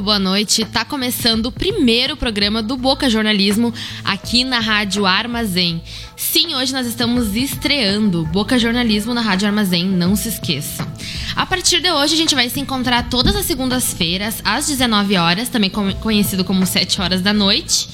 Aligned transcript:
Muito 0.00 0.02
boa 0.02 0.18
noite. 0.18 0.64
Tá 0.64 0.82
começando 0.82 1.46
o 1.46 1.52
primeiro 1.52 2.16
programa 2.16 2.62
do 2.62 2.76
Boca 2.76 3.10
Jornalismo 3.10 3.72
aqui 4.02 4.44
na 4.44 4.58
Rádio 4.58 5.04
Armazém. 5.04 5.82
Sim, 6.16 6.54
hoje 6.54 6.72
nós 6.72 6.86
estamos 6.86 7.36
estreando 7.36 8.24
Boca 8.26 8.58
Jornalismo 8.58 9.12
na 9.12 9.20
Rádio 9.20 9.46
Armazém, 9.46 9.84
não 9.84 10.16
se 10.16 10.28
esqueçam. 10.28 10.90
A 11.36 11.44
partir 11.44 11.80
de 11.80 11.90
hoje 11.90 12.14
a 12.14 12.16
gente 12.16 12.34
vai 12.34 12.48
se 12.48 12.58
encontrar 12.58 13.10
todas 13.10 13.36
as 13.36 13.44
segundas-feiras 13.44 14.40
às 14.42 14.66
19 14.68 15.16
horas, 15.16 15.48
também 15.50 15.70
conhecido 15.70 16.44
como 16.44 16.64
7 16.64 17.00
horas 17.00 17.20
da 17.20 17.34
noite. 17.34 17.88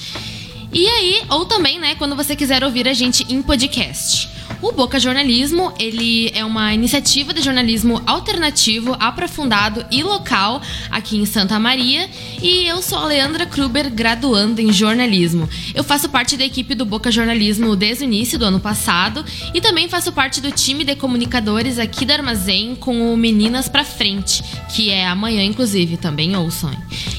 E 0.72 0.86
aí, 0.86 1.22
ou 1.28 1.44
também, 1.44 1.80
né, 1.80 1.96
quando 1.96 2.14
você 2.14 2.36
quiser 2.36 2.62
ouvir 2.62 2.86
a 2.86 2.94
gente 2.94 3.26
em 3.28 3.42
podcast. 3.42 4.35
O 4.62 4.72
Boca 4.72 4.98
Jornalismo, 4.98 5.72
ele 5.78 6.30
é 6.34 6.44
uma 6.44 6.72
iniciativa 6.72 7.34
de 7.34 7.42
jornalismo 7.42 8.02
alternativo, 8.06 8.96
aprofundado 8.98 9.84
e 9.90 10.02
local 10.02 10.62
aqui 10.90 11.18
em 11.18 11.26
Santa 11.26 11.58
Maria, 11.58 12.08
e 12.42 12.66
eu 12.66 12.80
sou 12.80 12.98
a 12.98 13.04
Leandra 13.04 13.44
Kruber, 13.44 13.90
graduando 13.90 14.60
em 14.60 14.72
jornalismo. 14.72 15.48
Eu 15.74 15.84
faço 15.84 16.08
parte 16.08 16.36
da 16.36 16.44
equipe 16.44 16.74
do 16.74 16.86
Boca 16.86 17.10
Jornalismo 17.10 17.76
desde 17.76 18.04
o 18.04 18.06
início 18.06 18.38
do 18.38 18.46
ano 18.46 18.58
passado 18.58 19.24
e 19.52 19.60
também 19.60 19.88
faço 19.88 20.10
parte 20.10 20.40
do 20.40 20.50
time 20.50 20.84
de 20.84 20.96
comunicadores 20.96 21.78
aqui 21.78 22.06
da 22.06 22.14
Armazém 22.14 22.74
com 22.74 23.12
o 23.12 23.16
Meninas 23.16 23.68
pra 23.68 23.84
Frente, 23.84 24.42
que 24.74 24.90
é 24.90 25.06
amanhã 25.06 25.44
inclusive, 25.44 25.98
também 25.98 26.34
ouçam. 26.34 26.70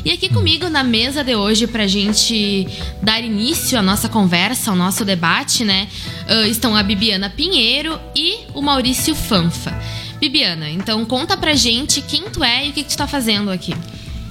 E 0.03 0.11
aqui 0.11 0.27
comigo 0.27 0.69
na 0.69 0.83
mesa 0.83 1.23
de 1.23 1.35
hoje 1.35 1.67
pra 1.67 1.85
gente 1.85 2.67
dar 3.01 3.23
início 3.23 3.77
à 3.77 3.81
nossa 3.81 4.09
conversa, 4.09 4.71
ao 4.71 4.75
nosso 4.75 5.05
debate, 5.05 5.63
né, 5.63 5.87
estão 6.49 6.75
a 6.75 6.81
Bibiana 6.81 7.26
Bibiana 7.27 7.29
Pinheiro 7.29 7.99
e 8.15 8.39
o 8.53 8.61
Maurício 8.61 9.15
Fanfa. 9.15 9.73
Bibiana, 10.19 10.69
então 10.69 11.05
conta 11.05 11.37
pra 11.37 11.53
gente 11.53 12.01
quem 12.01 12.23
tu 12.29 12.43
é 12.43 12.65
e 12.65 12.69
o 12.69 12.73
que, 12.73 12.83
que 12.83 12.89
tu 12.89 12.97
tá 12.97 13.07
fazendo 13.07 13.51
aqui. 13.51 13.73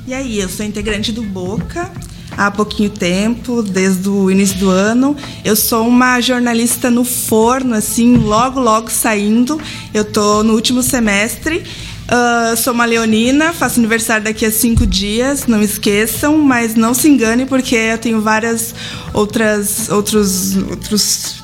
E 0.07 0.15
aí, 0.15 0.39
eu 0.39 0.49
sou 0.49 0.65
integrante 0.65 1.13
do 1.13 1.23
Boca 1.23 1.91
há 2.37 2.51
pouquinho 2.51 2.91
tempo, 2.91 3.63
desde 3.63 4.09
o 4.09 4.31
início 4.31 4.59
do 4.59 4.71
ano. 4.71 5.17
Eu 5.45 5.57
sou 5.57 5.87
uma 5.87 6.21
jornalista 6.21 6.91
no 6.91 7.05
forno, 7.05 7.75
assim, 7.75 8.17
logo, 8.17 8.61
logo 8.61 8.91
saindo. 8.91 9.61
Eu 9.93 10.05
tô 10.05 10.43
no 10.43 10.55
último 10.55 10.83
semestre. 10.83 11.63
Uh, 12.07 12.57
sou 12.57 12.73
uma 12.73 12.85
leonina, 12.85 13.53
faço 13.53 13.81
aniversário 13.81 14.23
daqui 14.23 14.47
a 14.47 14.51
cinco 14.53 14.87
dias, 14.87 15.49
não 15.49 15.61
esqueçam, 15.61 16.39
mas 16.39 16.77
não 16.77 16.95
se 16.95 17.09
engane 17.09 17.47
porque 17.47 17.75
eu 17.75 17.99
tenho 17.99 18.21
várias 18.21 18.73
outras 19.13 19.89
outros 19.89 20.57
outros 20.57 21.43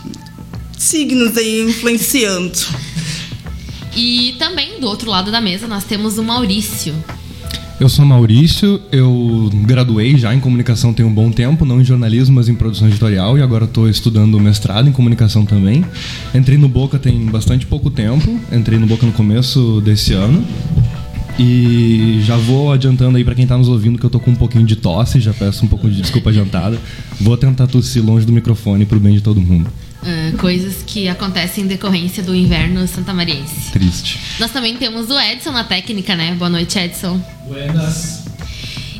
signos 0.82 1.36
aí 1.36 1.62
influenciando. 1.62 2.58
E 3.96 4.34
também 4.38 4.80
do 4.80 4.86
outro 4.86 5.10
lado 5.10 5.30
da 5.30 5.40
mesa 5.40 5.66
nós 5.66 5.84
temos 5.84 6.18
o 6.18 6.22
Maurício. 6.22 6.94
Eu 7.80 7.88
sou 7.88 8.04
Maurício, 8.04 8.80
eu 8.92 9.50
graduei 9.64 10.16
já 10.16 10.32
em 10.32 10.38
comunicação 10.38 10.92
tem 10.92 11.04
um 11.04 11.12
bom 11.12 11.32
tempo, 11.32 11.64
não 11.64 11.80
em 11.80 11.84
jornalismo, 11.84 12.36
mas 12.36 12.48
em 12.48 12.54
produção 12.54 12.86
editorial, 12.86 13.36
e 13.36 13.42
agora 13.42 13.64
estou 13.64 13.88
estudando 13.88 14.38
mestrado 14.38 14.88
em 14.88 14.92
comunicação 14.92 15.44
também. 15.44 15.84
Entrei 16.32 16.56
no 16.56 16.68
Boca 16.68 16.98
tem 16.98 17.26
bastante 17.26 17.66
pouco 17.66 17.90
tempo, 17.90 18.38
entrei 18.52 18.78
no 18.78 18.86
Boca 18.86 19.04
no 19.04 19.12
começo 19.12 19.80
desse 19.84 20.12
ano. 20.12 20.44
E 21.38 22.20
já 22.24 22.36
vou 22.36 22.72
adiantando 22.72 23.16
aí 23.16 23.24
para 23.24 23.34
quem 23.34 23.44
está 23.44 23.56
nos 23.56 23.66
ouvindo 23.66 23.98
que 23.98 24.04
eu 24.04 24.10
tô 24.10 24.20
com 24.20 24.30
um 24.30 24.36
pouquinho 24.36 24.66
de 24.66 24.76
tosse, 24.76 25.18
já 25.18 25.32
peço 25.32 25.64
um 25.64 25.68
pouco 25.68 25.88
de 25.88 26.00
desculpa 26.00 26.30
adiantada. 26.30 26.78
Vou 27.20 27.36
tentar 27.36 27.66
tossir 27.66 28.04
longe 28.04 28.24
do 28.24 28.32
microfone 28.32 28.84
pro 28.84 29.00
bem 29.00 29.14
de 29.14 29.22
todo 29.22 29.40
mundo. 29.40 29.68
Uh, 30.02 30.36
coisas 30.38 30.82
que 30.84 31.08
acontecem 31.08 31.62
em 31.62 31.66
decorrência 31.68 32.24
do 32.24 32.34
inverno 32.34 32.86
santamariense. 32.88 33.70
Triste. 33.70 34.18
Nós 34.40 34.50
também 34.50 34.76
temos 34.76 35.08
o 35.08 35.18
Edson 35.18 35.52
na 35.52 35.62
técnica, 35.62 36.16
né? 36.16 36.34
Boa 36.34 36.50
noite, 36.50 36.76
Edson. 36.76 37.20
Buenas. 37.46 38.24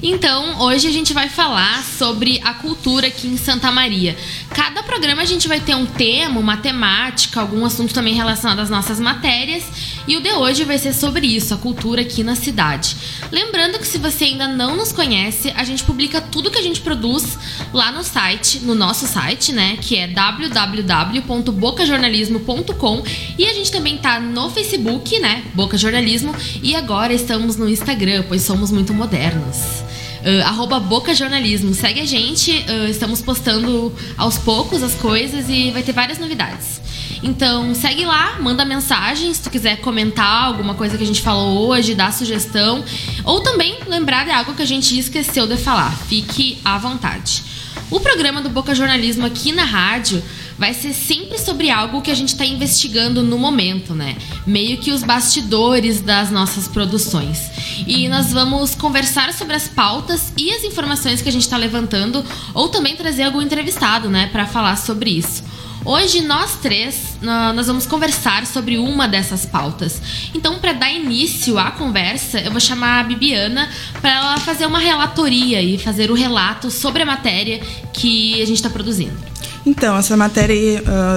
Então, 0.04 0.60
hoje 0.60 0.88
a 0.88 0.90
gente 0.90 1.12
vai 1.12 1.28
falar 1.28 1.80
sobre 1.84 2.40
a 2.42 2.54
cultura 2.54 3.06
aqui 3.06 3.28
em 3.28 3.36
Santa 3.36 3.70
Maria. 3.70 4.16
Cada 4.50 4.82
programa 4.82 5.22
a 5.22 5.24
gente 5.24 5.46
vai 5.46 5.60
ter 5.60 5.76
um 5.76 5.86
tema, 5.86 6.40
uma 6.40 6.56
temática, 6.56 7.40
algum 7.40 7.64
assunto 7.64 7.94
também 7.94 8.12
relacionado 8.12 8.58
às 8.58 8.68
nossas 8.68 8.98
matérias. 8.98 9.62
E 10.08 10.16
o 10.16 10.20
de 10.20 10.32
hoje 10.32 10.64
vai 10.64 10.76
ser 10.76 10.92
sobre 10.92 11.28
isso, 11.28 11.54
a 11.54 11.56
cultura 11.56 12.00
aqui 12.00 12.24
na 12.24 12.34
cidade. 12.34 12.96
Lembrando 13.30 13.78
que 13.78 13.86
se 13.86 13.98
você 13.98 14.24
ainda 14.24 14.48
não 14.48 14.76
nos 14.76 14.90
conhece, 14.90 15.52
a 15.54 15.62
gente 15.62 15.84
publica 15.84 16.20
tudo 16.20 16.50
que 16.50 16.58
a 16.58 16.62
gente 16.62 16.80
produz 16.80 17.38
lá 17.72 17.92
no 17.92 18.02
site, 18.02 18.58
no 18.60 18.74
nosso 18.74 19.06
site, 19.06 19.52
né, 19.52 19.78
que 19.80 19.96
é 19.96 20.08
www.bocajornalismo.com 20.08 23.04
e 23.38 23.46
a 23.46 23.54
gente 23.54 23.70
também 23.70 23.98
tá 23.98 24.19
no 24.19 24.50
Facebook, 24.50 25.16
né, 25.20 25.44
Boca 25.54 25.78
Jornalismo, 25.78 26.34
e 26.60 26.74
agora 26.74 27.14
estamos 27.14 27.54
no 27.54 27.69
Instagram, 27.69 28.24
pois 28.26 28.42
somos 28.42 28.72
muito 28.72 28.92
modernos. 28.92 29.91
Uh, 30.22 30.47
arroba 30.47 30.78
Boca 30.78 31.15
Jornalismo. 31.15 31.75
Segue 31.75 32.00
a 32.00 32.06
gente, 32.06 32.50
uh, 32.50 32.88
estamos 32.88 33.21
postando 33.21 33.93
aos 34.16 34.38
poucos 34.38 34.83
as 34.83 34.94
coisas 34.94 35.49
e 35.49 35.71
vai 35.72 35.83
ter 35.83 35.93
várias 35.93 36.19
novidades. 36.19 36.81
Então 37.22 37.75
segue 37.75 38.05
lá, 38.05 38.38
manda 38.41 38.65
mensagem 38.65 39.32
se 39.32 39.43
tu 39.43 39.50
quiser 39.50 39.81
comentar 39.81 40.44
alguma 40.44 40.75
coisa 40.75 40.97
que 40.97 41.05
a 41.05 41.06
gente 41.06 41.21
falou 41.21 41.69
hoje, 41.69 41.94
dar 41.94 42.12
sugestão, 42.12 42.84
ou 43.25 43.41
também 43.41 43.78
lembrar 43.87 44.25
de 44.25 44.31
algo 44.31 44.55
que 44.55 44.62
a 44.62 44.66
gente 44.66 44.99
esqueceu 44.99 45.47
de 45.47 45.56
falar. 45.56 45.97
Fique 46.09 46.59
à 46.65 46.78
vontade. 46.78 47.43
O 47.91 48.00
programa 48.00 48.41
do 48.41 48.49
Boca 48.49 48.75
Jornalismo 48.75 49.27
aqui 49.27 49.53
na 49.53 49.65
rádio 49.65 50.22
vai 50.59 50.72
ser 50.75 50.93
sempre 50.93 51.38
sobre 51.38 51.71
algo 51.71 52.00
que 52.00 52.10
a 52.10 52.15
gente 52.15 52.31
está 52.31 52.44
investigando 52.44 53.22
no 53.22 53.38
momento, 53.38 53.94
né? 53.94 54.16
Meio 54.47 54.78
que 54.78 54.93
os 54.93 55.03
bastidores 55.03 56.00
das 56.00 56.31
nossas 56.31 56.69
produções. 56.69 57.50
E 57.87 58.09
nós 58.09 58.32
vamos 58.32 58.75
conversar 58.75 59.32
sobre 59.32 59.56
as 59.56 59.69
pautas 59.69 60.32
e 60.37 60.53
as 60.53 60.65
informações 60.65 61.21
que 61.21 61.28
a 61.28 61.32
gente 61.32 61.43
está 61.43 61.56
levantando, 61.56 62.25
ou 62.55 62.69
também 62.69 62.97
trazer 62.97 63.25
algum 63.25 63.43
entrevistado, 63.43 64.09
né, 64.09 64.28
para 64.32 64.47
falar 64.47 64.77
sobre 64.77 65.11
isso. 65.11 65.43
Hoje 65.84 66.20
nós 66.20 66.59
três 66.62 67.12
nós 67.20 67.66
vamos 67.66 67.87
conversar 67.87 68.47
sobre 68.47 68.78
uma 68.78 69.06
dessas 69.09 69.47
pautas. 69.47 70.00
Então, 70.34 70.59
para 70.59 70.72
dar 70.72 70.93
início 70.93 71.59
à 71.59 71.70
conversa, 71.70 72.41
eu 72.41 72.50
vou 72.50 72.60
chamar 72.60 73.00
a 73.00 73.04
Bibiana 73.04 73.69
para 74.00 74.10
ela 74.10 74.38
fazer 74.38 74.66
uma 74.66 74.78
relatoria 74.78 75.62
e 75.62 75.78
fazer 75.78 76.10
o 76.10 76.15
relato 76.15 76.70
sobre 76.70 77.03
a 77.03 77.06
matéria 77.06 77.60
que 77.93 78.41
a 78.43 78.47
gente 78.47 78.56
está 78.56 78.70
produzindo. 78.70 79.16
Então, 79.65 79.97
essa 79.97 80.16
matéria 80.16 80.53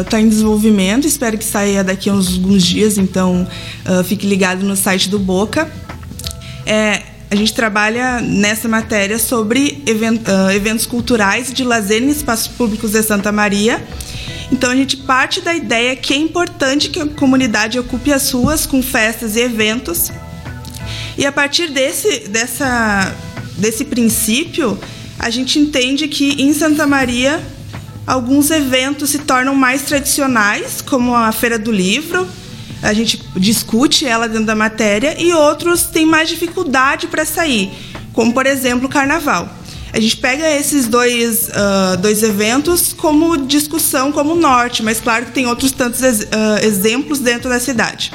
está 0.02 0.18
uh, 0.18 0.20
em 0.20 0.30
desenvolvimento, 0.30 1.08
espero 1.08 1.38
que 1.38 1.44
saia 1.46 1.84
daqui 1.84 2.10
a 2.10 2.14
uns 2.14 2.36
alguns 2.36 2.64
dias, 2.64 3.00
então 3.00 3.48
uh, 3.88 4.04
fique 4.04 4.28
ligado 4.28 4.64
no 4.64 4.76
site 4.76 5.10
do 5.10 5.18
Boca. 5.18 5.72
É, 6.64 7.02
a 7.30 7.36
gente 7.36 7.54
trabalha 7.54 8.22
nessa 8.22 8.68
matéria 8.68 9.18
sobre 9.18 9.84
event, 9.88 10.22
uh, 10.28 10.52
eventos 10.52 10.86
culturais 10.86 11.52
de 11.52 11.64
lazer 11.64 12.04
em 12.04 12.10
espaços 12.10 12.48
públicos 12.48 12.92
de 12.92 13.02
Santa 13.02 13.32
Maria. 13.32 13.84
Então 14.52 14.72
a 14.72 14.76
gente 14.76 14.98
parte 14.98 15.42
da 15.42 15.54
ideia 15.54 15.96
que 15.96 16.14
é 16.14 16.18
importante 16.18 16.90
que 16.90 17.00
a 17.00 17.08
comunidade 17.08 17.80
ocupe 17.80 18.14
as 18.14 18.32
ruas 18.32 18.66
com 18.66 18.82
festas 18.82 19.36
e 19.36 19.42
eventos. 19.42 20.12
E 21.18 21.26
a 21.26 21.32
partir 21.32 21.70
desse, 21.70 22.28
dessa, 22.28 23.16
desse 23.58 23.86
princípio, 23.86 24.78
a 25.18 25.30
gente 25.30 25.58
entende 25.58 26.08
que 26.08 26.42
em 26.42 26.54
Santa 26.54 26.86
Maria 26.86 27.42
alguns 28.06 28.52
eventos 28.52 29.10
se 29.10 29.20
tornam 29.20 29.56
mais 29.56 29.84
tradicionais, 29.84 30.82
como 30.82 31.16
a 31.16 31.32
Feira 31.32 31.58
do 31.58 31.72
Livro, 31.72 32.28
a 32.82 32.94
gente 32.94 33.20
discute 33.38 34.06
ela 34.06 34.28
dentro 34.28 34.46
da 34.46 34.56
matéria, 34.56 35.20
e 35.20 35.34
outros 35.34 35.84
têm 35.84 36.06
mais 36.06 36.30
dificuldade 36.30 37.08
para 37.08 37.26
sair, 37.26 37.72
como 38.14 38.34
por 38.34 38.46
exemplo 38.46 38.86
o 38.86 38.90
Carnaval. 38.90 39.50
A 39.96 40.00
gente 40.02 40.18
pega 40.18 40.46
esses 40.52 40.88
dois, 40.90 41.48
uh, 41.48 41.96
dois 42.02 42.22
eventos 42.22 42.92
como 42.92 43.38
discussão, 43.38 44.12
como 44.12 44.36
norte, 44.36 44.84
mas 44.84 45.00
claro 45.00 45.28
que 45.28 45.32
tem 45.32 45.48
outros 45.48 45.72
tantos 45.72 46.04
ex 46.04 46.20
uh, 46.20 46.66
exemplos 46.66 47.20
dentro 47.20 47.50
da 47.50 47.62
cidade. 47.62 48.12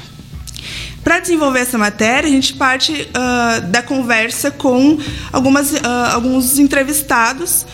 Para 1.02 1.20
desenvolver 1.20 1.60
essa 1.60 1.78
matéria, 1.78 2.28
a 2.28 2.30
gente 2.30 2.52
parte 2.52 2.92
uh, 2.92 3.66
da 3.68 3.82
conversa 3.82 4.50
com 4.50 4.98
algumas, 5.32 5.72
alguns 6.12 6.58
entrevistados 6.58 7.64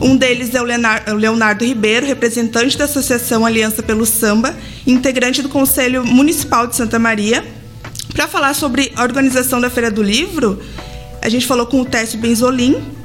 um 0.00 0.14
deles 0.14 0.54
é 0.54 0.60
o 0.60 1.16
Leonardo 1.16 1.64
Ribeiro, 1.64 2.06
representante 2.06 2.76
da 2.76 2.84
Associação 2.84 3.46
Aliança 3.46 3.82
pelo 3.82 4.04
Samba, 4.04 4.54
integrante 4.86 5.40
do 5.40 5.48
Conselho 5.48 6.04
Municipal 6.04 6.66
de 6.66 6.76
Santa 6.76 6.98
Maria. 6.98 7.42
Para 8.12 8.28
falar 8.28 8.54
sobre 8.54 8.92
a 8.94 9.02
organização 9.02 9.60
da 9.60 9.70
Feira 9.70 9.90
do 9.90 10.02
Livro, 10.02 10.62
a 11.22 11.28
gente 11.30 11.46
falou 11.46 11.66
com 11.66 11.80
o 11.80 11.84
Técio 11.84 12.18
Benzolim. 12.18 12.95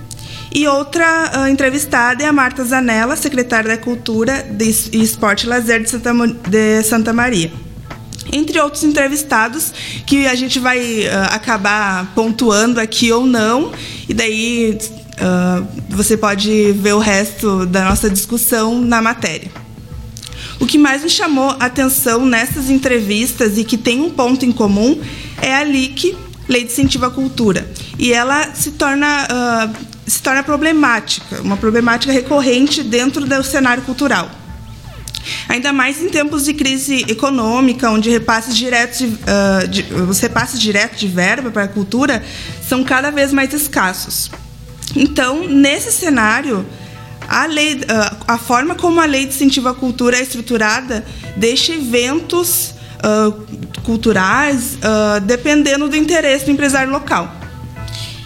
E 0.54 0.68
outra 0.68 1.32
uh, 1.34 1.48
entrevistada 1.48 2.24
é 2.24 2.28
a 2.28 2.34
Marta 2.34 2.64
Zanella, 2.64 3.16
secretária 3.16 3.70
da 3.70 3.78
Cultura 3.78 4.46
e 4.60 5.02
Esporte 5.02 5.46
e 5.46 5.50
Lazer 5.50 5.82
de 5.82 5.90
Santa, 5.90 6.12
de 6.50 6.84
Santa 6.84 7.14
Maria 7.14 7.52
entre 8.32 8.60
outros 8.60 8.84
entrevistados 8.84 9.74
que 10.06 10.26
a 10.26 10.36
gente 10.36 10.60
vai 10.60 10.80
uh, 11.02 11.34
acabar 11.34 12.14
pontuando 12.16 12.80
aqui 12.80 13.12
ou 13.12 13.26
não, 13.26 13.72
e 14.08 14.14
daí 14.14 14.78
uh, 15.18 15.68
você 15.90 16.16
pode 16.16 16.72
ver 16.74 16.94
o 16.94 17.00
resto 17.00 17.66
da 17.66 17.86
nossa 17.86 18.10
discussão 18.10 18.80
na 18.80 19.02
matéria. 19.02 19.52
O 20.60 20.66
que 20.66 20.78
mais 20.78 21.04
me 21.04 21.10
chamou 21.10 21.50
a 21.60 21.66
atenção 21.66 22.26
nessas 22.26 22.70
entrevistas 22.70 23.58
e 23.58 23.64
que 23.64 23.78
tem 23.78 24.00
um 24.00 24.12
ponto 24.12 24.46
em 24.46 24.52
comum 24.52 25.02
é 25.42 25.56
a 25.56 25.64
LIC, 25.64 26.16
Lei 26.48 26.64
de 26.64 26.72
Incentivo 26.72 27.06
à 27.06 27.10
Cultura. 27.10 27.68
E 27.98 28.14
ela 28.14 28.54
se 28.54 28.72
torna, 28.72 29.26
uh, 29.26 29.76
se 30.06 30.22
torna 30.22 30.44
problemática, 30.44 31.42
uma 31.42 31.58
problemática 31.58 32.12
recorrente 32.12 32.84
dentro 32.84 33.26
do 33.26 33.44
cenário 33.44 33.84
cultural. 33.84 34.30
Ainda 35.48 35.72
mais 35.72 36.02
em 36.02 36.10
tempos 36.10 36.46
de 36.46 36.54
crise 36.54 37.06
econômica, 37.08 37.90
onde 37.90 38.10
repasses 38.10 38.56
diretos 38.56 39.00
de, 39.00 39.06
uh, 39.06 39.68
de, 39.68 39.94
os 39.94 40.20
repasses 40.20 40.60
diretos 40.60 41.00
de 41.00 41.08
verba 41.08 41.52
para 41.52 41.64
a 41.64 41.68
cultura 41.68 42.24
são 42.68 42.84
cada 42.84 43.12
vez 43.12 43.32
mais 43.32 43.54
escassos. 43.54 44.32
Então, 44.96 45.48
nesse 45.48 45.92
cenário, 45.92 46.66
a, 47.28 47.46
lei, 47.46 47.76
uh, 47.76 48.24
a 48.28 48.38
forma 48.38 48.76
como 48.76 49.00
a 49.00 49.06
lei 49.06 49.26
de 49.26 49.36
incentivo 49.36 49.70
à 49.70 49.74
cultura 49.74 50.18
é 50.18 50.22
estruturada 50.22 51.06
deixa 51.38 51.74
eventos 51.74 52.74
uh, 52.98 53.32
culturais 53.84 54.78
dependendo 55.26 55.88
do 55.88 55.96
interesse 55.96 56.46
do 56.46 56.52
empresário 56.52 56.92
local. 56.92 57.41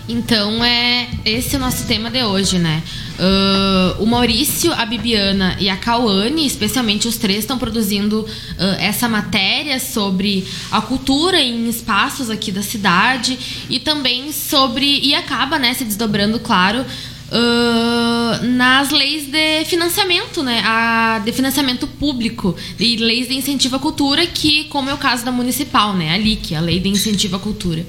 Então 0.08 0.64
é 0.64 1.10
esse 1.26 1.56
é 1.56 1.58
o 1.58 1.62
nosso 1.62 1.88
tema 1.88 2.12
de 2.12 2.24
hoje, 2.24 2.60
né? 2.60 2.84
Uh, 3.18 4.04
o 4.04 4.06
Maurício, 4.06 4.72
a 4.74 4.86
Bibiana 4.86 5.56
e 5.60 5.68
a 5.68 5.78
Cauane, 5.78 6.46
especialmente 6.46 7.08
os 7.08 7.18
três, 7.18 7.40
estão 7.40 7.58
produzindo 7.58 8.20
uh, 8.20 8.64
essa 8.78 9.10
matéria 9.10 9.80
sobre 9.80 10.46
a 10.70 10.82
cultura 10.82 11.42
em 11.42 11.68
espaços 11.68 12.30
aqui 12.30 12.52
da 12.52 12.62
cidade 12.62 13.66
e 13.70 13.80
também 13.80 14.32
sobre. 14.32 15.00
e 15.00 15.16
acaba 15.16 15.58
né, 15.58 15.74
se 15.74 15.84
desdobrando, 15.84 16.40
claro. 16.40 16.86
Uh, 17.28 18.46
nas 18.46 18.92
leis 18.92 19.26
de 19.26 19.66
financiamento, 19.66 20.44
né? 20.44 20.62
A, 20.64 21.20
de 21.26 21.32
financiamento 21.32 21.88
público 21.88 22.56
e 22.80 22.98
leis 22.98 23.28
de 23.28 23.34
incentivo 23.34 23.78
à 23.78 23.80
cultura, 23.80 24.28
que, 24.28 24.66
como 24.66 24.88
é 24.88 24.94
o 24.94 24.98
caso 24.98 25.26
da 25.26 25.32
municipal, 25.32 25.96
né? 25.96 26.14
A 26.14 26.18
LIC, 26.18 26.54
a 26.54 26.60
Lei 26.60 26.80
de 26.80 26.90
Incentivo 26.90 27.38
à 27.38 27.40
Cultura. 27.40 27.84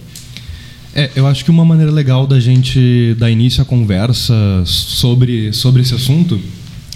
É, 0.99 1.11
eu 1.15 1.27
acho 1.27 1.45
que 1.45 1.51
uma 1.51 1.63
maneira 1.63 1.93
legal 1.93 2.27
da 2.27 2.41
gente 2.41 3.15
dar 3.19 3.31
início 3.31 3.61
à 3.61 3.67
conversa 3.67 4.33
sobre, 4.65 5.53
sobre 5.53 5.83
esse 5.83 5.95
assunto, 5.95 6.41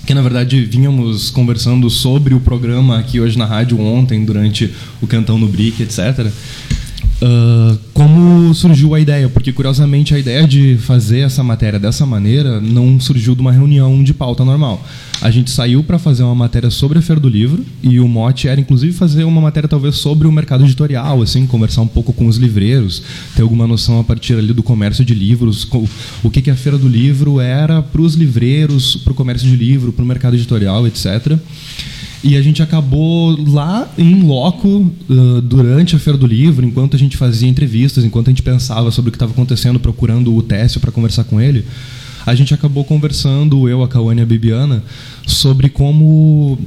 que 0.07 0.15
na 0.15 0.23
verdade 0.23 0.65
vínhamos 0.65 1.29
conversando 1.29 1.91
sobre 1.91 2.33
o 2.33 2.41
programa 2.41 2.99
aqui 2.99 3.21
hoje 3.21 3.37
na 3.37 3.45
rádio 3.45 3.79
ontem, 3.79 4.25
durante 4.25 4.73
o 5.03 5.07
Cantão 5.07 5.37
no 5.37 5.47
Brick, 5.47 5.83
etc. 5.83 6.33
Uh, 7.23 7.79
como 7.93 8.55
surgiu 8.55 8.95
a 8.95 9.01
ideia? 9.01 9.29
Porque, 9.29 9.53
curiosamente, 9.53 10.15
a 10.15 10.19
ideia 10.19 10.47
de 10.49 10.79
fazer 10.79 11.21
essa 11.21 11.43
matéria 11.43 11.79
dessa 11.79 12.07
maneira 12.07 12.61
não 12.61 12.99
surgiu 12.99 13.35
de 13.35 13.43
uma 13.43 13.53
reunião 13.53 14.03
de 14.03 14.15
pauta 14.15 14.43
normal. 14.43 14.83
A 15.21 15.31
gente 15.31 15.51
saiu 15.51 15.85
para 15.85 15.99
fazer 15.99 16.23
uma 16.23 16.35
matéria 16.35 16.71
sobre 16.71 16.99
a 16.99 17.03
Feira 17.03 17.21
do 17.21 17.29
Livro 17.29 17.63
e 17.83 18.01
o 18.01 18.09
mote 18.09 18.49
era, 18.49 18.59
inclusive, 18.59 18.95
fazer 18.95 19.25
uma 19.25 19.41
matéria 19.41 19.69
talvez 19.69 19.97
sobre 19.97 20.27
o 20.27 20.33
mercado 20.33 20.65
editorial, 20.65 21.21
assim, 21.21 21.47
conversar 21.47 21.83
um 21.83 21.87
pouco 21.87 22.11
com 22.11 22.27
os 22.27 22.39
livreiros, 22.39 23.03
ter 23.37 23.43
alguma 23.43 23.67
noção 23.67 24.01
a 24.01 24.05
partir 24.05 24.35
ali 24.35 24.55
do 24.55 24.63
comércio 24.63 25.05
de 25.05 25.15
livros, 25.15 25.69
o 26.23 26.31
que, 26.31 26.41
que 26.41 26.51
a 26.51 26.57
Feira 26.57 26.79
do 26.79 26.89
Livro 26.89 27.39
era 27.39 27.83
para 27.83 28.01
os 28.01 28.15
livreiros, 28.15 28.97
para 28.97 29.13
o 29.13 29.15
comércio 29.15 29.47
de 29.47 29.57
livro, 29.57 29.93
para 29.93 30.03
o 30.03 30.09
mercado 30.09 30.37
editorial, 30.37 30.87
etc. 30.87 31.39
E 32.23 32.37
a 32.37 32.43
gente 32.43 32.63
acabou 32.63 33.35
lá 33.51 33.91
em 33.97 34.23
loco, 34.23 34.69
uh, 34.69 35.41
durante 35.41 35.97
a 35.97 35.99
Feira 35.99 36.19
do 36.19 36.27
Livro, 36.27 36.67
enquanto 36.67 36.95
a 36.95 36.99
gente 36.99 37.17
fazia 37.17 37.49
entrevistas, 37.49 38.05
enquanto 38.05 38.29
a 38.29 38.31
gente 38.31 38.43
pensava 38.43 38.91
sobre 38.91 39.09
o 39.09 39.13
que 39.13 39.17
estava 39.17 39.33
acontecendo, 39.33 39.81
procurando 39.81 40.35
o 40.35 40.43
Técio 40.43 40.81
para 40.81 40.93
conversar 40.93 41.25
com 41.25 41.41
ele, 41.41 41.65
a 42.27 42.35
gente 42.35 42.53
acabou 42.53 42.85
conversando, 42.85 43.69
eu, 43.69 43.83
a 43.83 43.89
Cauane 43.89 44.21
e 44.21 44.23
a 44.23 44.27
Bibiana, 44.27 44.83
sobre 45.27 45.71
como 45.71 46.59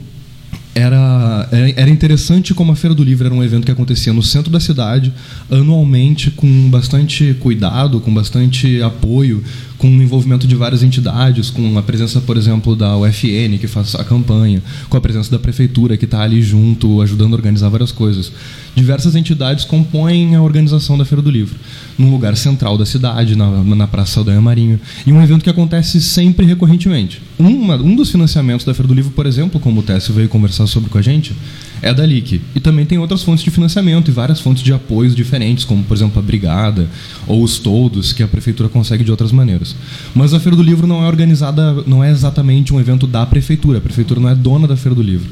era, 0.75 1.47
era 1.51 1.89
interessante 1.89 2.53
como 2.53 2.71
a 2.71 2.75
Feira 2.75 2.95
do 2.95 3.03
Livro 3.03 3.27
era 3.27 3.35
um 3.35 3.44
evento 3.44 3.65
que 3.65 3.71
acontecia 3.71 4.11
no 4.11 4.23
centro 4.23 4.51
da 4.51 4.59
cidade, 4.59 5.13
anualmente, 5.51 6.31
com 6.31 6.69
bastante 6.69 7.35
cuidado, 7.39 8.00
com 8.00 8.11
bastante 8.11 8.81
apoio, 8.81 9.44
com 9.83 9.89
o 9.89 10.01
envolvimento 10.01 10.47
de 10.47 10.56
várias 10.56 10.81
entidades, 10.81 11.50
com 11.50 11.77
a 11.77 11.83
presença, 11.83 12.21
por 12.21 12.38
exemplo, 12.38 12.74
da 12.74 12.95
UFN, 12.95 13.57
que 13.59 13.68
faz 13.68 13.95
a 13.95 14.03
campanha, 14.06 14.63
com 14.88 14.95
a 14.95 15.01
presença 15.01 15.30
da 15.30 15.38
prefeitura, 15.38 15.97
que 15.97 16.06
está 16.06 16.21
ali 16.21 16.41
junto, 16.41 17.01
ajudando 17.01 17.33
a 17.33 17.35
organizar 17.35 17.68
várias 17.68 17.91
coisas. 17.91 18.31
Diversas 18.74 19.13
entidades 19.13 19.65
compõem 19.65 20.35
a 20.35 20.41
organização 20.41 20.97
da 20.97 21.03
Feira 21.03 21.21
do 21.21 21.30
Livro, 21.30 21.59
num 21.97 22.09
lugar 22.09 22.38
central 22.38 22.77
da 22.77 22.85
cidade, 22.85 23.35
na, 23.35 23.62
na 23.62 23.85
Praça 23.85 24.13
Saldanha 24.13 24.39
Marinho, 24.39 24.80
e 25.06 25.12
um 25.12 25.21
evento 25.21 25.44
que 25.44 25.50
acontece 25.50 26.01
sempre 26.01 26.45
recorrentemente. 26.45 27.21
Uma, 27.38 27.75
um 27.75 27.94
dos 27.94 28.09
financiamentos 28.09 28.65
da 28.65 28.74
Feira 28.74 28.88
do 28.88 28.94
Livro, 28.94 29.12
por 29.12 29.25
exemplo, 29.25 29.59
como 29.59 29.81
o 29.81 29.83
Técio 29.83 30.13
veio 30.13 30.29
conversar 30.29 30.65
sobre 30.65 30.89
com 30.89 30.97
a 30.97 31.01
gente, 31.01 31.36
é 31.83 31.94
da 31.94 32.06
LIC. 32.06 32.41
E 32.56 32.59
também 32.59 32.85
tem 32.85 32.97
outras 32.97 33.21
fontes 33.21 33.44
de 33.44 33.51
financiamento 33.51 34.09
e 34.09 34.12
várias 34.12 34.39
fontes 34.39 34.63
de 34.63 34.74
apoios 34.74 35.13
diferentes, 35.13 35.65
como, 35.65 35.83
por 35.83 35.95
exemplo, 35.95 36.18
a 36.18 36.21
Brigada 36.21 36.88
ou 37.27 37.44
os 37.44 37.59
Todos, 37.59 38.13
que 38.13 38.24
a 38.24 38.27
prefeitura 38.27 38.69
consegue 38.69 39.03
de 39.03 39.12
outras 39.12 39.31
maneiras. 39.31 39.75
Mas 40.15 40.33
a 40.33 40.39
Feira 40.39 40.56
do 40.56 40.63
Livro 40.63 40.88
não 40.88 41.03
é 41.03 41.07
organizada, 41.07 41.83
não 41.85 42.03
é 42.03 42.09
exatamente 42.09 42.74
um 42.74 42.80
evento 42.80 43.06
da 43.06 43.25
prefeitura. 43.25 43.77
A 43.77 43.81
prefeitura 43.81 44.19
não 44.19 44.30
é 44.30 44.35
dona 44.35 44.65
da 44.65 44.77
Feira 44.77 44.95
do 44.95 45.03
Livro 45.03 45.30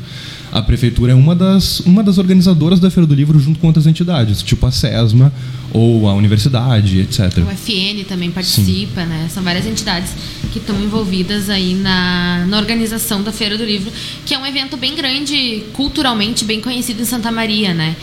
a 0.51 0.61
prefeitura 0.61 1.13
é 1.13 1.15
uma 1.15 1.33
das, 1.33 1.79
uma 1.81 2.03
das 2.03 2.17
organizadoras 2.17 2.79
da 2.79 2.91
Feira 2.91 3.07
do 3.07 3.15
Livro 3.15 3.39
junto 3.39 3.59
com 3.59 3.67
outras 3.67 3.87
entidades, 3.87 4.43
tipo 4.43 4.65
a 4.65 4.71
SESMA 4.71 5.31
ou 5.71 6.09
a 6.09 6.13
universidade, 6.13 6.99
etc. 6.99 7.37
O 7.37 7.51
FN 7.51 8.03
também 8.07 8.29
participa, 8.29 9.01
Sim. 9.01 9.07
né? 9.07 9.27
São 9.29 9.41
várias 9.41 9.65
entidades 9.65 10.11
que 10.51 10.59
estão 10.59 10.75
envolvidas 10.81 11.49
aí 11.49 11.73
na, 11.75 12.45
na 12.47 12.57
organização 12.57 13.23
da 13.23 13.31
Feira 13.31 13.57
do 13.57 13.63
Livro, 13.63 13.91
que 14.25 14.33
é 14.33 14.37
um 14.37 14.45
evento 14.45 14.75
bem 14.75 14.93
grande, 14.93 15.63
culturalmente 15.73 16.43
bem 16.43 16.59
conhecido 16.59 17.01
em 17.01 17.05
Santa 17.05 17.31
Maria, 17.31 17.73
né? 17.73 17.95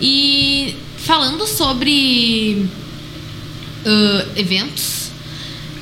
E 0.00 0.74
falando 0.98 1.46
sobre 1.46 2.66
uh, 3.86 4.38
eventos 4.38 5.01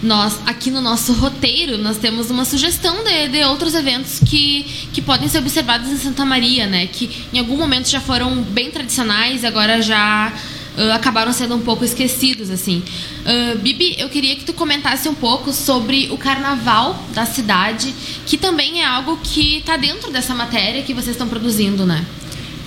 nós 0.02 0.38
aqui 0.46 0.70
no 0.70 0.80
nosso 0.80 1.12
roteiro 1.12 1.76
nós 1.76 1.98
temos 1.98 2.30
uma 2.30 2.44
sugestão 2.44 3.04
de, 3.04 3.28
de 3.28 3.44
outros 3.44 3.74
eventos 3.74 4.18
que, 4.18 4.64
que 4.92 5.02
podem 5.02 5.28
ser 5.28 5.38
observados 5.38 5.90
em 5.90 5.96
Santa 5.96 6.24
Maria, 6.24 6.66
né? 6.66 6.86
Que 6.86 7.26
em 7.32 7.38
algum 7.38 7.56
momento 7.56 7.88
já 7.88 8.00
foram 8.00 8.42
bem 8.42 8.70
tradicionais 8.70 9.44
agora 9.44 9.82
já 9.82 10.32
uh, 10.76 10.92
acabaram 10.92 11.32
sendo 11.32 11.54
um 11.54 11.60
pouco 11.60 11.84
esquecidos, 11.84 12.50
assim. 12.50 12.82
Uh, 13.20 13.58
Bibi, 13.58 13.96
eu 13.98 14.08
queria 14.08 14.36
que 14.36 14.44
tu 14.44 14.52
comentasse 14.52 15.08
um 15.08 15.14
pouco 15.14 15.52
sobre 15.52 16.08
o 16.10 16.18
carnaval 16.18 17.02
da 17.12 17.26
cidade, 17.26 17.94
que 18.26 18.36
também 18.36 18.82
é 18.82 18.86
algo 18.86 19.18
que 19.22 19.58
está 19.58 19.76
dentro 19.76 20.10
dessa 20.10 20.34
matéria 20.34 20.82
que 20.82 20.94
vocês 20.94 21.14
estão 21.14 21.28
produzindo, 21.28 21.84
né? 21.84 22.04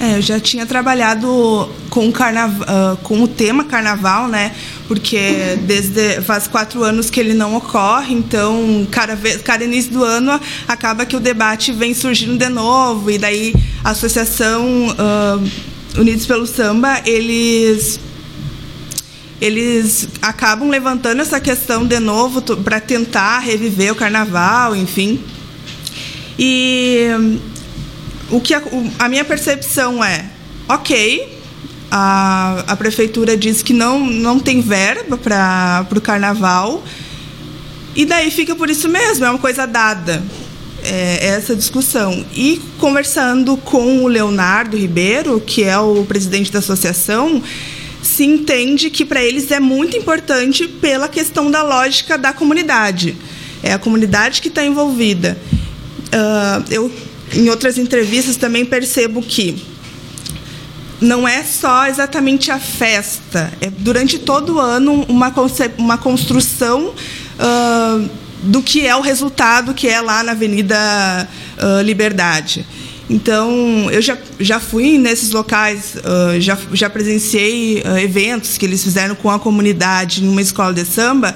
É, 0.03 0.17
eu 0.17 0.21
já 0.21 0.37
tinha 0.37 0.65
trabalhado 0.65 1.69
com, 1.89 2.09
uh, 2.09 2.97
com 3.03 3.23
o 3.23 3.27
tema 3.27 3.63
carnaval, 3.63 4.27
né? 4.27 4.53
Porque 4.85 5.57
desde 5.61 6.19
faz 6.23 6.45
quatro 6.45 6.83
anos 6.83 7.09
que 7.09 7.21
ele 7.21 7.33
não 7.33 7.55
ocorre, 7.55 8.13
então 8.13 8.85
cada, 8.91 9.15
vez, 9.15 9.41
cada 9.41 9.63
início 9.63 9.93
do 9.93 10.03
ano 10.03 10.37
acaba 10.67 11.05
que 11.05 11.15
o 11.15 11.21
debate 11.21 11.71
vem 11.71 11.93
surgindo 11.93 12.37
de 12.37 12.49
novo 12.49 13.09
e 13.09 13.17
daí 13.17 13.53
a 13.81 13.91
associação 13.91 14.89
uh, 14.89 15.97
Unidos 15.97 16.25
pelo 16.25 16.45
Samba 16.45 17.01
eles 17.05 17.97
eles 19.39 20.09
acabam 20.21 20.69
levantando 20.69 21.21
essa 21.21 21.39
questão 21.39 21.85
de 21.85 21.99
novo 21.99 22.41
para 22.41 22.81
tentar 22.81 23.39
reviver 23.39 23.93
o 23.93 23.95
carnaval, 23.95 24.75
enfim. 24.75 25.23
E 26.37 27.07
o 28.29 28.39
que 28.39 28.53
a, 28.53 28.61
a 28.99 29.09
minha 29.09 29.23
percepção 29.23 30.03
é, 30.03 30.25
ok, 30.67 31.39
a, 31.91 32.63
a 32.67 32.75
prefeitura 32.75 33.37
diz 33.37 33.61
que 33.61 33.73
não, 33.73 33.99
não 34.05 34.39
tem 34.39 34.61
verba 34.61 35.17
para 35.17 35.87
o 35.95 36.01
carnaval, 36.01 36.83
e 37.95 38.05
daí 38.05 38.31
fica 38.31 38.55
por 38.55 38.69
isso 38.69 38.89
mesmo, 38.89 39.25
é 39.25 39.29
uma 39.29 39.39
coisa 39.39 39.67
dada. 39.67 40.23
É, 40.85 41.27
essa 41.27 41.55
discussão. 41.55 42.25
E 42.35 42.61
conversando 42.77 43.55
com 43.55 44.03
o 44.03 44.07
Leonardo 44.07 44.75
Ribeiro, 44.75 45.39
que 45.39 45.63
é 45.63 45.79
o 45.79 46.03
presidente 46.03 46.51
da 46.51 46.59
associação, 46.59 47.41
se 48.01 48.25
entende 48.25 48.89
que 48.89 49.05
para 49.05 49.23
eles 49.23 49.49
é 49.49 49.61
muito 49.61 49.95
importante 49.95 50.67
pela 50.67 51.07
questão 51.07 51.49
da 51.49 51.63
lógica 51.63 52.17
da 52.17 52.33
comunidade. 52.33 53.15
É 53.63 53.71
a 53.71 53.79
comunidade 53.79 54.41
que 54.41 54.49
está 54.49 54.63
envolvida. 54.63 55.37
Uh, 56.07 56.65
eu 56.69 56.91
em 57.33 57.49
outras 57.49 57.77
entrevistas 57.77 58.35
também 58.35 58.65
percebo 58.65 59.21
que 59.21 59.73
não 61.03 61.27
é 61.27 61.43
só 61.43 61.85
exatamente 61.87 62.49
a 62.49 62.59
festa, 62.59 63.51
é 63.59 63.69
durante 63.69 64.17
todo 64.19 64.55
o 64.55 64.59
ano 64.59 65.05
uma, 65.09 65.33
uma 65.77 65.97
construção 65.97 66.93
uh, 66.93 68.09
do 68.43 68.61
que 68.61 68.85
é 68.85 68.95
o 68.95 69.01
resultado 69.01 69.73
que 69.73 69.87
é 69.87 69.99
lá 69.99 70.23
na 70.23 70.31
Avenida 70.31 71.27
uh, 71.57 71.81
Liberdade. 71.81 72.65
Então, 73.09 73.89
eu 73.91 74.01
já, 74.01 74.17
já 74.39 74.61
fui 74.61 74.97
nesses 74.97 75.31
locais, 75.31 75.95
uh, 75.95 76.39
já, 76.39 76.57
já 76.71 76.89
presenciei 76.89 77.83
eventos 78.01 78.57
que 78.57 78.65
eles 78.65 78.81
fizeram 78.81 79.13
com 79.13 79.29
a 79.29 79.37
comunidade 79.37 80.23
numa 80.23 80.41
escola 80.41 80.73
de 80.73 80.85
samba, 80.85 81.35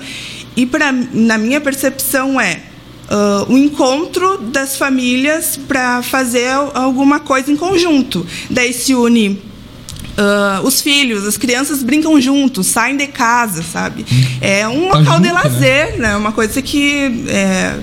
e 0.55 0.65
pra, 0.65 0.91
na 0.91 1.37
minha 1.37 1.59
percepção 1.59 2.39
é 2.39 2.61
uh, 3.09 3.51
o 3.51 3.57
encontro 3.57 4.37
das 4.37 4.77
famílias 4.77 5.57
para 5.57 6.01
fazer 6.01 6.49
alguma 6.73 7.19
coisa 7.19 7.51
em 7.51 7.55
conjunto. 7.55 8.25
Daí 8.49 8.73
se 8.73 8.93
une 8.93 9.47
Uh, 10.17 10.65
os 10.65 10.81
filhos, 10.81 11.27
as 11.27 11.37
crianças 11.37 11.83
brincam 11.83 12.19
juntos, 12.19 12.65
saem 12.65 12.97
de 12.97 13.05
casa, 13.05 13.61
sabe? 13.61 14.03
É 14.41 14.67
um 14.67 14.89
tá 14.89 14.97
local 14.97 15.13
junto, 15.17 15.21
de 15.21 15.27
né? 15.27 15.31
lazer, 15.31 15.91
né? 15.91 15.97
né? 16.07 16.17
Uma 16.17 16.31
coisa 16.31 16.59
que 16.59 17.23
é, 17.27 17.77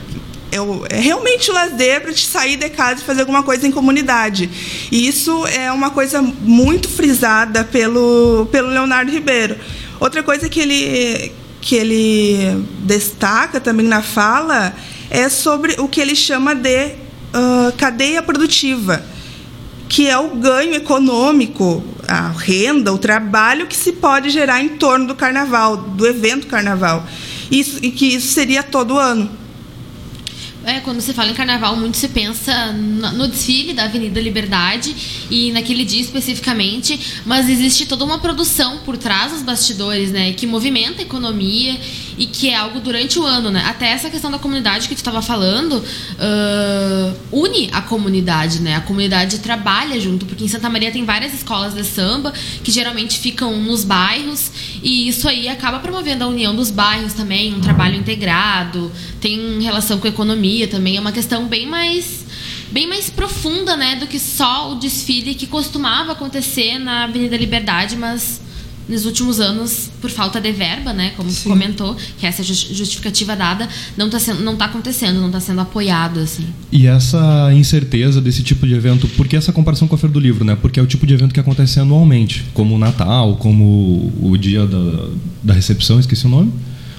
é, 0.51 0.97
é 0.97 1.01
realmente 1.01 1.53
lazer 1.53 2.01
para 2.01 2.13
te 2.13 2.27
sair 2.27 2.57
de 2.57 2.69
casa 2.71 3.03
e 3.03 3.05
fazer 3.05 3.21
alguma 3.21 3.45
coisa 3.45 3.69
em 3.69 3.71
comunidade. 3.71 4.51
E 4.91 5.07
isso 5.07 5.47
é 5.47 5.71
uma 5.71 5.91
coisa 5.91 6.21
muito 6.21 6.89
frisada 6.89 7.63
pelo, 7.63 8.49
pelo 8.51 8.67
Leonardo 8.69 9.13
Ribeiro. 9.13 9.57
Outra 10.01 10.21
coisa 10.21 10.49
que 10.49 10.59
ele, 10.59 11.31
que 11.61 11.77
ele 11.77 12.67
destaca 12.81 13.61
também 13.61 13.87
na 13.87 14.03
fala 14.03 14.75
é 15.11 15.29
sobre 15.29 15.75
o 15.79 15.89
que 15.89 16.01
ele 16.01 16.17
chama 16.17 16.55
de 16.55 16.87
uh, 16.87 17.73
cadeia 17.77 18.23
produtiva 18.23 19.05
que 19.89 20.09
é 20.09 20.19
o 20.19 20.37
ganho 20.37 20.75
econômico, 20.75 21.85
a 22.09 22.31
renda, 22.31 22.93
o 22.93 22.99
trabalho 22.99 23.67
que 23.67 23.77
se 23.77 23.93
pode 23.93 24.31
gerar 24.31 24.61
em 24.61 24.71
torno 24.71 25.07
do 25.07 25.15
carnaval, 25.15 25.77
do 25.77 26.07
evento 26.07 26.47
carnaval. 26.47 27.07
Isso, 27.51 27.79
e 27.81 27.91
que 27.91 28.07
isso 28.07 28.29
seria 28.29 28.63
todo 28.63 28.99
ano. 28.99 29.31
É, 30.65 30.81
quando 30.81 31.01
você 31.01 31.13
fala 31.13 31.31
em 31.31 31.35
carnaval, 31.35 31.77
muito 31.77 31.99
se 31.99 32.09
pensa 32.09 32.73
no 32.73 33.29
desfile 33.29 33.75
da 33.75 33.85
Avenida 33.85 34.19
Liberdade 34.19 34.97
e 35.31 35.53
naquele 35.53 35.85
dia 35.85 36.01
especificamente, 36.01 37.23
mas 37.27 37.51
existe 37.51 37.85
toda 37.85 38.03
uma 38.03 38.19
produção 38.19 38.79
por 38.79 38.97
trás 38.97 39.31
dos 39.31 39.43
bastidores, 39.43 40.11
né, 40.11 40.33
que 40.33 40.47
movimenta 40.47 41.03
a 41.03 41.05
economia 41.05 41.79
e 42.17 42.27
que 42.27 42.49
é 42.49 42.57
algo 42.57 42.81
durante 42.81 43.19
o 43.19 43.25
ano, 43.25 43.51
né? 43.51 43.65
Até 43.67 43.89
essa 43.89 44.11
questão 44.11 44.31
da 44.31 44.39
comunidade 44.39 44.89
que 44.89 44.95
tu 44.95 44.99
estava 44.99 45.21
falando 45.23 45.79
uh, 45.79 47.17
une 47.33 47.71
a 47.73 47.83
comunidade, 47.83 48.61
né? 48.61 48.77
A 48.77 48.81
comunidade 48.81 49.39
trabalha 49.39 49.99
junto, 50.01 50.27
porque 50.27 50.45
em 50.45 50.49
Santa 50.49 50.69
Maria 50.69 50.91
tem 50.91 51.05
várias 51.05 51.35
escolas 51.35 51.75
de 51.75 51.85
samba 51.85 52.33
que 52.63 52.71
geralmente 52.71 53.19
ficam 53.19 53.57
nos 53.61 53.85
bairros 53.85 54.51
e 54.83 55.09
isso 55.09 55.29
aí 55.29 55.49
acaba 55.49 55.79
promovendo 55.79 56.25
a 56.25 56.29
união 56.29 56.55
dos 56.55 56.71
bairros 56.71 57.13
também, 57.13 57.55
um 57.55 57.61
trabalho 57.61 57.97
integrado, 57.97 58.91
tem 59.21 59.61
relação 59.63 59.99
com 59.99 60.07
a 60.07 60.11
economia 60.11 60.69
também, 60.69 60.97
é 60.97 61.01
uma 61.01 61.13
questão 61.13 61.47
bem 61.47 61.67
mais 61.67 62.25
bem 62.71 62.89
mais 62.89 63.09
profunda, 63.09 63.77
né, 63.77 63.95
do 63.95 64.07
que 64.07 64.19
só 64.19 64.73
o 64.73 64.75
desfile 64.75 65.37
que 65.37 65.47
costumava 65.47 66.11
acontecer 66.11 66.77
na 66.79 67.05
Avenida 67.05 67.37
Liberdade, 67.37 67.95
mas 67.95 68.41
nos 68.89 69.07
últimos 69.07 69.41
anos, 69.41 69.91
por 70.01 70.11
falta 70.11 70.41
de 70.41 70.53
verba, 70.53 70.93
né, 70.93 71.13
como 71.17 71.31
Sim. 71.31 71.49
comentou, 71.49 71.97
que 72.19 72.27
essa 72.27 72.43
justificativa 72.43 73.35
dada 73.35 73.69
não 73.97 74.07
está 74.07 74.19
sendo, 74.19 74.43
não 74.43 74.57
tá 74.57 74.67
acontecendo, 74.67 75.21
não 75.21 75.27
está 75.27 75.41
sendo 75.41 75.61
apoiado 75.61 76.21
assim. 76.21 76.47
E 76.71 76.87
essa 76.87 77.51
incerteza 77.55 78.21
desse 78.21 78.43
tipo 78.43 78.67
de 78.67 78.75
evento, 78.75 79.09
por 79.09 79.27
que 79.27 79.37
essa 79.37 79.53
comparação 79.53 79.89
com 79.89 79.95
a 79.95 79.99
feira 79.99 80.13
do 80.13 80.21
livro, 80.21 80.45
né? 80.45 80.57
Porque 80.61 80.79
é 80.79 80.83
o 80.83 80.87
tipo 80.87 81.07
de 81.07 81.15
evento 81.15 81.33
que 81.33 81.41
acontece 81.41 81.81
anualmente, 81.81 82.45
como 82.53 82.75
o 82.75 82.79
Natal, 82.79 83.37
como 83.37 84.13
o 84.21 84.37
dia 84.37 84.67
da, 84.67 85.09
da 85.43 85.55
recepção, 85.55 85.99
esqueci 85.99 86.27
o 86.27 86.31
nome 86.31 86.53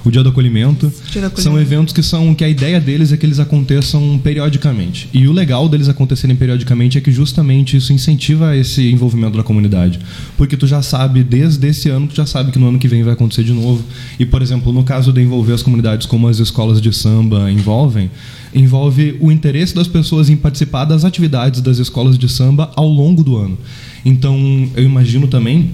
o 0.05 0.11
dia 0.11 0.23
do 0.23 0.29
acolhimento. 0.29 0.91
Dia 1.11 1.21
do 1.21 1.27
acolhimento. 1.27 1.41
São 1.41 1.59
eventos 1.59 1.93
que 1.93 2.03
são 2.03 2.33
que 2.35 2.43
a 2.43 2.49
ideia 2.49 2.79
deles 2.79 3.11
é 3.11 3.17
que 3.17 3.25
eles 3.25 3.39
aconteçam 3.39 4.19
periodicamente. 4.23 5.09
E 5.13 5.27
o 5.27 5.31
legal 5.31 5.67
deles 5.67 5.89
acontecerem 5.89 6.35
periodicamente 6.35 6.97
é 6.97 7.01
que 7.01 7.11
justamente 7.11 7.75
isso 7.77 7.91
incentiva 7.91 8.55
esse 8.55 8.89
envolvimento 8.91 9.37
da 9.37 9.43
comunidade. 9.43 9.99
Porque 10.37 10.55
tu 10.55 10.67
já 10.67 10.81
sabe, 10.81 11.23
desde 11.23 11.67
esse 11.67 11.89
ano, 11.89 12.07
tu 12.07 12.15
já 12.15 12.25
sabe 12.25 12.51
que 12.51 12.59
no 12.59 12.67
ano 12.67 12.79
que 12.79 12.87
vem 12.87 13.03
vai 13.03 13.13
acontecer 13.13 13.43
de 13.43 13.53
novo. 13.53 13.83
E, 14.19 14.25
por 14.25 14.41
exemplo, 14.41 14.71
no 14.71 14.83
caso 14.83 15.11
de 15.11 15.21
envolver 15.21 15.53
as 15.53 15.63
comunidades 15.63 16.05
como 16.05 16.27
as 16.27 16.39
escolas 16.39 16.79
de 16.81 16.93
samba 16.93 17.51
envolvem, 17.51 18.11
envolve 18.53 19.17
o 19.19 19.31
interesse 19.31 19.75
das 19.75 19.87
pessoas 19.87 20.29
em 20.29 20.35
participar 20.35 20.85
das 20.85 21.03
atividades 21.03 21.61
das 21.61 21.77
escolas 21.77 22.17
de 22.17 22.29
samba 22.29 22.71
ao 22.75 22.87
longo 22.87 23.23
do 23.23 23.35
ano. 23.37 23.57
Então, 24.05 24.69
eu 24.75 24.83
imagino 24.83 25.27
também 25.27 25.71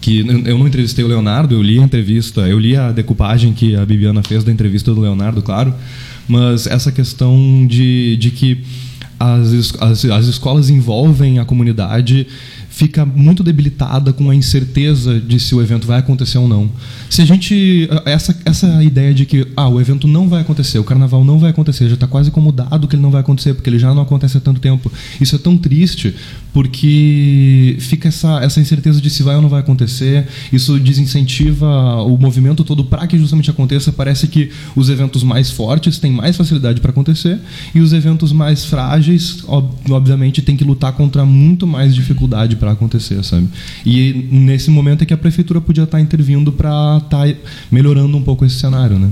que 0.00 0.20
eu 0.20 0.58
não 0.58 0.66
entrevistei 0.66 1.04
o 1.04 1.08
Leonardo, 1.08 1.54
eu 1.54 1.62
li 1.62 1.78
a 1.78 1.82
entrevista, 1.82 2.42
eu 2.42 2.58
li 2.58 2.76
a 2.76 2.92
decupagem 2.92 3.52
que 3.52 3.74
a 3.74 3.84
Bibiana 3.84 4.22
fez 4.22 4.44
da 4.44 4.52
entrevista 4.52 4.94
do 4.94 5.00
Leonardo, 5.00 5.42
claro, 5.42 5.74
mas 6.26 6.66
essa 6.66 6.92
questão 6.92 7.66
de, 7.66 8.16
de 8.16 8.30
que 8.30 8.62
as, 9.18 9.74
as, 9.80 10.04
as 10.04 10.26
escolas 10.26 10.70
envolvem 10.70 11.38
a 11.38 11.44
comunidade 11.44 12.26
fica 12.78 13.04
muito 13.04 13.42
debilitada 13.42 14.12
com 14.12 14.30
a 14.30 14.34
incerteza 14.36 15.18
de 15.18 15.40
se 15.40 15.52
o 15.52 15.60
evento 15.60 15.84
vai 15.84 15.98
acontecer 15.98 16.38
ou 16.38 16.46
não. 16.46 16.70
Se 17.10 17.20
a 17.20 17.24
gente 17.24 17.88
essa 18.04 18.38
essa 18.44 18.84
ideia 18.84 19.12
de 19.12 19.26
que 19.26 19.48
ah, 19.56 19.68
o 19.68 19.80
evento 19.80 20.06
não 20.06 20.28
vai 20.28 20.42
acontecer, 20.42 20.78
o 20.78 20.84
carnaval 20.84 21.24
não 21.24 21.40
vai 21.40 21.50
acontecer, 21.50 21.88
já 21.88 21.94
está 21.94 22.06
quase 22.06 22.30
como 22.30 22.52
dado 22.52 22.86
que 22.86 22.94
ele 22.94 23.02
não 23.02 23.10
vai 23.10 23.20
acontecer 23.20 23.52
porque 23.54 23.68
ele 23.68 23.80
já 23.80 23.92
não 23.92 24.02
acontece 24.02 24.36
há 24.36 24.40
tanto 24.40 24.60
tempo. 24.60 24.92
Isso 25.20 25.34
é 25.34 25.38
tão 25.40 25.56
triste 25.56 26.14
porque 26.52 27.76
fica 27.80 28.08
essa 28.08 28.40
essa 28.42 28.60
incerteza 28.60 29.00
de 29.00 29.10
se 29.10 29.22
vai 29.22 29.36
ou 29.36 29.42
não 29.42 29.48
vai 29.48 29.60
acontecer. 29.60 30.26
Isso 30.52 30.78
desincentiva 30.78 32.02
o 32.02 32.16
movimento 32.16 32.64
todo 32.64 32.84
para 32.84 33.06
que 33.06 33.18
justamente 33.18 33.50
aconteça. 33.50 33.92
Parece 33.92 34.26
que 34.28 34.50
os 34.74 34.88
eventos 34.88 35.22
mais 35.22 35.50
fortes 35.50 35.98
têm 35.98 36.12
mais 36.12 36.36
facilidade 36.36 36.80
para 36.80 36.90
acontecer 36.90 37.38
e 37.74 37.80
os 37.80 37.92
eventos 37.92 38.32
mais 38.32 38.64
frágeis, 38.64 39.44
obviamente, 39.90 40.42
têm 40.42 40.56
que 40.56 40.64
lutar 40.64 40.92
contra 40.92 41.24
muito 41.24 41.66
mais 41.66 41.94
dificuldade 41.94 42.56
para 42.56 42.72
acontecer, 42.72 43.22
sabe? 43.24 43.48
E 43.84 44.28
nesse 44.30 44.70
momento 44.70 45.02
é 45.02 45.06
que 45.06 45.14
a 45.14 45.18
prefeitura 45.18 45.60
podia 45.60 45.84
estar 45.84 45.98
tá 45.98 46.02
intervindo 46.02 46.52
para 46.52 46.98
estar 47.02 47.26
tá 47.26 47.34
melhorando 47.70 48.16
um 48.16 48.22
pouco 48.22 48.44
esse 48.44 48.56
cenário, 48.56 48.98
né? 48.98 49.10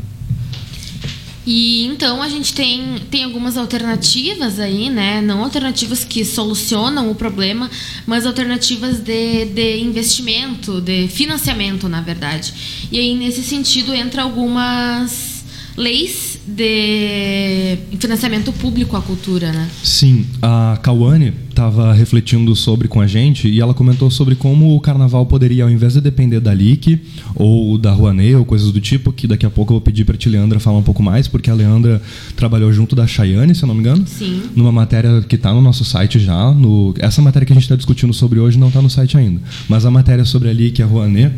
E 1.46 1.84
então 1.86 2.20
a 2.20 2.28
gente 2.28 2.52
tem, 2.52 2.98
tem 3.08 3.22
algumas 3.22 3.56
alternativas 3.56 4.58
aí, 4.58 4.90
né? 4.90 5.20
Não 5.20 5.44
alternativas 5.44 6.02
que 6.04 6.24
solucionam 6.24 7.08
o 7.08 7.14
problema, 7.14 7.70
mas 8.04 8.26
alternativas 8.26 8.98
de, 8.98 9.44
de 9.44 9.78
investimento, 9.78 10.80
de 10.80 11.06
financiamento, 11.06 11.88
na 11.88 12.00
verdade. 12.00 12.52
E 12.90 12.98
aí, 12.98 13.14
nesse 13.14 13.44
sentido, 13.44 13.94
entra 13.94 14.22
algumas 14.22 15.44
leis 15.76 16.40
de 16.46 17.78
financiamento 18.00 18.52
público 18.52 18.96
à 18.96 19.02
cultura, 19.02 19.52
né? 19.52 19.68
Sim, 19.84 20.26
a 20.42 20.78
Cauane 20.82 21.45
estava 21.56 21.94
refletindo 21.94 22.54
sobre 22.54 22.86
com 22.86 23.00
a 23.00 23.06
gente 23.06 23.48
e 23.48 23.62
ela 23.62 23.72
comentou 23.72 24.10
sobre 24.10 24.34
como 24.34 24.76
o 24.76 24.80
carnaval 24.80 25.24
poderia, 25.24 25.64
ao 25.64 25.70
invés 25.70 25.94
de 25.94 26.02
depender 26.02 26.38
da 26.38 26.52
LIC 26.52 27.00
ou 27.34 27.78
da 27.78 27.90
Rouanet 27.92 28.34
ou 28.34 28.44
coisas 28.44 28.70
do 28.70 28.78
tipo, 28.78 29.10
que 29.10 29.26
daqui 29.26 29.46
a 29.46 29.50
pouco 29.50 29.72
eu 29.72 29.76
vou 29.76 29.80
pedir 29.80 30.04
para 30.04 30.16
a 30.16 30.28
Leandra 30.28 30.60
falar 30.60 30.76
um 30.76 30.82
pouco 30.82 31.02
mais, 31.02 31.26
porque 31.26 31.48
a 31.48 31.54
Leandra 31.54 32.02
trabalhou 32.36 32.70
junto 32.74 32.94
da 32.94 33.06
Chayane, 33.06 33.54
se 33.54 33.62
eu 33.62 33.66
não 33.66 33.74
me 33.74 33.80
engano. 33.80 34.06
Sim. 34.06 34.42
Numa 34.54 34.70
matéria 34.70 35.22
que 35.26 35.36
está 35.36 35.52
no 35.54 35.62
nosso 35.62 35.82
site 35.82 36.18
já. 36.18 36.52
No, 36.52 36.94
essa 36.98 37.22
matéria 37.22 37.46
que 37.46 37.52
a 37.52 37.54
gente 37.54 37.64
está 37.64 37.76
discutindo 37.76 38.12
sobre 38.12 38.38
hoje 38.38 38.58
não 38.58 38.68
está 38.68 38.82
no 38.82 38.90
site 38.90 39.16
ainda. 39.16 39.40
Mas 39.66 39.86
a 39.86 39.90
matéria 39.90 40.26
sobre 40.26 40.50
a 40.50 40.52
LIC 40.52 40.80
e 40.80 40.82
a 40.82 40.86
Rouanet, 40.86 41.34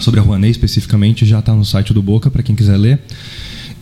sobre 0.00 0.18
a 0.18 0.22
Rouanet 0.22 0.50
especificamente, 0.50 1.26
já 1.26 1.40
está 1.40 1.54
no 1.54 1.64
site 1.64 1.92
do 1.92 2.02
Boca, 2.02 2.30
para 2.30 2.42
quem 2.42 2.56
quiser 2.56 2.78
ler. 2.78 3.00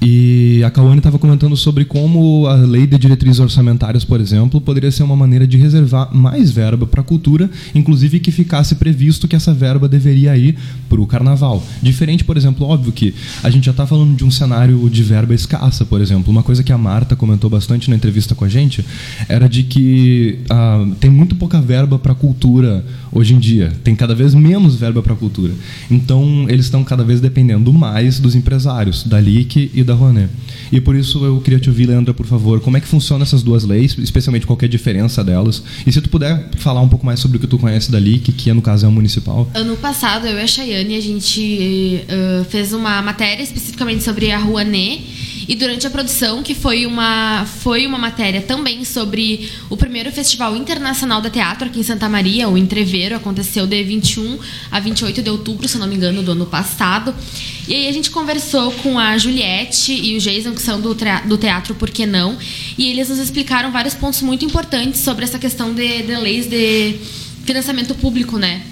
E 0.01 0.63
a 0.65 0.71
Cauane 0.71 0.99
estava 0.99 1.19
comentando 1.19 1.57
sobre 1.57 1.85
como 1.85 2.47
a 2.47 2.55
lei 2.55 2.87
de 2.87 2.99
diretrizes 2.99 3.41
orçamentárias, 3.41 4.05
por 4.05 4.21
exemplo, 4.21 4.61
poderia 4.61 4.91
ser 4.91 5.03
uma 5.03 5.17
maneira 5.17 5.47
de 5.47 5.57
reservar 5.57 6.15
mais 6.15 6.51
verba 6.51 6.87
para 6.87 7.01
a 7.01 7.05
cultura, 7.05 7.51
inclusive 7.75 8.21
que 8.21 8.31
ficasse 8.31 8.75
previsto 8.75 9.27
que 9.27 9.35
essa 9.35 9.55
verba 9.55 9.89
deveria 9.89 10.37
ir 10.37 10.57
para 10.89 11.01
o 11.01 11.07
carnaval. 11.07 11.65
Diferente, 11.83 12.25
por 12.25 12.37
exemplo, 12.37 12.67
óbvio 12.67 12.93
que 12.93 13.15
a 13.43 13.51
gente 13.51 13.65
já 13.65 13.71
está 13.71 13.87
falando 13.87 14.15
de 14.15 14.25
um 14.25 14.31
cenário 14.31 14.89
de 14.91 15.03
verba 15.03 15.35
escassa, 15.35 15.85
por 15.85 16.01
exemplo. 16.01 16.31
Uma 16.31 16.43
coisa 16.43 16.63
que 16.63 16.73
a 16.73 16.79
Marta 16.79 17.17
comentou 17.17 17.49
bastante 17.49 17.89
na 17.89 17.97
entrevista 17.97 18.35
com 18.35 18.45
a 18.45 18.49
gente 18.49 18.85
era 19.29 19.49
de 19.49 19.63
que 19.63 20.41
ah, 20.51 20.87
tem 21.01 21.11
muito 21.11 21.35
pouca 21.37 21.61
verba 21.61 21.99
para 21.99 22.15
cultura 22.15 22.85
hoje 23.17 23.35
em 23.35 23.39
dia. 23.39 23.73
Tem 23.83 23.97
cada 23.97 24.15
vez 24.15 24.35
menos 24.35 24.77
verba 24.77 25.03
para 25.03 25.15
cultura. 25.15 25.53
Então, 25.91 26.47
eles 26.49 26.67
estão 26.67 26.85
cada 26.85 27.03
vez 27.03 27.19
dependendo 27.19 27.73
mais 27.73 28.21
dos 28.21 28.35
empresários, 28.35 29.05
da 29.05 29.19
LIC 29.19 29.71
e 29.73 29.83
da 29.83 29.95
Rouanet. 29.95 30.29
E 30.71 30.81
por 30.81 30.95
isso 30.95 31.25
eu 31.25 31.41
queria 31.41 31.59
te 31.59 31.71
ouvir, 31.71 31.87
Leandra, 31.87 32.13
por 32.13 32.27
favor, 32.27 32.61
como 32.61 32.77
é 32.77 32.81
que 32.81 32.87
funcionam 32.87 33.23
essas 33.23 33.43
duas 33.43 33.65
leis, 33.65 33.97
especialmente 33.99 34.47
qual 34.47 34.59
é 34.61 34.67
a 34.67 34.69
diferença 34.69 35.25
delas? 35.25 35.63
E 35.87 35.93
se 35.93 36.01
tu 36.01 36.11
puder 36.11 36.51
falar 36.59 36.83
um 36.83 36.89
pouco 36.89 37.07
mais 37.07 37.19
sobre 37.19 37.39
o 37.39 37.41
que 37.41 37.47
tu 37.47 37.59
conhece 37.59 37.91
da 37.91 37.99
LIC, 37.99 38.33
que 38.33 38.53
no 38.53 38.61
caso 38.61 38.85
é 38.85 38.89
o 38.89 38.93
municipal. 38.93 39.49
Ano 39.55 39.77
passado, 39.77 40.27
eu 40.27 40.37
e 40.37 40.41
a 40.43 40.47
Chayane, 40.47 40.97
a 40.97 41.01
gente 41.01 42.03
uh, 42.05 42.45
fez 42.45 42.73
uma 42.73 43.01
matéria 43.01 43.43
especificamente 43.43 44.03
sobre 44.05 44.31
a 44.31 44.39
Rouanet 44.39 45.36
E 45.49 45.55
durante 45.55 45.87
a 45.87 45.91
produção, 45.91 46.43
que 46.43 46.55
foi 46.55 46.87
uma, 46.87 47.47
foi 47.47 47.87
uma 47.87 47.99
matéria 47.99 48.43
também 48.43 48.85
sobre 48.85 49.51
o 49.71 49.77
primeiro 49.77 50.11
Festival 50.11 50.57
Internacional 50.57 51.21
de 51.21 51.31
Teatro 51.31 51.69
aqui 51.69 51.81
em 51.81 51.83
Santa 51.83 52.09
Maria, 52.09 52.49
o 52.49 52.59
Entreveiro, 52.59 53.15
aconteceu 53.15 53.67
de 53.67 53.83
21 53.83 54.39
a 54.71 54.81
28 54.81 55.23
de 55.23 55.31
outubro, 55.31 55.69
se 55.69 55.79
não 55.79 55.87
me 55.87 55.95
engano, 55.95 56.23
do 56.23 56.33
ano 56.33 56.47
passado. 56.47 57.15
E 57.69 57.75
aí 57.75 57.89
a 57.89 57.93
gente 57.93 58.11
conversou 58.11 58.73
com 58.73 58.99
a 58.99 59.17
Juliette 59.19 59.93
e 59.93 60.17
o 60.17 60.21
Jason, 60.21 60.53
que 60.53 60.63
são 60.63 60.81
do, 60.81 60.97
do 61.25 61.39
teatro 61.39 61.75
Por 61.75 61.91
Que 61.91 62.07
Não, 62.07 62.37
e 62.77 62.91
eles 62.91 63.09
nos 63.09 63.19
explicaram 63.19 63.71
vários 63.71 63.95
pontos 63.95 64.23
muito 64.23 64.45
importantes 64.45 65.01
sobre 65.01 65.25
essa 65.25 65.39
questão 65.39 65.73
de, 65.73 66.03
de 66.03 66.17
leis 66.17 66.47
de 66.47 66.99
financiamento 67.45 67.95
público, 67.95 68.39
né? 68.39 68.63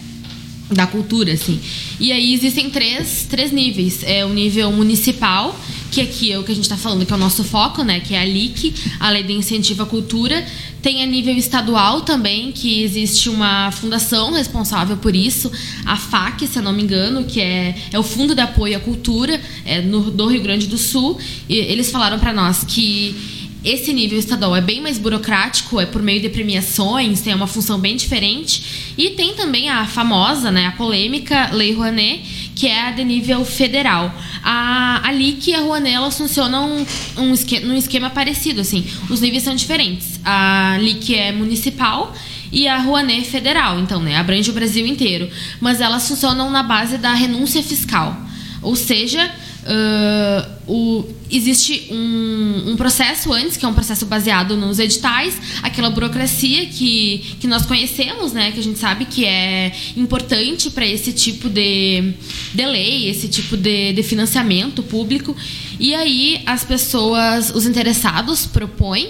Da 0.71 0.87
cultura, 0.87 1.33
assim. 1.33 1.61
E 2.01 2.11
aí 2.11 2.33
existem 2.33 2.71
três, 2.71 3.27
três 3.29 3.53
níveis. 3.53 4.03
É 4.03 4.25
o 4.25 4.31
nível 4.31 4.73
municipal, 4.73 5.59
que 5.91 6.01
aqui 6.01 6.33
é 6.33 6.39
o 6.39 6.43
que 6.43 6.53
a 6.53 6.55
gente 6.55 6.65
está 6.65 6.77
falando, 6.77 7.05
que 7.05 7.13
é 7.13 7.17
o 7.17 7.19
nosso 7.19 7.45
foco, 7.45 7.83
né? 7.83 8.01
Que 8.01 8.15
é 8.15 8.21
a 8.21 8.25
LIC, 8.25 8.75
a 8.99 9.11
Lei 9.11 9.23
de 9.23 9.33
Incentivo 9.33 9.83
à 9.83 9.87
Cultura. 9.87 10.45
Tem 10.81 11.03
a 11.03 11.07
nível 11.07 11.35
estadual 11.37 12.01
também, 12.03 12.51
que 12.51 12.83
existe 12.83 13.29
uma 13.29 13.71
fundação 13.73 14.33
responsável 14.33 14.97
por 14.97 15.15
isso, 15.17 15.51
a 15.87 15.97
FAC, 15.97 16.47
se 16.47 16.59
eu 16.59 16.63
não 16.63 16.73
me 16.73 16.83
engano, 16.83 17.25
que 17.25 17.41
é, 17.41 17.75
é 17.91 17.99
o 17.99 18.03
Fundo 18.03 18.35
de 18.35 18.41
Apoio 18.43 18.77
à 18.77 18.81
Cultura 18.81 19.41
é 19.65 19.81
no, 19.81 20.11
do 20.11 20.27
Rio 20.27 20.43
Grande 20.43 20.67
do 20.67 20.77
Sul. 20.77 21.19
E 21.49 21.57
eles 21.57 21.91
falaram 21.91 22.19
para 22.19 22.33
nós 22.33 22.65
que 22.65 23.34
esse 23.65 23.95
nível 23.95 24.19
estadual 24.19 24.55
é 24.55 24.61
bem 24.61 24.83
mais 24.83 24.99
burocrático, 24.99 25.81
é 25.81 25.87
por 25.87 26.03
meio 26.03 26.21
de 26.21 26.29
premiações, 26.29 27.23
tem 27.23 27.35
uma 27.35 27.47
função 27.47 27.79
bem 27.79 27.97
diferente. 27.97 28.95
E 28.99 29.11
tem 29.11 29.35
também 29.35 29.71
a 29.71 29.87
famosa, 29.87 30.51
né, 30.51 30.67
a 30.67 30.73
polêmica 30.73 31.51
Lei 31.51 31.73
Rouanet, 31.73 32.53
que 32.55 32.67
é 32.67 32.89
a 32.89 32.91
de 32.91 33.03
nível 33.03 33.43
federal. 33.45 34.15
A, 34.43 35.01
a 35.09 35.11
LIC 35.13 35.49
e 35.49 35.55
a 35.55 35.61
Rouanet 35.61 35.95
elas 35.95 36.19
funcionam 36.19 36.87
um 37.17 37.33
esquema, 37.33 37.67
num 37.67 37.77
esquema 37.77 38.11
parecido, 38.11 38.61
assim. 38.61 38.87
Os 39.09 39.23
níveis 39.23 39.43
são 39.43 39.55
diferentes. 39.55 40.21
A 40.23 40.77
LIC 40.79 41.15
é 41.15 41.33
municipal 41.33 42.15
e 42.53 42.69
a 42.69 42.79
Rouanet 42.79 43.23
é 43.23 43.25
federal, 43.25 43.81
então, 43.81 44.03
né, 44.03 44.17
abrange 44.17 44.51
o 44.51 44.53
Brasil 44.53 44.87
inteiro. 44.87 45.31
Mas 45.59 45.81
elas 45.81 46.07
funcionam 46.07 46.51
na 46.51 46.63
base 46.63 46.99
da 46.99 47.15
renúncia 47.15 47.63
fiscal. 47.63 48.15
Ou 48.61 48.77
seja, 48.77 49.33
Uh, 49.65 50.71
o, 50.71 51.09
existe 51.37 51.89
um, 51.91 52.73
um, 52.73 52.77
processo 52.77 53.33
antes, 53.33 53.57
que 53.57 53.65
é 53.65 53.69
um 53.69 53.75
processo 53.75 54.07
baseado 54.07 54.57
nos 54.57 54.79
editais, 54.79 55.37
aquela 55.63 55.91
burocracia 55.91 56.67
que, 56.67 57.37
que 57.41 57.47
nós 57.47 57.67
conhecemos, 57.67 58.33
né, 58.33 58.53
que 58.53 58.61
a 58.61 58.63
gente 58.63 58.79
sabe 58.79 59.05
que 59.05 59.25
é 59.25 59.73
importante 59.97 60.71
para 60.71 60.87
esse 60.87 61.13
tipo 61.13 61.49
de, 61.49 62.15
de 62.53 62.67
lei, 62.67 63.09
esse 63.09 63.29
tipo 63.29 63.57
de, 63.57 63.93
de 63.93 64.03
financiamento 64.03 64.83
público. 64.83 65.37
E 65.79 65.95
aí 65.95 66.43
as 66.47 66.65
pessoas, 66.65 67.51
os 67.55 67.67
interessados, 67.67 68.47
propõem 68.47 69.09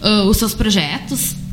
uh, 0.00 0.28
os 0.28 0.36
seus 0.36 0.54
projetos 0.54 1.43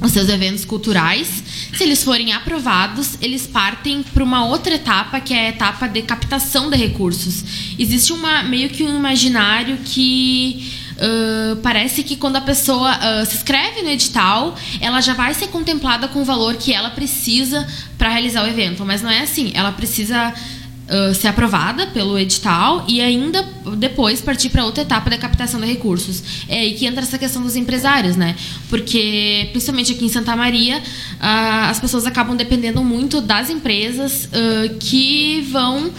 os 0.00 0.12
seus 0.12 0.28
eventos 0.28 0.64
culturais. 0.64 1.42
Se 1.74 1.82
eles 1.82 2.02
forem 2.02 2.32
aprovados, 2.32 3.16
eles 3.20 3.46
partem 3.46 4.02
para 4.02 4.22
uma 4.22 4.44
outra 4.46 4.74
etapa, 4.74 5.20
que 5.20 5.32
é 5.32 5.46
a 5.46 5.48
etapa 5.50 5.88
de 5.88 6.02
captação 6.02 6.68
de 6.70 6.76
recursos. 6.76 7.44
Existe 7.78 8.12
uma 8.12 8.42
meio 8.42 8.68
que 8.68 8.82
um 8.82 8.96
imaginário 8.96 9.78
que 9.84 10.72
uh, 10.96 11.56
parece 11.56 12.02
que 12.02 12.16
quando 12.16 12.36
a 12.36 12.40
pessoa 12.40 12.92
uh, 12.96 13.26
se 13.26 13.36
inscreve 13.36 13.82
no 13.82 13.90
edital, 13.90 14.56
ela 14.80 15.00
já 15.00 15.14
vai 15.14 15.32
ser 15.34 15.48
contemplada 15.48 16.08
com 16.08 16.20
o 16.20 16.24
valor 16.24 16.56
que 16.56 16.72
ela 16.72 16.90
precisa 16.90 17.66
para 17.96 18.08
realizar 18.08 18.44
o 18.44 18.46
evento. 18.46 18.84
Mas 18.84 19.02
não 19.02 19.10
é 19.10 19.20
assim. 19.20 19.52
Ela 19.54 19.72
precisa 19.72 20.34
ser 21.14 21.28
aprovada 21.28 21.88
pelo 21.88 22.16
edital 22.16 22.84
e 22.88 23.00
ainda 23.00 23.42
depois 23.76 24.20
partir 24.20 24.50
para 24.50 24.64
outra 24.64 24.82
etapa 24.82 25.10
da 25.10 25.18
captação 25.18 25.60
de 25.60 25.66
recursos. 25.66 26.22
É 26.48 26.60
aí 26.60 26.74
que 26.74 26.86
entra 26.86 27.02
essa 27.02 27.18
questão 27.18 27.42
dos 27.42 27.56
empresários, 27.56 28.16
né? 28.16 28.36
Porque, 28.68 29.48
principalmente 29.50 29.92
aqui 29.92 30.04
em 30.04 30.08
Santa 30.08 30.36
Maria, 30.36 30.78
uh, 30.78 31.70
as 31.70 31.80
pessoas 31.80 32.06
acabam 32.06 32.36
dependendo 32.36 32.84
muito 32.84 33.20
das 33.20 33.50
empresas 33.50 34.26
uh, 34.26 34.76
que 34.78 35.40
vão 35.50 35.90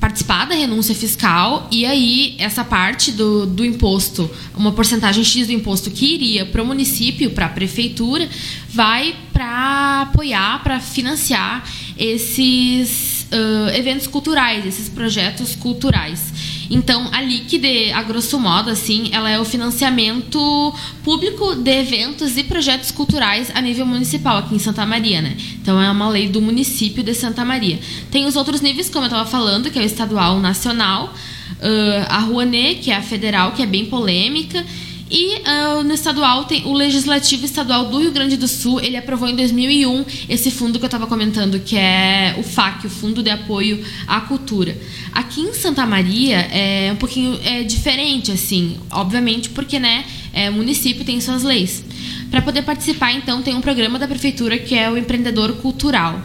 participar 0.00 0.46
da 0.46 0.54
renúncia 0.54 0.94
fiscal 0.94 1.66
e 1.72 1.84
aí 1.84 2.36
essa 2.38 2.62
parte 2.64 3.10
do, 3.10 3.46
do 3.46 3.64
imposto, 3.64 4.30
uma 4.56 4.72
porcentagem 4.72 5.24
X 5.24 5.48
do 5.48 5.52
imposto 5.52 5.90
que 5.90 6.14
iria 6.14 6.46
para 6.46 6.62
o 6.62 6.66
município, 6.66 7.30
para 7.30 7.46
a 7.46 7.48
prefeitura, 7.48 8.28
vai 8.68 9.14
para 9.32 10.02
apoiar, 10.02 10.62
para 10.62 10.78
financiar 10.78 11.68
esses 11.96 13.07
uh, 13.32 13.70
eventos 13.76 14.06
culturais, 14.06 14.66
esses 14.66 14.88
projetos 14.88 15.54
culturais. 15.54 16.32
Então, 16.70 17.08
a 17.12 17.22
LIC, 17.22 17.92
a 17.92 18.02
grosso 18.02 18.38
modo, 18.38 18.70
assim, 18.70 19.08
ela 19.12 19.30
é 19.30 19.40
o 19.40 19.44
financiamento 19.44 20.74
público 21.02 21.54
de 21.54 21.70
eventos 21.70 22.36
e 22.36 22.44
projetos 22.44 22.90
culturais 22.90 23.50
a 23.54 23.60
nível 23.60 23.86
municipal 23.86 24.38
aqui 24.38 24.54
em 24.54 24.58
Santa 24.58 24.84
Maria, 24.84 25.22
né? 25.22 25.36
Então, 25.60 25.80
é 25.80 25.90
uma 25.90 26.08
lei 26.08 26.28
do 26.28 26.42
município 26.42 27.02
de 27.02 27.14
Santa 27.14 27.44
Maria. 27.44 27.78
Tem 28.10 28.26
os 28.26 28.36
outros 28.36 28.60
níveis, 28.60 28.90
como 28.90 29.04
eu 29.04 29.08
estava 29.08 29.28
falando, 29.28 29.70
que 29.70 29.78
é 29.78 29.82
o 29.82 29.84
estadual, 29.84 30.36
o 30.36 30.40
nacional, 30.40 31.14
uh, 31.58 32.06
a 32.08 32.18
Rouanet, 32.18 32.80
que 32.80 32.90
é 32.90 32.96
a 32.96 33.02
federal, 33.02 33.52
que 33.52 33.62
é 33.62 33.66
bem 33.66 33.86
polêmica, 33.86 34.64
e 35.10 35.36
uh, 35.36 35.82
no 35.82 35.94
estadual, 35.94 36.44
tem 36.44 36.66
o 36.66 36.72
Legislativo 36.72 37.44
Estadual 37.44 37.86
do 37.86 37.98
Rio 37.98 38.12
Grande 38.12 38.36
do 38.36 38.46
Sul, 38.46 38.80
ele 38.80 38.96
aprovou 38.96 39.28
em 39.28 39.34
2001 39.34 40.04
esse 40.28 40.50
fundo 40.50 40.78
que 40.78 40.84
eu 40.84 40.88
estava 40.88 41.06
comentando, 41.06 41.60
que 41.60 41.76
é 41.76 42.36
o 42.38 42.42
FAC, 42.42 42.86
o 42.86 42.90
Fundo 42.90 43.22
de 43.22 43.30
Apoio 43.30 43.82
à 44.06 44.20
Cultura. 44.20 44.76
Aqui 45.12 45.40
em 45.40 45.54
Santa 45.54 45.86
Maria 45.86 46.38
é 46.52 46.92
um 46.92 46.96
pouquinho 46.96 47.38
é 47.42 47.62
diferente, 47.62 48.30
assim, 48.30 48.76
obviamente, 48.90 49.48
porque 49.50 49.78
né, 49.78 50.04
é, 50.32 50.50
município 50.50 51.04
tem 51.04 51.20
suas 51.20 51.42
leis. 51.42 51.84
Para 52.30 52.42
poder 52.42 52.62
participar, 52.62 53.12
então, 53.12 53.42
tem 53.42 53.54
um 53.54 53.60
programa 53.60 53.98
da 53.98 54.06
prefeitura 54.06 54.58
que 54.58 54.74
é 54.74 54.90
o 54.90 54.98
Empreendedor 54.98 55.54
Cultural. 55.54 56.22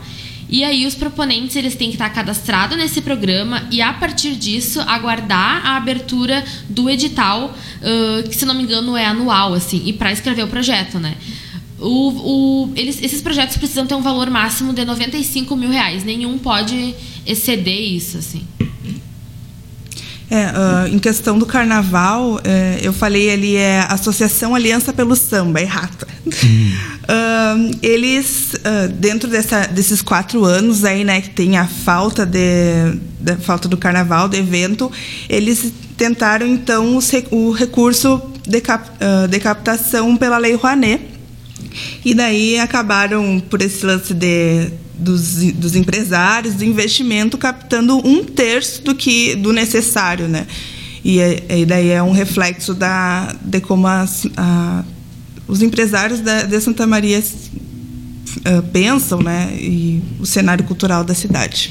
E 0.54 0.64
aí 0.64 0.86
os 0.86 0.94
proponentes 0.94 1.56
eles 1.56 1.74
têm 1.74 1.90
que 1.90 1.96
estar 1.96 2.12
cadastrados 2.12 2.78
nesse 2.78 3.02
programa 3.02 3.68
e 3.72 3.82
a 3.82 3.92
partir 3.92 4.36
disso 4.36 4.80
aguardar 4.82 5.66
a 5.66 5.78
abertura 5.78 6.46
do 6.70 6.88
edital, 6.88 7.46
uh, 7.82 8.30
que 8.30 8.36
se 8.36 8.46
não 8.46 8.54
me 8.54 8.62
engano 8.62 8.96
é 8.96 9.04
anual, 9.04 9.56
assim, 9.56 9.82
e 9.84 9.92
para 9.94 10.12
escrever 10.12 10.44
o 10.44 10.48
projeto, 10.48 11.00
né? 11.00 11.16
O, 11.80 12.68
o, 12.68 12.74
eles, 12.76 13.02
esses 13.02 13.20
projetos 13.20 13.58
precisam 13.58 13.88
ter 13.88 13.96
um 13.96 14.04
valor 14.04 14.30
máximo 14.30 14.74
de 14.74 14.86
95 14.86 15.56
mil 15.56 15.72
reais. 15.72 16.04
Nenhum 16.04 16.38
pode 16.38 16.94
exceder 17.26 17.92
isso, 17.92 18.20
assim. 18.20 18.46
É, 20.30 20.46
uh, 20.46 20.88
em 20.88 20.98
questão 21.00 21.38
do 21.38 21.46
carnaval, 21.46 22.40
é, 22.44 22.80
eu 22.82 22.92
falei 22.92 23.30
ali 23.30 23.56
é 23.56 23.86
Associação 23.90 24.56
Aliança 24.56 24.92
pelo 24.92 25.16
Samba, 25.16 25.60
é 25.60 25.66
rata. 25.66 26.08
Uh, 26.26 27.78
eles, 27.84 28.54
uh, 28.54 28.88
dentro 28.94 29.30
dessa, 29.30 29.68
desses 29.68 30.02
quatro 30.02 30.44
anos 30.46 30.86
aí, 30.86 31.04
né, 31.04 31.22
que 31.22 31.30
tem 31.30 31.58
a 31.58 31.68
falta 31.68 32.26
de, 32.26 32.98
de 33.20 33.36
falta 33.38 33.68
do 33.68 33.78
carnaval, 33.78 34.28
do 34.28 34.36
evento, 34.36 34.92
eles 35.30 35.72
tentaram 35.98 36.48
então 36.48 36.98
o, 36.98 37.36
o 37.36 37.52
recurso 37.52 38.22
de, 38.48 38.60
cap, 38.60 38.90
de 39.30 39.40
captação 39.40 40.18
pela 40.18 40.38
Lei 40.38 40.56
Rouanet. 40.56 41.14
E 42.04 42.14
daí 42.14 42.60
acabaram 42.60 43.40
por 43.50 43.62
esse 43.62 43.86
lance 43.86 44.14
de 44.14 44.72
dos, 45.04 45.36
dos 45.54 45.76
empresários, 45.76 46.56
do 46.56 46.64
investimento, 46.64 47.38
captando 47.38 47.98
um 48.06 48.24
terço 48.24 48.82
do 48.82 48.96
que 48.96 49.36
do 49.36 49.52
necessário, 49.52 50.28
né? 50.28 50.48
E, 51.04 51.20
e 51.50 51.66
daí 51.66 51.90
é 51.90 52.02
um 52.02 52.12
reflexo 52.12 52.74
da, 52.74 53.36
de 53.44 53.60
como 53.60 53.86
as, 53.88 54.26
a, 54.38 54.84
os 55.48 55.62
empresários 55.62 56.22
da, 56.22 56.44
de 56.44 56.60
Santa 56.62 56.88
Maria 56.88 57.20
uh, 57.20 58.64
pensam, 58.72 59.22
né? 59.22 59.54
E 59.60 60.02
o 60.20 60.26
cenário 60.26 60.64
cultural 60.64 61.04
da 61.04 61.14
cidade. 61.14 61.70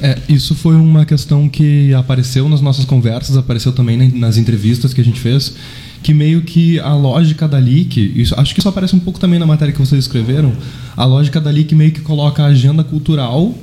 É, 0.00 0.18
isso 0.28 0.54
foi 0.54 0.76
uma 0.76 1.04
questão 1.04 1.48
que 1.48 1.92
apareceu 1.92 2.48
nas 2.48 2.60
nossas 2.60 2.84
conversas, 2.84 3.36
apareceu 3.36 3.72
também 3.72 4.10
nas 4.12 4.36
entrevistas 4.36 4.94
que 4.94 5.00
a 5.00 5.04
gente 5.04 5.20
fez 5.20 5.54
que 6.02 6.12
meio 6.12 6.42
que 6.42 6.78
a 6.80 6.94
lógica 6.94 7.46
da 7.46 7.60
LIC, 7.60 8.12
isso, 8.16 8.34
acho 8.38 8.52
que 8.52 8.60
isso 8.60 8.68
aparece 8.68 8.94
um 8.96 9.00
pouco 9.00 9.20
também 9.20 9.38
na 9.38 9.46
matéria 9.46 9.72
que 9.72 9.80
vocês 9.80 10.04
escreveram, 10.04 10.52
a 10.96 11.04
lógica 11.04 11.40
da 11.40 11.50
LIC 11.50 11.74
meio 11.74 11.92
que 11.92 12.00
coloca 12.00 12.42
a 12.42 12.46
agenda 12.46 12.82
cultural 12.82 13.54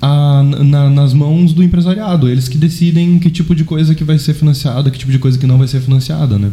a, 0.00 0.42
na, 0.42 0.90
nas 0.90 1.12
mãos 1.12 1.52
do 1.52 1.62
empresariado. 1.62 2.28
Eles 2.28 2.48
que 2.48 2.58
decidem 2.58 3.18
que 3.18 3.30
tipo 3.30 3.54
de 3.54 3.64
coisa 3.64 3.94
que 3.94 4.04
vai 4.04 4.18
ser 4.18 4.34
financiada, 4.34 4.90
que 4.90 4.98
tipo 4.98 5.12
de 5.12 5.18
coisa 5.18 5.38
que 5.38 5.46
não 5.46 5.58
vai 5.58 5.68
ser 5.68 5.80
financiada, 5.80 6.38
né? 6.38 6.50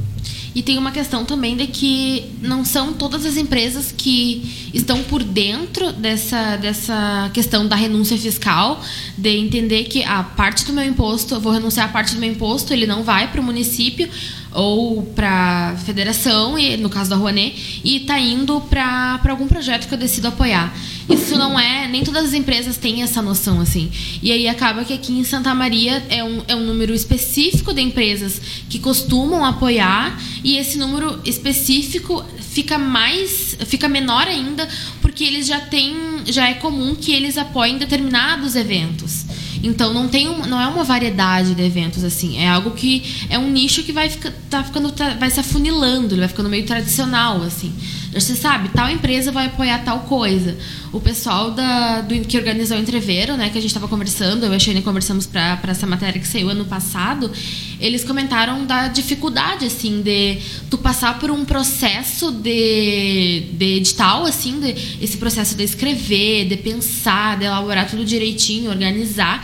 E 0.55 0.61
tem 0.61 0.77
uma 0.77 0.91
questão 0.91 1.25
também 1.25 1.55
de 1.55 1.67
que 1.67 2.25
não 2.41 2.63
são 2.63 2.93
todas 2.93 3.25
as 3.25 3.37
empresas 3.37 3.93
que 3.95 4.69
estão 4.73 5.03
por 5.03 5.23
dentro 5.23 5.91
dessa, 5.93 6.57
dessa 6.57 7.31
questão 7.33 7.67
da 7.67 7.75
renúncia 7.75 8.17
fiscal, 8.17 8.83
de 9.17 9.29
entender 9.37 9.85
que 9.85 10.03
a 10.03 10.23
parte 10.23 10.65
do 10.65 10.73
meu 10.73 10.85
imposto, 10.85 11.33
eu 11.33 11.39
vou 11.39 11.51
renunciar 11.51 11.87
a 11.87 11.91
parte 11.91 12.13
do 12.13 12.19
meu 12.19 12.31
imposto, 12.31 12.73
ele 12.73 12.85
não 12.85 13.03
vai 13.03 13.31
para 13.31 13.41
o 13.41 13.43
município 13.43 14.09
ou 14.53 15.01
para 15.01 15.71
a 15.71 15.77
federação, 15.77 16.57
e 16.57 16.77
no 16.77 16.89
caso 16.89 17.09
da 17.09 17.15
Rouanet, 17.15 17.81
e 17.83 17.97
está 17.97 18.19
indo 18.19 18.61
para 18.61 19.19
algum 19.29 19.47
projeto 19.47 19.87
que 19.87 19.93
eu 19.93 19.97
decido 19.97 20.27
apoiar. 20.27 20.73
Isso 21.09 21.37
não 21.37 21.59
é. 21.59 21.87
Nem 21.87 22.03
todas 22.03 22.25
as 22.25 22.33
empresas 22.33 22.77
têm 22.77 23.03
essa 23.03 23.21
noção, 23.21 23.59
assim. 23.59 23.91
E 24.21 24.31
aí 24.31 24.47
acaba 24.47 24.85
que 24.85 24.93
aqui 24.93 25.11
em 25.11 25.23
Santa 25.23 25.53
Maria 25.53 26.03
é 26.09 26.23
um, 26.23 26.41
é 26.47 26.55
um 26.55 26.65
número 26.65 26.93
específico 26.93 27.73
de 27.73 27.81
empresas 27.81 28.39
que 28.69 28.79
costumam 28.79 29.43
apoiar, 29.43 30.17
e 30.43 30.57
esse 30.57 30.77
número 30.77 31.19
específico 31.23 32.23
fica 32.39 32.77
mais. 32.77 33.57
fica 33.65 33.87
menor 33.87 34.27
ainda, 34.27 34.67
porque 35.01 35.23
eles 35.23 35.47
já 35.47 35.59
têm. 35.59 35.95
já 36.25 36.49
é 36.49 36.55
comum 36.55 36.95
que 36.95 37.11
eles 37.11 37.37
apoiem 37.37 37.77
determinados 37.77 38.55
eventos. 38.55 39.25
Então 39.63 39.93
não 39.93 40.09
tem 40.09 40.27
um, 40.27 40.45
não 40.45 40.59
é 40.59 40.67
uma 40.67 40.83
variedade 40.83 41.55
de 41.55 41.63
eventos 41.63 42.03
assim, 42.03 42.37
é 42.37 42.49
algo 42.49 42.71
que 42.71 43.25
é 43.29 43.39
um 43.39 43.49
nicho 43.49 43.81
que 43.83 43.93
vai 43.93 44.09
ficar 44.09 44.33
tá 44.49 44.61
ficando 44.61 44.91
tá, 44.91 45.13
vai 45.13 45.29
se 45.29 45.39
afunilando, 45.39 46.13
ele 46.13 46.19
vai 46.19 46.27
ficando 46.27 46.49
meio 46.49 46.65
tradicional 46.65 47.41
assim. 47.41 47.73
Você 48.13 48.35
sabe, 48.35 48.69
tal 48.69 48.89
empresa 48.89 49.31
vai 49.31 49.47
apoiar 49.47 49.79
tal 49.79 50.01
coisa. 50.01 50.57
O 50.91 50.99
pessoal 50.99 51.51
da, 51.51 52.01
do, 52.01 52.13
que 52.21 52.37
organizou 52.37 52.77
o 52.77 52.79
Entreveiro, 52.79 53.35
né, 53.35 53.49
que 53.49 53.57
a 53.57 53.61
gente 53.61 53.71
estava 53.71 53.87
conversando, 53.87 54.45
eu 54.45 54.53
e 54.53 54.55
a 54.55 54.59
Shane 54.59 54.81
conversamos 54.81 55.25
para 55.25 55.59
essa 55.63 55.87
matéria 55.87 56.19
que 56.21 56.27
saiu 56.27 56.49
ano 56.49 56.65
passado, 56.65 57.31
eles 57.79 58.03
comentaram 58.03 58.65
da 58.65 58.87
dificuldade, 58.87 59.65
assim, 59.65 60.01
de 60.01 60.37
tu 60.69 60.77
passar 60.77 61.19
por 61.19 61.31
um 61.31 61.43
processo 61.43 62.31
de, 62.31 63.45
de 63.53 63.77
edital, 63.77 64.25
assim, 64.25 64.59
de, 64.59 64.99
esse 65.01 65.17
processo 65.17 65.55
de 65.55 65.63
escrever, 65.63 66.47
de 66.47 66.57
pensar, 66.57 67.37
de 67.37 67.45
elaborar 67.45 67.89
tudo 67.89 68.05
direitinho, 68.05 68.69
organizar 68.69 69.43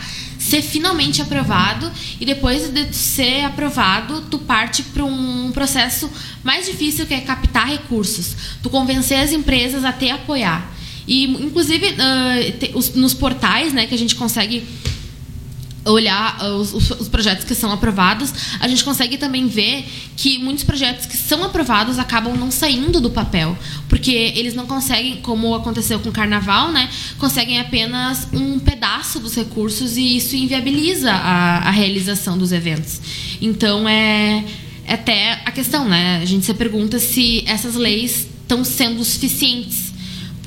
ser 0.50 0.62
finalmente 0.62 1.22
aprovado 1.22 1.90
e 2.18 2.26
depois 2.26 2.70
de 2.70 2.92
ser 2.92 3.44
aprovado, 3.44 4.22
tu 4.22 4.36
parte 4.36 4.82
para 4.82 5.04
um 5.04 5.52
processo 5.52 6.10
mais 6.42 6.66
difícil 6.66 7.06
que 7.06 7.14
é 7.14 7.20
captar 7.20 7.68
recursos, 7.68 8.34
tu 8.60 8.68
convencer 8.68 9.20
as 9.20 9.32
empresas 9.32 9.84
a 9.84 9.92
te 9.92 10.10
apoiar. 10.10 10.68
E 11.06 11.24
inclusive 11.24 11.94
os, 12.74 12.94
nos 12.94 13.14
portais, 13.14 13.72
né, 13.72 13.86
que 13.86 13.94
a 13.94 13.98
gente 13.98 14.16
consegue 14.16 14.66
olhar 15.84 16.36
ah, 16.38 16.48
os, 16.56 16.72
os, 16.72 17.08
projetos 17.08 17.44
que 17.44 17.54
são 17.54 17.72
aprovados, 17.72 18.32
a 18.60 18.68
gente 18.68 18.84
consegue 18.84 19.16
também 19.16 19.46
ver 19.46 19.84
que 20.16 20.38
muitos 20.38 20.64
projetos 20.64 21.06
que 21.06 21.16
são 21.16 21.42
aprovados 21.42 21.98
acabam 21.98 22.36
não 22.36 22.50
saindo 22.50 23.00
do 23.00 23.10
papel, 23.10 23.56
porque 23.88 24.10
eles 24.10 24.54
não 24.54 24.66
conseguem, 24.66 25.16
como 25.16 25.54
aconteceu 25.54 25.98
com 26.00 26.10
o 26.10 26.12
Carnaval, 26.12 26.70
né, 26.70 26.88
conseguem 27.18 27.58
apenas 27.58 28.28
um 28.32 28.58
pedaço 28.58 29.18
dos 29.18 29.34
recursos 29.34 29.96
e 29.96 30.16
isso 30.16 30.36
inviabiliza 30.36 31.12
a, 31.12 31.68
a 31.68 31.70
realização 31.70 32.36
dos 32.36 32.52
eventos. 32.52 33.00
Então 33.40 33.88
é, 33.88 34.44
é 34.86 34.94
até 34.94 35.40
a 35.44 35.50
questão, 35.50 35.88
né? 35.88 36.20
A 36.22 36.24
gente 36.24 36.44
se 36.44 36.52
pergunta 36.54 36.98
se 36.98 37.42
essas 37.46 37.74
leis 37.74 38.26
estão 38.42 38.64
sendo 38.64 39.02
suficientes 39.04 39.89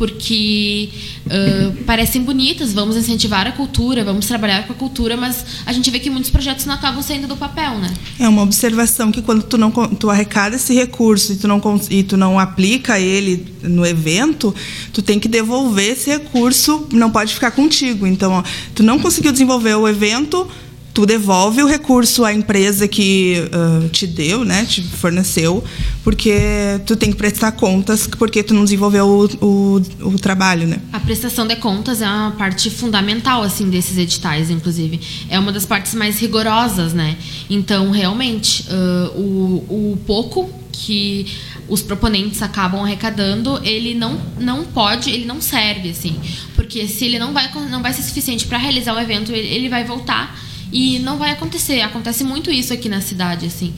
porque 0.04 0.90
uh, 1.28 1.84
parecem 1.86 2.24
bonitas, 2.24 2.74
vamos 2.74 2.98
incentivar 2.98 3.48
a 3.48 3.54
cultura, 3.54 4.04
vamos 4.04 4.26
trabalhar 4.26 4.68
com 4.68 4.74
a 4.74 4.76
cultura, 4.76 5.16
mas 5.16 5.46
a 5.66 5.72
gente 5.72 5.90
vê 5.90 5.98
que 5.98 6.10
muitos 6.10 6.30
projetos 6.30 6.66
não 6.66 6.74
acabam 6.74 7.02
saindo 7.02 7.26
do 7.26 7.38
papel, 7.38 7.78
né? 7.78 7.94
É 8.20 8.28
uma 8.28 8.42
observação 8.42 9.14
que 9.14 9.22
quando 9.22 9.44
tu 9.44 9.58
não 9.58 9.72
tu 9.72 10.10
arrecada 10.10 10.58
esse 10.58 10.74
recurso 10.74 11.32
e 11.32 11.36
tu 11.38 11.48
não 11.48 11.62
e 11.90 12.04
tu 12.04 12.18
não 12.18 12.38
aplica 12.38 13.00
ele 13.00 13.46
no 13.62 13.86
evento, 13.86 14.54
tu 14.92 15.02
tem 15.02 15.18
que 15.18 15.30
devolver 15.30 15.94
esse 15.94 16.10
recurso, 16.10 16.86
não 16.92 17.10
pode 17.10 17.34
ficar 17.34 17.52
contigo. 17.52 18.06
Então, 18.06 18.34
ó, 18.34 18.44
tu 18.76 18.84
não 18.84 19.00
conseguiu 19.00 19.32
desenvolver 19.32 19.76
o 19.76 19.88
evento, 19.88 20.46
tu 20.94 21.06
devolve 21.06 21.64
o 21.64 21.68
recurso 21.68 22.24
à 22.24 22.32
empresa 22.32 22.88
que 22.88 23.44
uh, 23.48 23.90
te 23.90 24.06
deu, 24.06 24.46
né, 24.46 24.64
te 24.64 24.84
forneceu, 24.84 25.64
porque 26.04 26.80
tu 26.86 26.96
tem 26.96 27.10
que 27.12 27.18
prestar 27.18 27.54
contas 27.54 28.06
porque 28.06 28.44
tu 28.44 28.54
não 28.54 28.64
desenvolveu 28.64 29.08
o, 29.08 29.26
o, 29.46 29.82
o, 30.02 30.20
trabalho, 30.20 30.68
né? 30.68 30.80
A 30.92 31.00
prestação 31.00 31.48
de 31.48 31.56
contas 31.56 32.02
é 32.02 32.08
uma 32.08 32.32
parte 32.32 32.70
fundamental 32.70 33.42
assim 33.42 33.70
desses 33.70 33.98
editais, 33.98 34.52
inclusive 34.52 35.00
é 35.30 35.40
uma 35.40 35.52
das 35.52 35.66
partes 35.66 35.96
mais 35.96 36.20
rigorosas, 36.20 36.94
né? 36.94 37.18
Então 37.50 37.90
realmente 37.90 38.64
uh, 38.70 39.20
o, 39.20 39.94
o 39.94 39.98
pouco 40.06 40.48
que 40.72 41.26
os 41.68 41.82
proponentes 41.82 42.42
acabam 42.42 42.84
arrecadando, 42.84 43.60
ele 43.64 43.96
não, 43.96 44.20
não 44.40 44.64
pode, 44.64 45.10
ele 45.10 45.26
não 45.26 45.42
serve 45.42 45.90
assim, 45.90 46.16
porque 46.56 46.88
se 46.88 47.06
ele 47.06 47.18
não 47.18 47.34
vai 47.34 47.52
não 47.70 47.82
vai 47.82 47.94
ser 47.94 48.04
suficiente 48.04 48.46
para 48.46 48.60
realizar 48.60 48.94
o 48.94 49.00
evento, 49.00 49.32
ele, 49.32 49.48
ele 49.48 49.70
vai 49.70 49.84
voltar 49.84 50.38
e 50.74 50.98
não 51.00 51.18
vai 51.18 51.30
acontecer. 51.30 51.82
Acontece 51.82 52.24
muito 52.24 52.50
isso 52.52 52.74
aqui 52.74 52.90
na 52.90 53.00
cidade, 53.00 53.46
assim, 53.46 53.74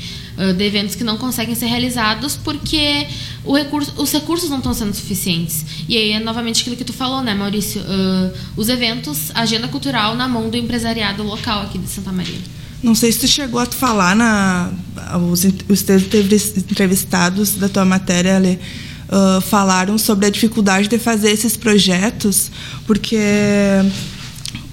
de 0.58 0.64
eventos 0.64 0.96
que 0.96 1.04
não 1.04 1.18
conseguem 1.18 1.54
ser 1.54 1.66
realizados 1.66 2.38
porque 2.38 3.06
recurso, 3.46 3.94
os 3.98 4.12
recursos 4.12 4.50
não 4.50 4.58
estão 4.58 4.74
sendo 4.74 4.94
suficientes. 4.94 5.66
E 5.88 5.98
aí 5.98 6.12
é 6.14 6.20
novamente 6.20 6.62
aquilo 6.62 6.78
que 6.78 6.86
tu 6.86 6.94
falou, 6.94 7.22
né, 7.22 7.36
Maurício? 7.36 7.82
Uh, 7.82 8.32
os 8.56 8.70
eventos, 8.70 9.32
agenda 9.36 9.68
cultural 9.68 10.16
na 10.16 10.28
mão 10.28 10.50
do 10.50 10.56
empresariado 10.56 11.22
local 11.22 11.64
aqui 11.64 11.78
de 11.78 11.88
Santa 11.88 12.12
Maria. 12.12 12.40
Não 12.82 12.96
sei 12.96 13.12
se 13.12 13.20
tu 13.20 13.28
chegou 13.28 13.60
a 13.60 13.66
falar 13.66 14.16
na 14.16 14.72
os, 15.30 15.44
os 15.68 15.86
entrevistados 16.58 17.56
da 17.56 17.68
tua 17.68 17.84
matéria, 17.84 18.38
ali 18.38 18.60
uh, 19.10 19.42
falaram 19.42 19.98
sobre 19.98 20.28
a 20.28 20.30
dificuldade 20.30 20.88
de 20.88 20.98
fazer 20.98 21.32
esses 21.32 21.58
projetos, 21.58 22.52
porque 22.86 23.18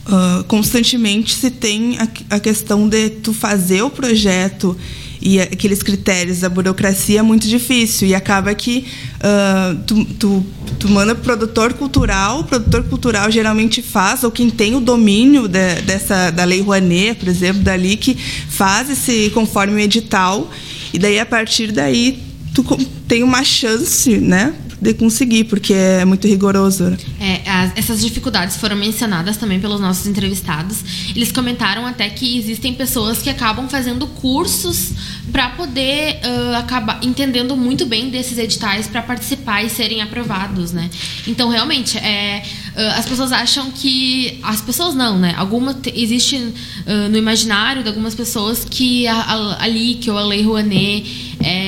uh, 0.06 0.44
constantemente 0.44 1.34
se 1.34 1.50
tem 1.50 1.98
a, 1.98 2.36
a, 2.36 2.40
questão 2.40 2.88
de 2.88 3.10
tu 3.10 3.32
fazer 3.32 3.82
o 3.82 3.90
projeto 3.90 4.76
e 5.20 5.40
aqueles 5.40 5.82
critérios 5.82 6.40
da 6.40 6.48
burocracia 6.48 7.20
é 7.20 7.22
muito 7.22 7.46
difícil. 7.46 8.08
E 8.08 8.14
acaba 8.14 8.52
que 8.54 8.86
uh, 9.18 9.78
tu, 9.86 10.04
tu, 10.04 10.46
tu 10.80 10.88
manda 10.88 11.14
pro 11.14 11.22
produtor 11.22 11.74
cultural, 11.74 12.40
o 12.40 12.44
produtor 12.44 12.82
cultural 12.84 13.30
geralmente 13.30 13.80
faz, 13.80 14.24
ou 14.24 14.32
quem 14.32 14.50
tem 14.50 14.74
o 14.74 14.80
domínio 14.80 15.46
de, 15.46 15.82
dessa 15.82 16.30
da 16.30 16.44
lei 16.44 16.60
Rouanet, 16.60 17.20
por 17.20 17.28
exemplo, 17.28 17.62
dali 17.62 17.96
que 17.96 18.16
faz 18.48 18.90
esse 18.90 19.30
conforme 19.30 19.82
edital. 19.82 20.50
E 20.92 20.98
daí 20.98 21.20
a 21.20 21.24
partir 21.24 21.70
daí 21.70 22.31
tu 22.54 22.64
tem 23.08 23.22
uma 23.22 23.44
chance, 23.44 24.18
né, 24.18 24.54
de 24.80 24.94
conseguir, 24.94 25.44
porque 25.44 25.72
é 25.72 26.04
muito 26.04 26.26
rigoroso. 26.26 26.96
É, 27.20 27.48
as, 27.48 27.78
essas 27.78 28.00
dificuldades 28.00 28.56
foram 28.56 28.74
mencionadas 28.74 29.36
também 29.36 29.60
pelos 29.60 29.80
nossos 29.80 30.08
entrevistados. 30.08 30.78
Eles 31.14 31.30
comentaram 31.30 31.86
até 31.86 32.08
que 32.10 32.36
existem 32.36 32.74
pessoas 32.74 33.22
que 33.22 33.30
acabam 33.30 33.68
fazendo 33.68 34.08
cursos 34.08 34.90
para 35.30 35.50
poder 35.50 36.18
uh, 36.24 36.56
acabar 36.56 36.98
entendendo 37.02 37.56
muito 37.56 37.86
bem 37.86 38.10
desses 38.10 38.36
editais 38.38 38.88
para 38.88 39.02
participar 39.02 39.62
e 39.62 39.70
serem 39.70 40.02
aprovados, 40.02 40.72
né? 40.72 40.90
Então, 41.28 41.48
realmente, 41.48 41.96
é, 41.98 42.42
uh, 42.74 42.98
as 42.98 43.06
pessoas 43.06 43.30
acham 43.30 43.70
que 43.70 44.40
as 44.42 44.60
pessoas 44.60 44.96
não, 44.96 45.16
né? 45.16 45.32
Alguma 45.36 45.78
existe 45.94 46.36
uh, 46.36 47.08
no 47.08 47.16
imaginário 47.16 47.84
de 47.84 47.88
algumas 47.88 48.16
pessoas 48.16 48.66
que 48.68 49.06
a, 49.06 49.14
a, 49.14 49.62
a 49.62 49.66
LIC 49.68 50.10
ou 50.10 50.18
a 50.18 50.24
Lei 50.24 50.42
Rouanet 50.42 51.32
é, 51.40 51.61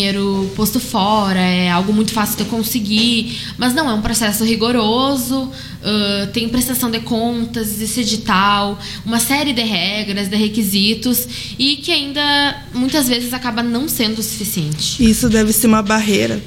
dinheiro 0.00 0.50
posto 0.56 0.80
fora, 0.80 1.38
é 1.38 1.70
algo 1.70 1.92
muito 1.92 2.12
fácil 2.12 2.38
de 2.38 2.44
conseguir, 2.44 3.38
mas 3.58 3.74
não, 3.74 3.88
é 3.88 3.92
um 3.92 4.00
processo 4.00 4.44
rigoroso, 4.44 5.42
uh, 5.42 6.26
tem 6.32 6.48
prestação 6.48 6.90
de 6.90 7.00
contas, 7.00 7.80
esse 7.80 8.00
edital, 8.00 8.78
uma 9.04 9.20
série 9.20 9.52
de 9.52 9.62
regras, 9.62 10.28
de 10.28 10.36
requisitos, 10.36 11.28
e 11.58 11.76
que 11.76 11.92
ainda 11.92 12.64
muitas 12.72 13.08
vezes 13.08 13.32
acaba 13.34 13.62
não 13.62 13.88
sendo 13.88 14.18
o 14.18 14.22
suficiente. 14.22 15.04
Isso 15.04 15.28
deve 15.28 15.52
ser 15.52 15.66
uma 15.66 15.82
barreira 15.82 16.42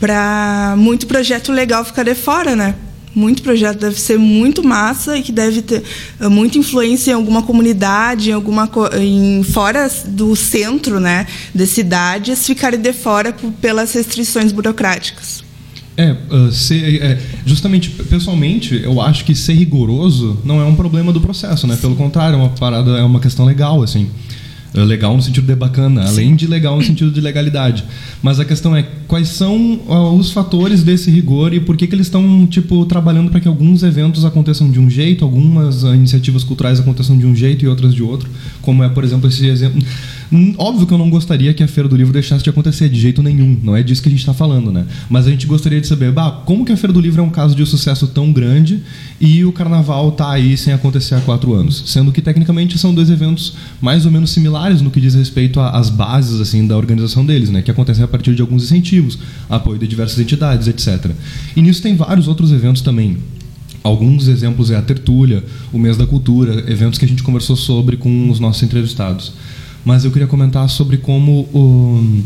para 0.00 0.74
muito 0.76 1.06
projeto 1.06 1.52
legal 1.52 1.84
ficar 1.84 2.02
de 2.02 2.14
fora, 2.14 2.56
né? 2.56 2.74
Muito 3.16 3.42
projeto 3.42 3.80
deve 3.80 3.98
ser 3.98 4.18
muito 4.18 4.62
massa 4.62 5.16
e 5.16 5.22
que 5.22 5.32
deve 5.32 5.62
ter 5.62 5.82
eh, 6.20 6.28
muita 6.28 6.58
influência 6.58 7.12
em 7.12 7.14
alguma 7.14 7.42
comunidade, 7.42 8.28
em 8.28 8.32
alguma 8.34 8.70
em 9.00 9.42
fora 9.42 9.90
do 10.06 10.36
centro, 10.36 11.00
né, 11.00 11.26
de 11.54 11.66
cidades, 11.66 12.46
ficarem 12.46 12.78
de 12.78 12.92
fora 12.92 13.34
pelas 13.60 13.94
restrições 13.94 14.52
burocráticas. 14.52 15.46
É, 15.96 16.14
uh, 16.30 16.52
ser, 16.52 17.02
é, 17.02 17.18
justamente, 17.46 17.88
pessoalmente, 17.88 18.82
eu 18.84 19.00
acho 19.00 19.24
que 19.24 19.34
ser 19.34 19.54
rigoroso 19.54 20.38
não 20.44 20.60
é 20.60 20.64
um 20.64 20.76
problema 20.76 21.10
do 21.10 21.22
processo, 21.22 21.66
né? 21.66 21.74
Pelo 21.80 21.96
contrário, 21.96 22.34
é 22.34 22.38
uma 22.38 22.50
parada, 22.50 22.98
é 22.98 23.02
uma 23.02 23.18
questão 23.18 23.46
legal, 23.46 23.82
assim. 23.82 24.10
É 24.76 24.84
legal 24.84 25.16
no 25.16 25.22
sentido 25.22 25.46
de 25.46 25.54
bacana, 25.54 26.06
Sim. 26.06 26.08
além 26.08 26.36
de 26.36 26.46
legal 26.46 26.76
no 26.76 26.82
sentido 26.82 27.10
de 27.10 27.20
legalidade. 27.20 27.84
Mas 28.22 28.38
a 28.38 28.44
questão 28.44 28.76
é 28.76 28.84
quais 29.08 29.28
são 29.28 29.80
os 30.18 30.30
fatores 30.30 30.82
desse 30.82 31.10
rigor 31.10 31.54
e 31.54 31.60
por 31.60 31.76
que, 31.76 31.86
que 31.86 31.94
eles 31.94 32.06
estão 32.06 32.46
tipo 32.46 32.84
trabalhando 32.84 33.30
para 33.30 33.40
que 33.40 33.48
alguns 33.48 33.82
eventos 33.82 34.24
aconteçam 34.24 34.70
de 34.70 34.78
um 34.78 34.90
jeito, 34.90 35.24
algumas 35.24 35.82
iniciativas 35.82 36.44
culturais 36.44 36.78
aconteçam 36.78 37.16
de 37.16 37.26
um 37.26 37.34
jeito 37.34 37.64
e 37.64 37.68
outras 37.68 37.94
de 37.94 38.02
outro, 38.02 38.28
como 38.60 38.82
é, 38.84 38.88
por 38.88 39.04
exemplo, 39.04 39.28
esse 39.28 39.46
exemplo 39.46 39.82
Óbvio 40.58 40.86
que 40.86 40.92
eu 40.92 40.98
não 40.98 41.08
gostaria 41.08 41.54
que 41.54 41.62
a 41.62 41.68
Feira 41.68 41.88
do 41.88 41.96
Livro 41.96 42.12
deixasse 42.12 42.42
de 42.42 42.50
acontecer 42.50 42.88
de 42.88 42.98
jeito 43.00 43.22
nenhum, 43.22 43.58
não 43.62 43.76
é 43.76 43.82
disso 43.82 44.02
que 44.02 44.08
a 44.08 44.10
gente 44.10 44.20
está 44.20 44.34
falando, 44.34 44.72
né? 44.72 44.84
Mas 45.08 45.26
a 45.26 45.30
gente 45.30 45.46
gostaria 45.46 45.80
de 45.80 45.86
saber, 45.86 46.10
bah, 46.10 46.42
como 46.44 46.64
que 46.64 46.72
a 46.72 46.76
Feira 46.76 46.92
do 46.92 47.00
Livro 47.00 47.20
é 47.20 47.24
um 47.24 47.30
caso 47.30 47.54
de 47.54 47.64
sucesso 47.64 48.08
tão 48.08 48.32
grande 48.32 48.82
e 49.20 49.44
o 49.44 49.52
Carnaval 49.52 50.12
tá 50.12 50.30
aí 50.30 50.56
sem 50.56 50.72
acontecer 50.72 51.14
há 51.14 51.20
quatro 51.20 51.54
anos, 51.54 51.84
sendo 51.86 52.10
que 52.10 52.20
tecnicamente 52.20 52.76
são 52.76 52.92
dois 52.92 53.08
eventos 53.10 53.54
mais 53.80 54.04
ou 54.04 54.10
menos 54.10 54.30
similares 54.30 54.80
no 54.80 54.90
que 54.90 55.00
diz 55.00 55.14
respeito 55.14 55.60
às 55.60 55.90
bases 55.90 56.40
assim 56.40 56.66
da 56.66 56.76
organização 56.76 57.24
deles, 57.24 57.50
né? 57.50 57.62
Que 57.62 57.70
acontecem 57.70 58.02
a 58.02 58.08
partir 58.08 58.34
de 58.34 58.42
alguns 58.42 58.64
incentivos, 58.64 59.18
apoio 59.48 59.78
de 59.78 59.86
diversas 59.86 60.18
entidades, 60.18 60.66
etc. 60.66 61.12
E 61.54 61.62
nisso 61.62 61.82
tem 61.82 61.94
vários 61.94 62.26
outros 62.26 62.52
eventos 62.52 62.82
também. 62.82 63.16
Alguns 63.82 64.26
exemplos 64.26 64.72
é 64.72 64.76
a 64.76 64.82
Tertúlia, 64.82 65.44
o 65.72 65.78
Mês 65.78 65.96
da 65.96 66.04
Cultura, 66.04 66.64
eventos 66.68 66.98
que 66.98 67.04
a 67.04 67.08
gente 67.08 67.22
conversou 67.22 67.54
sobre 67.54 67.96
com 67.96 68.28
os 68.28 68.40
nossos 68.40 68.64
entrevistados. 68.64 69.32
Mas 69.86 70.04
eu 70.04 70.10
queria 70.10 70.26
comentar 70.26 70.68
sobre 70.68 70.96
como 70.96 71.42
o, 71.54 72.24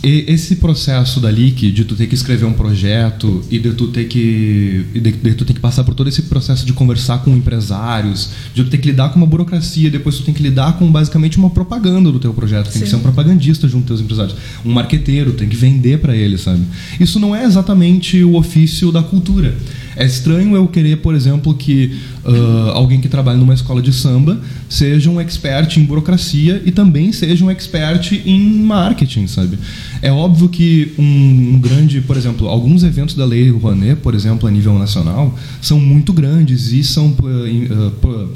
esse 0.00 0.56
processo 0.56 1.18
da 1.18 1.28
LIC, 1.28 1.72
de 1.72 1.84
tu 1.84 1.96
ter 1.96 2.06
que 2.06 2.14
escrever 2.14 2.44
um 2.44 2.52
projeto 2.52 3.42
e 3.50 3.58
de 3.58 3.72
tu 3.72 3.88
ter 3.88 4.04
que 4.04 4.86
de, 4.92 5.10
de 5.10 5.34
tu 5.34 5.44
ter 5.44 5.54
que 5.54 5.60
passar 5.60 5.82
por 5.82 5.92
todo 5.92 6.06
esse 6.06 6.22
processo 6.22 6.64
de 6.64 6.72
conversar 6.72 7.18
com 7.24 7.36
empresários, 7.36 8.30
de 8.54 8.62
tu 8.62 8.70
ter 8.70 8.78
que 8.78 8.90
lidar 8.90 9.08
com 9.08 9.16
uma 9.16 9.26
burocracia, 9.26 9.90
depois 9.90 10.16
tu 10.16 10.22
tem 10.22 10.32
que 10.32 10.40
lidar 10.40 10.78
com 10.78 10.90
basicamente 10.90 11.36
uma 11.36 11.50
propaganda 11.50 12.12
do 12.12 12.20
teu 12.20 12.32
projeto, 12.32 12.70
tem 12.70 12.80
que 12.80 12.88
ser 12.88 12.94
um 12.94 13.00
propagandista 13.00 13.66
junto 13.66 13.92
aos 13.92 14.00
teus 14.00 14.00
empresários, 14.00 14.36
um 14.64 14.72
marqueteiro, 14.72 15.32
tem 15.32 15.48
que 15.48 15.56
vender 15.56 15.98
para 15.98 16.14
eles, 16.14 16.42
sabe? 16.42 16.62
Isso 17.00 17.18
não 17.18 17.34
é 17.34 17.44
exatamente 17.44 18.22
o 18.22 18.36
ofício 18.36 18.92
da 18.92 19.02
cultura. 19.02 19.56
É 19.98 20.06
estranho 20.06 20.54
eu 20.54 20.68
querer, 20.68 20.98
por 20.98 21.12
exemplo, 21.12 21.52
que 21.54 21.98
ah, 22.24 22.70
alguém 22.74 23.00
que 23.00 23.08
trabalha 23.08 23.36
numa 23.36 23.52
escola 23.52 23.82
de 23.82 23.92
samba 23.92 24.40
seja 24.68 25.10
um 25.10 25.20
expert 25.20 25.76
em 25.76 25.84
burocracia 25.84 26.62
e 26.64 26.70
também 26.70 27.10
seja 27.10 27.44
um 27.44 27.50
expert 27.50 28.12
em 28.24 28.40
marketing, 28.62 29.26
sabe? 29.26 29.58
É 30.00 30.12
óbvio 30.12 30.48
que 30.48 30.92
um, 30.96 31.54
um 31.54 31.60
grande, 31.60 32.00
por 32.00 32.16
exemplo, 32.16 32.46
alguns 32.46 32.84
eventos 32.84 33.16
da 33.16 33.24
Lei 33.24 33.50
Rouanet, 33.50 33.96
por 34.00 34.14
exemplo, 34.14 34.48
a 34.48 34.52
nível 34.52 34.78
nacional, 34.78 35.36
são 35.60 35.80
muito 35.80 36.12
grandes 36.12 36.70
e 36.70 36.84
são 36.84 37.12
ah, 37.18 37.90
pô, 38.00 38.28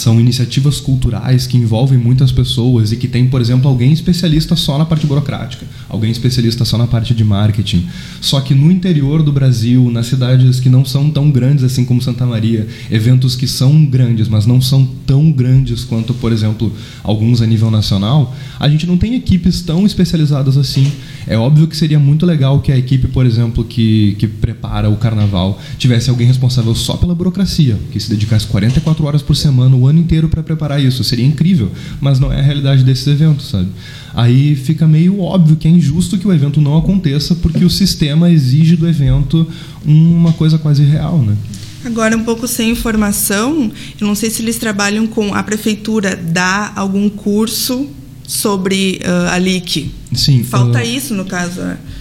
são 0.00 0.20
iniciativas 0.20 0.80
culturais 0.80 1.46
que 1.46 1.56
envolvem 1.56 1.98
muitas 1.98 2.30
pessoas 2.30 2.92
e 2.92 2.96
que 2.96 3.08
tem, 3.08 3.26
por 3.26 3.40
exemplo, 3.40 3.68
alguém 3.68 3.92
especialista 3.92 4.54
só 4.54 4.78
na 4.78 4.86
parte 4.86 5.06
burocrática, 5.06 5.66
alguém 5.88 6.10
especialista 6.10 6.64
só 6.64 6.78
na 6.78 6.86
parte 6.86 7.14
de 7.14 7.24
marketing. 7.24 7.86
Só 8.20 8.40
que 8.40 8.54
no 8.54 8.70
interior 8.70 9.22
do 9.22 9.32
Brasil, 9.32 9.90
nas 9.90 10.06
cidades 10.06 10.60
que 10.60 10.68
não 10.68 10.84
são 10.84 11.10
tão 11.10 11.30
grandes 11.30 11.64
assim 11.64 11.84
como 11.84 12.00
Santa 12.00 12.24
Maria, 12.24 12.66
eventos 12.90 13.34
que 13.34 13.46
são 13.46 13.84
grandes, 13.84 14.28
mas 14.28 14.46
não 14.46 14.60
são 14.60 14.88
tão 15.06 15.32
grandes 15.32 15.84
quanto, 15.84 16.14
por 16.14 16.32
exemplo, 16.32 16.72
alguns 17.02 17.42
a 17.42 17.46
nível 17.46 17.70
nacional, 17.70 18.34
a 18.58 18.68
gente 18.68 18.86
não 18.86 18.96
tem 18.96 19.14
equipes 19.14 19.62
tão 19.62 19.84
especializadas 19.84 20.56
assim. 20.56 20.90
É 21.26 21.36
óbvio 21.36 21.66
que 21.66 21.76
seria 21.76 21.98
muito 21.98 22.24
legal 22.24 22.60
que 22.60 22.72
a 22.72 22.78
equipe, 22.78 23.08
por 23.08 23.26
exemplo, 23.26 23.64
que, 23.64 24.16
que 24.18 24.26
prepara 24.26 24.88
o 24.88 24.96
carnaval, 24.96 25.60
tivesse 25.76 26.08
alguém 26.08 26.26
responsável 26.26 26.74
só 26.74 26.96
pela 26.96 27.14
burocracia, 27.14 27.78
que 27.92 27.98
se 27.98 28.08
dedicasse 28.08 28.46
44 28.46 29.04
horas 29.04 29.22
por 29.22 29.36
semana, 29.36 29.76
o 29.76 29.87
ano 29.88 29.98
inteiro 29.98 30.28
para 30.28 30.42
preparar 30.42 30.82
isso. 30.82 31.02
Seria 31.02 31.24
incrível, 31.24 31.70
mas 32.00 32.20
não 32.20 32.32
é 32.32 32.38
a 32.38 32.42
realidade 32.42 32.84
desses 32.84 33.06
eventos, 33.06 33.48
sabe? 33.48 33.68
Aí 34.14 34.54
fica 34.56 34.86
meio 34.86 35.20
óbvio 35.20 35.56
que 35.56 35.68
é 35.68 35.70
injusto 35.70 36.18
que 36.18 36.26
o 36.26 36.32
evento 36.32 36.60
não 36.60 36.76
aconteça 36.76 37.34
porque 37.34 37.64
o 37.64 37.70
sistema 37.70 38.30
exige 38.30 38.76
do 38.76 38.88
evento 38.88 39.46
uma 39.84 40.32
coisa 40.32 40.58
quase 40.58 40.82
real, 40.82 41.18
né? 41.22 41.36
Agora, 41.84 42.16
um 42.16 42.24
pouco 42.24 42.48
sem 42.48 42.70
informação, 42.70 43.70
eu 44.00 44.06
não 44.06 44.14
sei 44.14 44.30
se 44.30 44.42
eles 44.42 44.58
trabalham 44.58 45.06
com 45.06 45.32
a 45.32 45.42
prefeitura 45.42 46.16
dá 46.16 46.72
algum 46.74 47.08
curso 47.08 47.88
sobre 48.26 49.00
ah, 49.04 49.34
a 49.34 49.38
LIC. 49.38 49.90
Sim. 50.12 50.42
Falta 50.44 50.78
ah, 50.78 50.84
isso, 50.84 51.14
no 51.14 51.24
caso. 51.24 51.60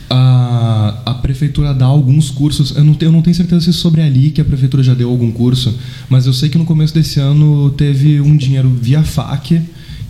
A, 0.10 1.02
a 1.06 1.13
prefeitura 1.15 1.74
dá 1.74 1.86
alguns 1.86 2.30
cursos. 2.30 2.76
Eu 2.76 2.84
não, 2.84 2.93
tenho, 2.93 3.10
eu 3.10 3.13
não 3.13 3.22
tenho 3.22 3.36
certeza 3.36 3.62
se 3.62 3.74
sobre 3.74 4.02
ali 4.02 4.32
que 4.32 4.41
a 4.41 4.46
prefeitura 4.46 4.82
já 4.84 4.93
deu 4.93 5.10
algum 5.10 5.32
curso, 5.32 5.78
mas 6.10 6.26
eu 6.26 6.34
sei 6.34 6.50
que 6.50 6.58
no 6.58 6.65
começo 6.65 6.93
desse 6.93 7.20
ano 7.20 7.70
teve 7.72 8.22
um 8.22 8.36
dinheiro 8.36 8.70
via 8.70 9.04
FAC 9.04 9.62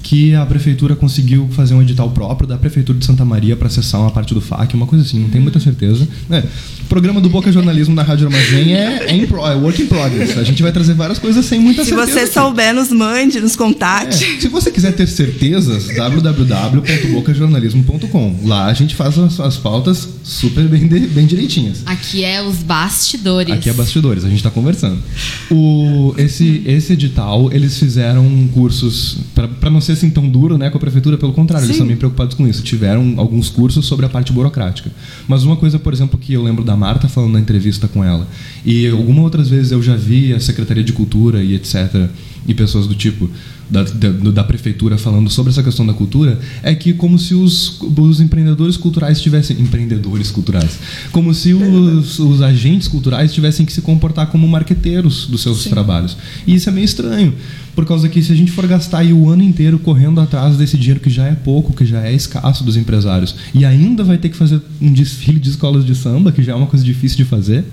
que 0.04 0.34
a 0.36 0.46
prefeitura 0.46 0.96
conseguiu 0.96 1.50
fazer 1.52 1.74
um 1.74 1.82
edital 1.82 2.10
próprio 2.12 2.48
da 2.48 2.58
prefeitura 2.58 2.98
de 2.98 3.04
Santa 3.06 3.26
Maria 3.26 3.58
para 3.58 3.68
acessar 3.68 4.00
uma 4.00 4.10
parte 4.12 4.34
do 4.34 4.40
FAC, 4.40 4.74
uma 4.74 4.88
coisa 4.88 5.04
assim, 5.04 5.20
não 5.20 5.28
tenho 5.30 5.44
muita 5.44 5.60
certeza. 5.60 6.08
É, 6.30 6.40
o 6.40 6.86
programa 6.88 7.20
do 7.20 7.28
Boca 7.30 7.52
Jornalismo 7.52 7.94
na 7.94 8.04
Rádio 8.04 8.28
Armazém 8.28 8.74
é, 8.74 9.08
é, 9.10 9.16
in 9.16 9.26
pro- 9.28 9.46
é 9.46 9.54
work 9.56 9.82
in 9.82 9.88
progress. 9.88 10.38
A 10.38 10.44
gente 10.44 10.64
vai 10.64 10.72
trazer 10.72 10.94
várias 10.94 11.20
coisas 11.20 11.46
sem 11.46 11.60
muita 11.60 11.84
Se 11.84 11.90
certeza. 11.90 12.12
você 12.14 12.20
aqui. 12.22 12.34
souber, 12.34 12.74
nos 12.74 12.90
mande, 12.92 13.42
nos 13.42 13.56
contate. 13.58 14.24
É, 14.24 14.40
se 14.40 14.48
você 14.48 14.72
quiser 14.72 14.94
ter 14.94 15.08
certezas, 15.08 15.88
www.bocajornalismo.com. 15.96 18.36
Lá 18.46 18.68
a 18.68 18.74
gente 18.74 18.96
faz 18.96 19.18
as, 19.18 19.40
as 19.40 19.58
pautas 19.58 20.08
super 20.28 20.68
bem, 20.68 20.88
de- 20.88 21.08
bem 21.08 21.26
direitinhas. 21.26 21.82
Aqui 21.86 22.24
é 22.24 22.44
os 22.44 22.58
bastidores. 22.58 23.54
Aqui 23.54 23.70
é 23.70 23.74
bastidores, 23.74 24.26
a 24.26 24.28
gente 24.28 24.38
está 24.38 24.52
conversando. 24.52 25.02
O, 25.50 26.14
esse, 26.18 26.62
esse 26.66 26.94
edital, 26.94 27.52
eles 27.54 27.78
fizeram 27.80 28.48
cursos, 28.54 29.18
para 29.34 29.70
não 29.70 29.80
ser 29.80 29.94
assim 29.94 30.10
tão 30.10 30.28
duro 30.28 30.58
né, 30.58 30.70
com 30.70 30.78
a 30.78 30.82
prefeitura, 30.82 31.18
pelo 31.18 31.32
contrário, 31.32 31.64
eles 31.66 31.76
Sim. 31.78 31.84
estão 31.84 31.88
bem 31.88 31.96
preocupados 31.98 32.36
com 32.36 32.46
isso. 32.46 32.62
Tiveram 32.62 33.14
alguns 33.18 33.50
cursos 33.50 33.86
sobre 33.86 34.06
a 34.06 34.10
parte 34.10 34.34
burocrática. 34.34 34.92
Mas 35.28 35.44
uma 35.44 35.56
coisa, 35.56 35.80
por 35.80 35.94
exemplo, 35.94 36.20
que 36.20 36.34
eu 36.34 36.44
lembro 36.44 36.64
da 36.64 36.76
Marta 36.76 37.08
falando 37.08 37.32
na 37.34 37.40
entrevista 37.40 37.88
com 37.88 38.04
ela, 38.04 38.28
e 38.66 38.88
algumas 38.88 39.24
outras 39.24 39.48
vezes 39.50 39.72
eu 39.72 39.82
já 39.82 39.96
vi 39.96 40.34
a 40.34 40.40
Secretaria 40.40 40.84
de 40.84 40.92
Cultura 40.92 41.42
e 41.42 41.56
etc., 41.56 42.10
e 42.48 42.54
pessoas 42.54 42.88
do 42.88 42.96
tipo 42.96 43.30
da, 43.70 43.84
da, 43.84 44.10
da 44.32 44.44
prefeitura 44.44 44.98
falando 44.98 45.30
sobre 45.30 45.52
essa 45.52 45.62
questão 45.62 45.86
da 45.86 45.94
cultura, 45.94 46.40
é 46.64 46.74
que 46.74 46.94
como 46.94 47.20
se 47.20 47.34
os, 47.34 47.80
os 47.82 48.22
empreendedores 48.22 48.78
culturais 48.78 49.20
tivessem. 49.20 49.60
Empreendedores 49.60 50.32
culturais. 50.32 50.80
Como 51.12 51.34
se 51.34 51.54
os, 51.54 52.20
os 52.20 52.42
agentes 52.42 52.88
culturais 52.88 53.34
tivessem 53.34 53.66
que 53.66 53.74
se 53.74 53.82
comportar 53.82 54.28
como 54.28 54.48
marqueteiros 54.48 55.28
dos 55.28 55.42
seus 55.42 55.66
trabalhos. 55.66 56.18
E 56.46 56.56
isso 56.56 56.70
é 56.70 56.72
meio 56.72 56.86
estranho. 56.86 57.34
Por 57.76 57.86
causa 57.86 58.10
que 58.10 58.24
se 58.24 58.32
a 58.32 58.36
gente 58.36 58.52
for 58.52 58.66
gastar 58.66 59.06
o 59.06 59.30
ano 59.30 59.44
inteiro 59.44 59.78
correndo 59.78 60.20
atrás 60.20 60.58
desse 60.58 60.78
dinheiro 60.78 61.00
que 61.00 61.10
já 61.10 61.26
é 61.26 61.36
pouco, 61.36 61.74
que 61.74 61.86
já 61.86 62.02
é 62.02 62.14
escasso 62.14 62.64
dos 62.64 62.76
empresários, 62.76 63.36
e 63.54 63.66
ainda 63.66 64.04
vai 64.04 64.18
ter 64.18 64.30
que 64.30 64.38
fazer 64.38 64.62
um 64.82 64.92
desfile 64.92 65.40
de 65.40 65.50
escolas 65.50 65.86
de 65.86 65.94
samba, 65.94 66.32
que 66.32 66.42
já 66.42 66.54
é 66.54 66.56
uma 66.56 66.68
coisa 66.68 66.84
difícil 66.84 67.18
de 67.18 67.26
fazer. 67.26 67.66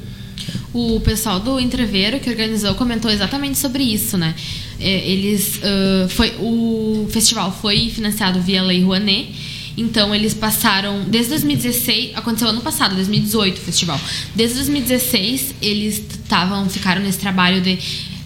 O 0.73 1.01
pessoal 1.01 1.39
do 1.41 1.59
Entreveiro 1.61 2.19
que 2.21 2.29
organizou 2.29 2.75
comentou 2.75 3.11
exatamente 3.11 3.59
sobre 3.59 3.83
isso, 3.85 4.17
né? 4.19 4.35
É, 4.81 5.09
Eles 5.09 5.61
ah, 5.63 6.09
foi 6.09 6.35
o 6.41 7.09
festival 7.11 7.57
foi 7.61 7.89
financiado 7.91 8.41
via 8.41 8.63
Lei 8.63 8.83
Rouanet. 8.83 9.53
Então 9.77 10.15
eles 10.15 10.33
passaram 10.35 11.03
desde 11.09 11.31
2016, 11.31 12.13
aconteceu 12.17 12.49
ano 12.49 12.61
passado, 12.61 12.95
2018 12.95 13.59
o 13.59 13.61
festival. 13.61 14.01
Desde 14.35 14.55
2016 14.57 15.55
eles 15.61 15.97
estavam 15.99 16.69
ficaram 16.69 17.03
nesse 17.03 17.19
trabalho 17.19 17.61
de 17.61 17.77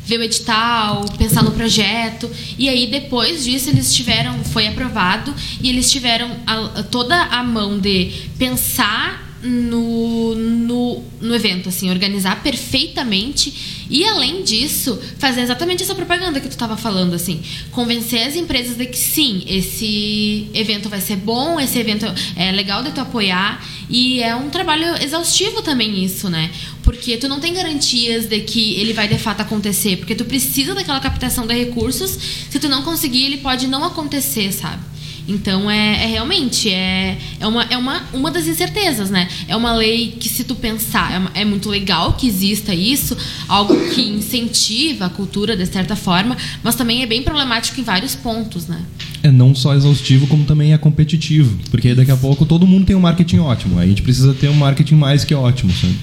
ver 0.04 0.18
o 0.20 0.22
edital, 0.22 1.04
pensar 1.18 1.42
no 1.42 1.50
projeto. 1.52 2.30
E 2.58 2.66
aí, 2.68 2.86
depois 2.86 3.44
disso, 3.44 3.68
eles 3.68 3.92
tiveram. 3.94 4.42
Foi 4.44 4.66
aprovado 4.66 5.34
e 5.62 5.68
eles 5.68 5.90
tiveram 5.92 6.30
a- 6.46 6.82
toda 6.90 7.14
a 7.24 7.42
mão 7.42 7.78
de 7.78 8.10
pensar 8.38 9.27
no, 9.42 10.34
no, 10.34 11.04
no 11.20 11.34
evento, 11.34 11.68
assim, 11.68 11.90
organizar 11.90 12.42
perfeitamente 12.42 13.86
e, 13.90 14.04
além 14.04 14.42
disso, 14.42 15.00
fazer 15.18 15.42
exatamente 15.42 15.82
essa 15.82 15.94
propaganda 15.94 16.40
que 16.40 16.48
tu 16.48 16.52
estava 16.52 16.76
falando, 16.76 17.14
assim. 17.14 17.40
Convencer 17.70 18.26
as 18.26 18.36
empresas 18.36 18.76
de 18.76 18.86
que 18.86 18.98
sim, 18.98 19.44
esse 19.46 20.48
evento 20.52 20.88
vai 20.88 21.00
ser 21.00 21.16
bom, 21.16 21.58
esse 21.58 21.78
evento 21.78 22.06
é 22.36 22.52
legal 22.52 22.82
de 22.82 22.90
tu 22.90 23.00
apoiar. 23.00 23.64
E 23.88 24.22
é 24.22 24.34
um 24.34 24.50
trabalho 24.50 25.02
exaustivo 25.02 25.62
também 25.62 26.04
isso, 26.04 26.28
né? 26.28 26.50
Porque 26.82 27.16
tu 27.16 27.28
não 27.28 27.40
tem 27.40 27.54
garantias 27.54 28.26
de 28.26 28.40
que 28.40 28.74
ele 28.74 28.92
vai 28.92 29.08
de 29.08 29.18
fato 29.18 29.40
acontecer. 29.40 29.96
Porque 29.96 30.14
tu 30.14 30.24
precisa 30.24 30.74
daquela 30.74 31.00
captação 31.00 31.46
de 31.46 31.54
recursos. 31.54 32.18
Se 32.50 32.58
tu 32.58 32.68
não 32.68 32.82
conseguir, 32.82 33.24
ele 33.24 33.38
pode 33.38 33.66
não 33.66 33.84
acontecer, 33.84 34.52
sabe? 34.52 34.82
Então 35.28 35.70
é, 35.70 36.04
é 36.04 36.06
realmente 36.06 36.70
é, 36.70 37.18
é, 37.38 37.46
uma, 37.46 37.62
é 37.64 37.76
uma, 37.76 38.02
uma 38.14 38.30
das 38.30 38.46
incertezas, 38.46 39.10
né? 39.10 39.28
É 39.46 39.54
uma 39.54 39.74
lei 39.74 40.16
que, 40.18 40.28
se 40.28 40.42
tu 40.42 40.54
pensar, 40.54 41.12
é, 41.12 41.18
uma- 41.18 41.30
é 41.34 41.44
muito 41.44 41.68
legal 41.68 42.14
que 42.14 42.26
exista 42.26 42.74
isso, 42.74 43.16
algo 43.46 43.74
que 43.90 44.00
incentiva 44.02 45.04
a 45.06 45.10
cultura 45.10 45.56
de 45.56 45.66
certa 45.66 45.94
forma, 45.94 46.36
mas 46.62 46.74
também 46.74 47.02
é 47.02 47.06
bem 47.06 47.22
problemático 47.22 47.78
em 47.80 47.84
vários 47.84 48.14
pontos, 48.14 48.66
né? 48.66 48.80
É 49.22 49.30
não 49.30 49.54
só 49.54 49.74
exaustivo, 49.74 50.26
como 50.28 50.44
também 50.44 50.72
é 50.72 50.78
competitivo. 50.78 51.58
Porque 51.70 51.94
daqui 51.94 52.10
a 52.10 52.16
pouco 52.16 52.46
todo 52.46 52.66
mundo 52.66 52.86
tem 52.86 52.96
um 52.96 53.00
marketing 53.00 53.38
ótimo. 53.38 53.78
A 53.78 53.86
gente 53.86 54.00
precisa 54.00 54.32
ter 54.32 54.48
um 54.48 54.54
marketing 54.54 54.94
mais 54.94 55.24
que 55.24 55.34
ótimo, 55.34 55.72
sabe? 55.72 55.94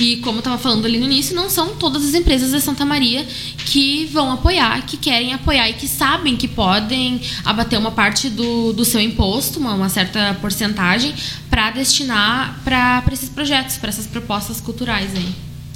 E 0.00 0.16
como 0.16 0.38
eu 0.38 0.40
estava 0.40 0.56
falando 0.56 0.86
ali 0.86 0.98
no 0.98 1.04
início, 1.04 1.36
não 1.36 1.50
são 1.50 1.76
todas 1.76 2.02
as 2.02 2.14
empresas 2.14 2.50
de 2.52 2.60
Santa 2.62 2.86
Maria 2.86 3.22
que 3.66 4.06
vão 4.06 4.32
apoiar, 4.32 4.86
que 4.86 4.96
querem 4.96 5.34
apoiar 5.34 5.68
e 5.68 5.74
que 5.74 5.86
sabem 5.86 6.38
que 6.38 6.48
podem 6.48 7.20
abater 7.44 7.78
uma 7.78 7.90
parte 7.90 8.30
do, 8.30 8.72
do 8.72 8.82
seu 8.82 8.98
imposto, 8.98 9.60
uma, 9.60 9.74
uma 9.74 9.90
certa 9.90 10.34
porcentagem, 10.40 11.12
para 11.50 11.70
destinar 11.70 12.58
para 12.64 13.04
esses 13.12 13.28
projetos, 13.28 13.76
para 13.76 13.90
essas 13.90 14.06
propostas 14.06 14.58
culturais 14.58 15.10
aí. 15.14 15.28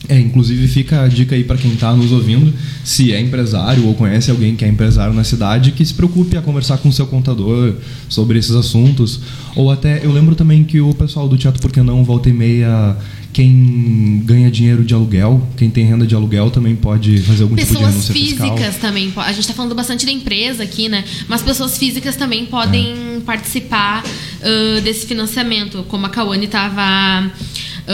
É, 0.09 0.19
inclusive 0.19 0.69
fica 0.69 1.03
a 1.03 1.09
dica 1.09 1.35
aí 1.35 1.45
para 1.45 1.57
quem 1.57 1.73
está 1.73 1.95
nos 1.95 2.13
ouvindo, 2.13 2.53
se 2.83 3.13
é 3.13 3.21
empresário 3.21 3.87
ou 3.87 3.95
conhece 3.95 4.31
alguém 4.31 4.55
que 4.55 4.65
é 4.65 4.69
empresário 4.69 5.15
na 5.15 5.25
cidade, 5.25 5.73
que 5.73 5.85
se 5.85 5.95
preocupe 5.95 6.37
a 6.37 6.43
conversar 6.43 6.79
com 6.79 6.91
o 6.91 6.93
seu 6.93 7.07
contador 7.07 7.75
sobre 8.09 8.39
esses 8.39 8.53
assuntos. 8.53 9.21
Ou 9.57 9.71
até, 9.71 10.05
eu 10.05 10.13
lembro 10.13 10.35
também 10.35 10.63
que 10.63 10.81
o 10.81 10.93
pessoal 10.95 11.27
do 11.27 11.39
Teatro 11.39 11.61
Por 11.61 11.73
Que 11.73 11.81
Não, 11.81 12.05
volta 12.05 12.29
e 12.29 12.35
meia, 12.35 12.97
quem 13.35 14.23
ganha 14.25 14.51
dinheiro 14.51 14.85
de 14.85 14.95
aluguel, 14.95 15.47
quem 15.57 15.69
tem 15.69 15.85
renda 15.85 16.07
de 16.07 16.15
aluguel 16.15 16.51
também 16.51 16.75
pode 16.77 17.19
fazer 17.19 17.43
algum 17.43 17.57
pessoas 17.57 17.77
tipo 17.77 17.85
de 17.85 17.91
renúncia 17.91 18.15
físicas 18.15 18.67
fiscal. 18.75 18.81
também. 18.81 19.11
po- 19.11 19.21
A 19.21 19.29
gente 19.33 19.41
está 19.41 19.53
falando 19.53 19.75
bastante 19.75 20.07
da 20.07 20.13
empresa 20.13 20.63
aqui, 20.63 20.89
né? 20.89 21.05
Mas 21.29 21.43
pessoas 21.43 21.77
físicas 21.77 22.15
também 22.17 22.47
podem 22.47 23.21
participar 23.27 24.03
ãh, 24.43 24.81
desse 24.83 25.07
financiamento. 25.07 25.85
Como 25.89 26.07
a 26.07 26.09
Cauane 26.09 26.47
estava 26.47 27.31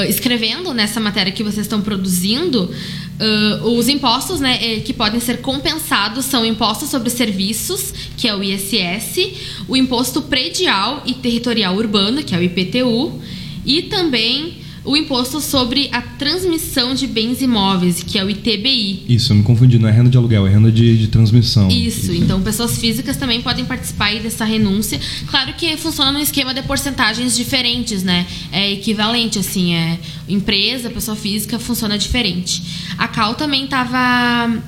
escrevendo 0.09 0.72
nessa 0.72 1.00
matéria 1.00 1.33
que 1.33 1.42
vocês 1.42 1.66
estão 1.66 1.81
produzindo, 1.81 2.70
ãh, 3.18 3.62
os 3.64 3.88
impostos 3.88 4.40
né, 4.40 4.59
eh, 4.62 4.81
que 4.81 4.92
podem 4.92 5.18
ser 5.20 5.38
compensados 5.38 6.26
são 6.26 6.42
o 6.42 6.46
imposto 6.46 6.87
sobre 6.87 7.11
serviços, 7.11 7.92
que 8.16 8.29
é 8.29 8.37
o 8.37 8.42
ISS, 8.44 9.33
o 9.66 9.76
imposto 9.76 10.22
predial 10.22 11.03
e 11.07 11.14
territorial 11.14 11.74
urbano, 11.76 12.22
que 12.22 12.35
é 12.35 12.38
o 12.38 12.42
IPTU, 12.42 13.20
e 13.66 13.83
também 13.83 14.60
o 14.90 14.96
imposto 14.96 15.40
sobre 15.40 15.88
a 15.92 16.03
transmissão 16.03 16.94
de 16.94 17.07
bens 17.07 17.40
imóveis, 17.40 18.03
que 18.03 18.18
é 18.18 18.24
o 18.24 18.29
ITBI. 18.29 19.05
Isso, 19.09 19.33
eu 19.33 19.37
me 19.37 19.42
confundi, 19.44 19.79
não 19.79 19.88
é 19.88 19.92
renda 19.92 20.11
de 20.11 20.18
aluguel, 20.18 20.46
é 20.46 20.50
renda 20.50 20.72
de, 20.72 20.98
de 20.98 21.07
transmissão. 21.07 21.68
Isso, 21.68 22.12
então 22.12 22.42
pessoas 22.42 22.76
físicas 22.76 23.16
também 23.16 23.40
podem 23.40 23.64
participar 23.64 24.07
aí 24.07 24.20
dessa 24.20 24.44
renúncia. 24.44 25.00
Claro 25.29 25.53
que 25.55 25.76
funciona 25.76 26.11
num 26.11 26.18
esquema 26.18 26.53
de 26.53 26.62
porcentagens 26.62 27.37
diferentes, 27.37 28.03
né? 28.03 28.26
É 28.50 28.72
equivalente, 28.72 29.38
assim, 29.38 29.74
é 29.74 29.98
empresa, 30.29 30.90
pessoa 30.90 31.16
física, 31.16 31.59
funciona 31.59 31.96
diferente. 31.96 32.62
A 32.98 33.07
Cal 33.07 33.35
também 33.35 33.64
estava 33.64 34.61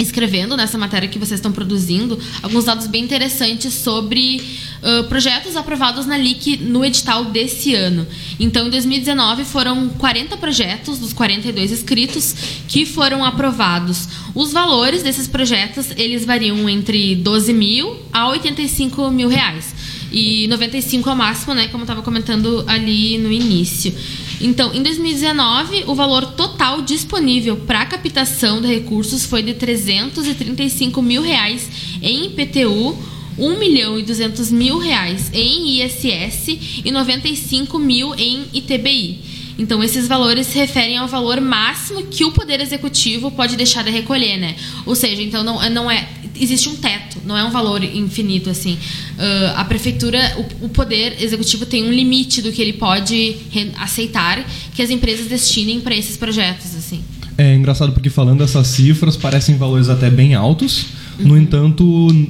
escrevendo 0.00 0.56
nessa 0.56 0.78
matéria 0.78 1.08
que 1.08 1.18
vocês 1.18 1.38
estão 1.38 1.52
produzindo 1.52 2.18
alguns 2.42 2.64
dados 2.64 2.86
bem 2.86 3.04
interessantes 3.04 3.74
sobre 3.74 4.42
ãh, 4.82 5.04
projetos 5.04 5.56
aprovados 5.56 6.06
na 6.06 6.16
LIC 6.16 6.56
no 6.58 6.84
edital 6.84 7.26
desse 7.26 7.74
ano. 7.74 8.06
Então, 8.38 8.66
em 8.66 8.70
2019, 8.70 9.44
foram 9.44 9.88
40 9.90 10.36
projetos 10.38 10.98
dos 10.98 11.12
42 11.12 11.72
inscritos 11.72 12.34
que 12.66 12.86
foram 12.86 13.24
aprovados. 13.24 14.08
Os 14.34 14.52
valores 14.52 15.02
desses 15.02 15.28
projetos, 15.28 15.90
eles 15.96 16.24
variam 16.24 16.68
entre 16.68 17.14
12 17.16 17.52
mil 17.52 17.96
a 18.12 18.28
85 18.28 19.10
mil 19.10 19.28
reais. 19.28 19.74
E 20.12 20.48
95 20.48 21.08
ao 21.08 21.14
máximo, 21.14 21.54
né? 21.54 21.68
Como 21.68 21.82
eu 21.82 21.84
estava 21.84 22.02
comentando 22.02 22.64
ali 22.66 23.16
no 23.18 23.30
início. 23.30 23.94
Então, 24.40 24.72
em 24.74 24.82
2019, 24.82 25.84
o 25.86 25.94
valor 25.94 26.24
total 26.32 26.80
disponível 26.80 27.58
para 27.58 27.84
captação 27.84 28.60
de 28.62 28.68
recursos 28.68 29.26
foi 29.26 29.42
de 29.42 29.52
335 29.52 31.02
mil 31.02 31.20
reais 31.20 31.68
em 32.00 32.26
IPTU, 32.26 32.96
1 33.38 33.58
milhão 33.58 33.98
e 33.98 34.02
200 34.02 34.50
mil 34.50 34.78
reais 34.78 35.30
em 35.34 35.82
ISS 35.82 36.82
e 36.84 36.90
95 36.90 37.78
mil 37.78 38.14
em 38.14 38.46
ITBI. 38.54 39.39
Então, 39.60 39.84
esses 39.84 40.08
valores 40.08 40.46
se 40.46 40.58
referem 40.58 40.96
ao 40.96 41.06
valor 41.06 41.38
máximo 41.38 42.04
que 42.04 42.24
o 42.24 42.32
Poder 42.32 42.62
Executivo 42.62 43.30
pode 43.30 43.56
deixar 43.56 43.84
de 43.84 43.90
recolher, 43.90 44.38
né? 44.38 44.56
Ou 44.86 44.94
seja, 44.94 45.20
então 45.20 45.44
não, 45.44 45.68
não 45.68 45.90
é. 45.90 46.08
Existe 46.34 46.70
um 46.70 46.76
teto, 46.76 47.18
não 47.26 47.36
é 47.36 47.44
um 47.44 47.50
valor 47.50 47.84
infinito, 47.84 48.48
assim. 48.48 48.78
Ah, 49.18 49.60
a 49.60 49.64
prefeitura, 49.66 50.18
o, 50.62 50.64
o 50.64 50.68
Poder 50.70 51.22
Executivo 51.22 51.66
tem 51.66 51.84
um 51.84 51.92
limite 51.92 52.40
do 52.40 52.50
que 52.50 52.62
ele 52.62 52.72
pode 52.72 53.36
aceitar 53.76 54.42
que 54.74 54.80
as 54.80 54.88
empresas 54.88 55.26
destinem 55.26 55.78
para 55.78 55.94
esses 55.94 56.16
projetos, 56.16 56.74
assim. 56.74 57.04
É 57.36 57.54
engraçado 57.54 57.92
porque 57.92 58.08
falando 58.08 58.42
essas 58.42 58.66
cifras 58.66 59.14
parecem 59.14 59.58
valores 59.58 59.90
até 59.90 60.08
bem 60.08 60.34
altos. 60.34 60.86
No 61.24 61.36
entanto, 61.36 61.84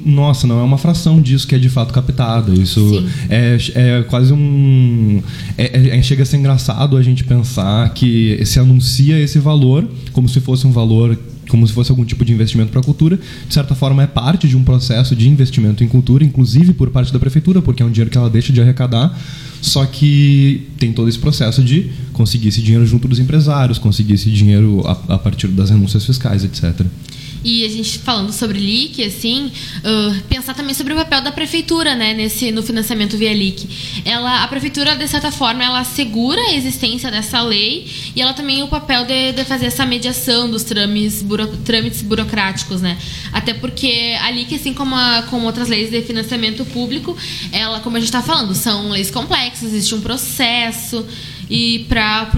nossa, 0.05 0.46
não 0.46 0.61
é 0.61 0.62
uma 0.62 0.79
fração 0.79 1.20
disso 1.20 1.46
que 1.46 1.55
é 1.55 1.59
de 1.59 1.68
fato 1.68 1.92
captada. 1.92 2.53
Isso 2.53 3.05
é, 3.29 3.57
é 3.74 4.03
quase 4.03 4.33
um. 4.33 5.22
é- 5.57 5.96
é- 5.98 6.03
chega 6.03 6.22
a 6.22 6.26
ser 6.26 6.37
engraçado 6.38 6.96
a 6.96 7.03
gente 7.03 7.24
pensar 7.24 7.92
que 7.94 8.40
se 8.44 8.59
anuncia 8.59 9.18
esse 9.18 9.38
valor 9.38 9.88
como 10.12 10.29
se 10.29 10.40
fosse 10.40 10.66
um 10.66 10.72
valor. 10.72 11.18
Como 11.48 11.66
se 11.66 11.72
fosse 11.72 11.90
algum 11.90 12.05
tipo 12.05 12.24
de 12.24 12.33
investimento 12.33 12.70
para 12.70 12.81
a 12.81 12.85
cultura, 12.85 13.16
de 13.16 13.53
certa 13.53 13.74
forma 13.74 14.05
é 14.05 14.07
parte 14.07 14.46
de 14.46 14.57
um 14.57 14.62
processo 14.62 15.16
de 15.16 15.29
investimento 15.29 15.83
em 15.83 15.88
cultura, 15.88 16.22
inclusive 16.22 16.72
por 16.72 16.90
parte 16.90 17.12
da 17.12 17.18
prefeitura, 17.18 17.61
porque 17.61 17.83
é 17.83 17.87
um 17.87 17.90
dinheiro 17.90 18.09
que 18.09 18.16
ela 18.16 18.31
deixa 18.31 18.53
de 18.53 18.61
arrecadar. 18.61 19.18
Só 19.61 19.85
que 19.85 20.68
tem 20.79 20.92
todo 20.92 21.09
esse 21.09 21.18
processo 21.18 21.61
de 21.61 21.90
conseguir 22.12 22.48
esse 22.50 22.62
dinheiro 22.62 22.87
junto 22.87 23.09
dos 23.09 23.18
empresários, 23.18 23.79
conseguir 23.79 24.14
esse 24.14 24.31
dinheiro 24.31 24.81
a, 24.87 25.14
a 25.14 25.18
partir 25.18 25.48
das 25.48 25.70
renúncias 25.70 26.05
fiscais, 26.05 26.44
etc. 26.44 26.87
E 27.42 27.64
a 27.64 27.68
gente 27.68 27.98
falando 27.98 28.33
sobre 28.33 28.59
LIC, 28.59 29.03
assim, 29.05 29.50
ah, 29.83 30.16
pensar 30.29 30.55
também 30.55 30.74
sobre 30.74 30.92
o 30.92 30.96
papel 30.96 31.22
da 31.22 31.33
prefeitura, 31.33 31.96
né, 31.96 32.14
nesse, 32.14 32.53
no 32.53 32.62
financiamento 32.62 33.16
via 33.16 33.33
LIC. 33.33 34.03
Ela, 34.05 34.44
a 34.44 34.48
prefeitura, 34.48 34.94
de 34.94 35.09
certa 35.09 35.33
forma, 35.33 35.64
ela 35.64 35.81
assegura 35.81 36.40
a 36.40 36.55
existência 36.55 37.11
dessa 37.11 37.42
lei 37.42 37.90
e 38.14 38.20
ela 38.20 38.33
também 38.33 38.61
tem 38.61 38.64
o 38.64 38.68
papel 38.68 39.07
de, 39.07 39.33
de 39.33 39.44
fazer 39.44 39.66
essa 39.66 39.87
mediação 39.87 40.50
dos 40.50 40.64
trâmites, 40.64 41.22
buro, 41.22 41.46
trâmites 41.64 42.03
burocráticos, 42.03 42.83
né? 42.83 42.98
Até 43.33 43.55
porque 43.55 44.14
a 44.20 44.31
LIC, 44.31 44.55
assim 44.55 44.74
como, 44.74 44.94
a, 44.94 45.22
como 45.31 45.46
outras 45.46 45.68
leis 45.68 45.90
de 45.90 46.03
financiamento 46.03 46.62
público, 46.66 47.16
ela, 47.50 47.81
como 47.81 47.96
a 47.96 48.00
gente 48.00 48.09
está 48.09 48.20
falando, 48.20 48.55
são 48.55 48.90
leis 48.90 49.11
complexas, 49.11 49.72
existe 49.72 49.94
um 49.94 50.00
processo 50.03 51.07
e 51.48 51.87
para 51.88 52.31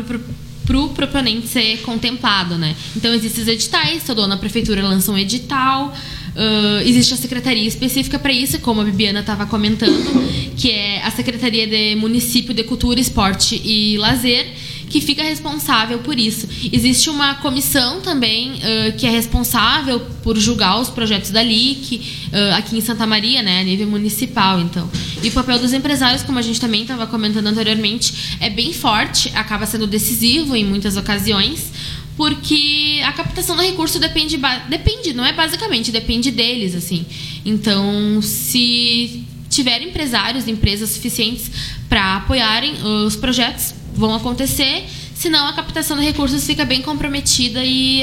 para 0.64 0.79
o 0.79 0.88
proponente 0.90 1.48
ser 1.48 1.79
contemplado, 1.79 2.57
né? 2.57 2.75
Então 2.96 3.12
existem 3.14 3.42
os 3.42 3.48
editais, 3.48 4.05
todo 4.05 4.22
ano 4.22 4.35
a 4.35 4.37
prefeitura 4.37 4.83
lança 4.83 5.11
um 5.11 5.18
edital, 5.18 5.92
ãh, 6.37 6.83
existe 6.85 7.14
a 7.14 7.16
secretaria 7.16 7.66
específica 7.66 8.18
para 8.18 8.33
isso, 8.33 8.59
como 8.61 8.81
a 8.81 8.85
Bibiana 8.85 9.20
estava 9.20 9.46
comentando, 9.46 10.53
que 10.57 10.70
é 10.70 11.03
a 11.03 11.11
Secretaria 11.11 11.66
de 11.66 11.96
Município 11.96 12.55
de 12.55 12.64
Cultura, 12.64 13.01
Esporte 13.01 13.61
e 13.64 13.96
Lazer, 13.98 14.46
que 14.92 15.00
fica 15.00 15.22
responsável 15.22 16.00
por 16.00 16.18
isso. 16.18 16.46
Existe 16.70 17.09
uma 17.09 17.37
comissão 17.37 18.02
também 18.02 18.61
ãh, 18.62 18.92
que 18.92 19.07
é 19.07 19.11
responsável 19.11 20.00
por 20.22 20.38
julgar 20.38 20.78
os 20.78 20.90
projetos 20.90 21.31
da 21.31 21.42
LIC, 21.42 22.02
ãh, 22.31 22.57
aqui 22.57 22.76
em 22.76 22.81
Santa 22.83 23.07
Maria, 23.07 23.42
né, 23.42 23.61
a 23.61 23.64
nível 23.64 23.88
municipal, 23.88 24.61
então. 24.61 24.88
E 25.22 25.28
o 25.28 25.33
papel 25.33 25.59
dos 25.59 25.72
empresários, 25.72 26.22
como 26.22 26.38
a 26.38 26.42
gente 26.42 26.61
também 26.61 26.83
estava 26.83 27.07
comentando 27.07 27.46
anteriormente, 27.46 28.37
é 28.38 28.50
bem 28.50 28.74
forte, 28.74 29.33
acaba 29.35 29.64
sendo 29.64 29.87
decisivo 29.87 30.55
em 30.55 30.64
muitas 30.64 30.98
ocasiões, 30.98 31.72
porque 32.14 33.00
a 33.07 33.12
captação 33.12 33.57
do 33.57 33.62
recurso 33.62 33.98
depende, 33.98 34.38
depende, 34.68 35.14
não 35.14 35.24
é 35.24 35.33
basicamente, 35.33 35.90
depende 35.90 36.31
deles, 36.31 36.74
assim. 36.74 37.07
Então, 37.46 38.20
se 38.20 39.24
tiver 39.48 39.81
empresários, 39.81 40.46
empresas 40.46 40.90
suficientes 40.90 41.50
para 41.88 42.16
apoiarem 42.16 42.74
os 43.07 43.16
projetos, 43.16 43.74
vão 43.94 44.14
acontecer. 44.14 44.85
Senão, 45.14 45.46
a 45.46 45.52
captação 45.52 45.96
de 45.96 46.02
recursos 46.05 46.44
fica 46.44 46.64
bem 46.64 46.83
comprometida 46.83 47.62
e, 47.64 48.02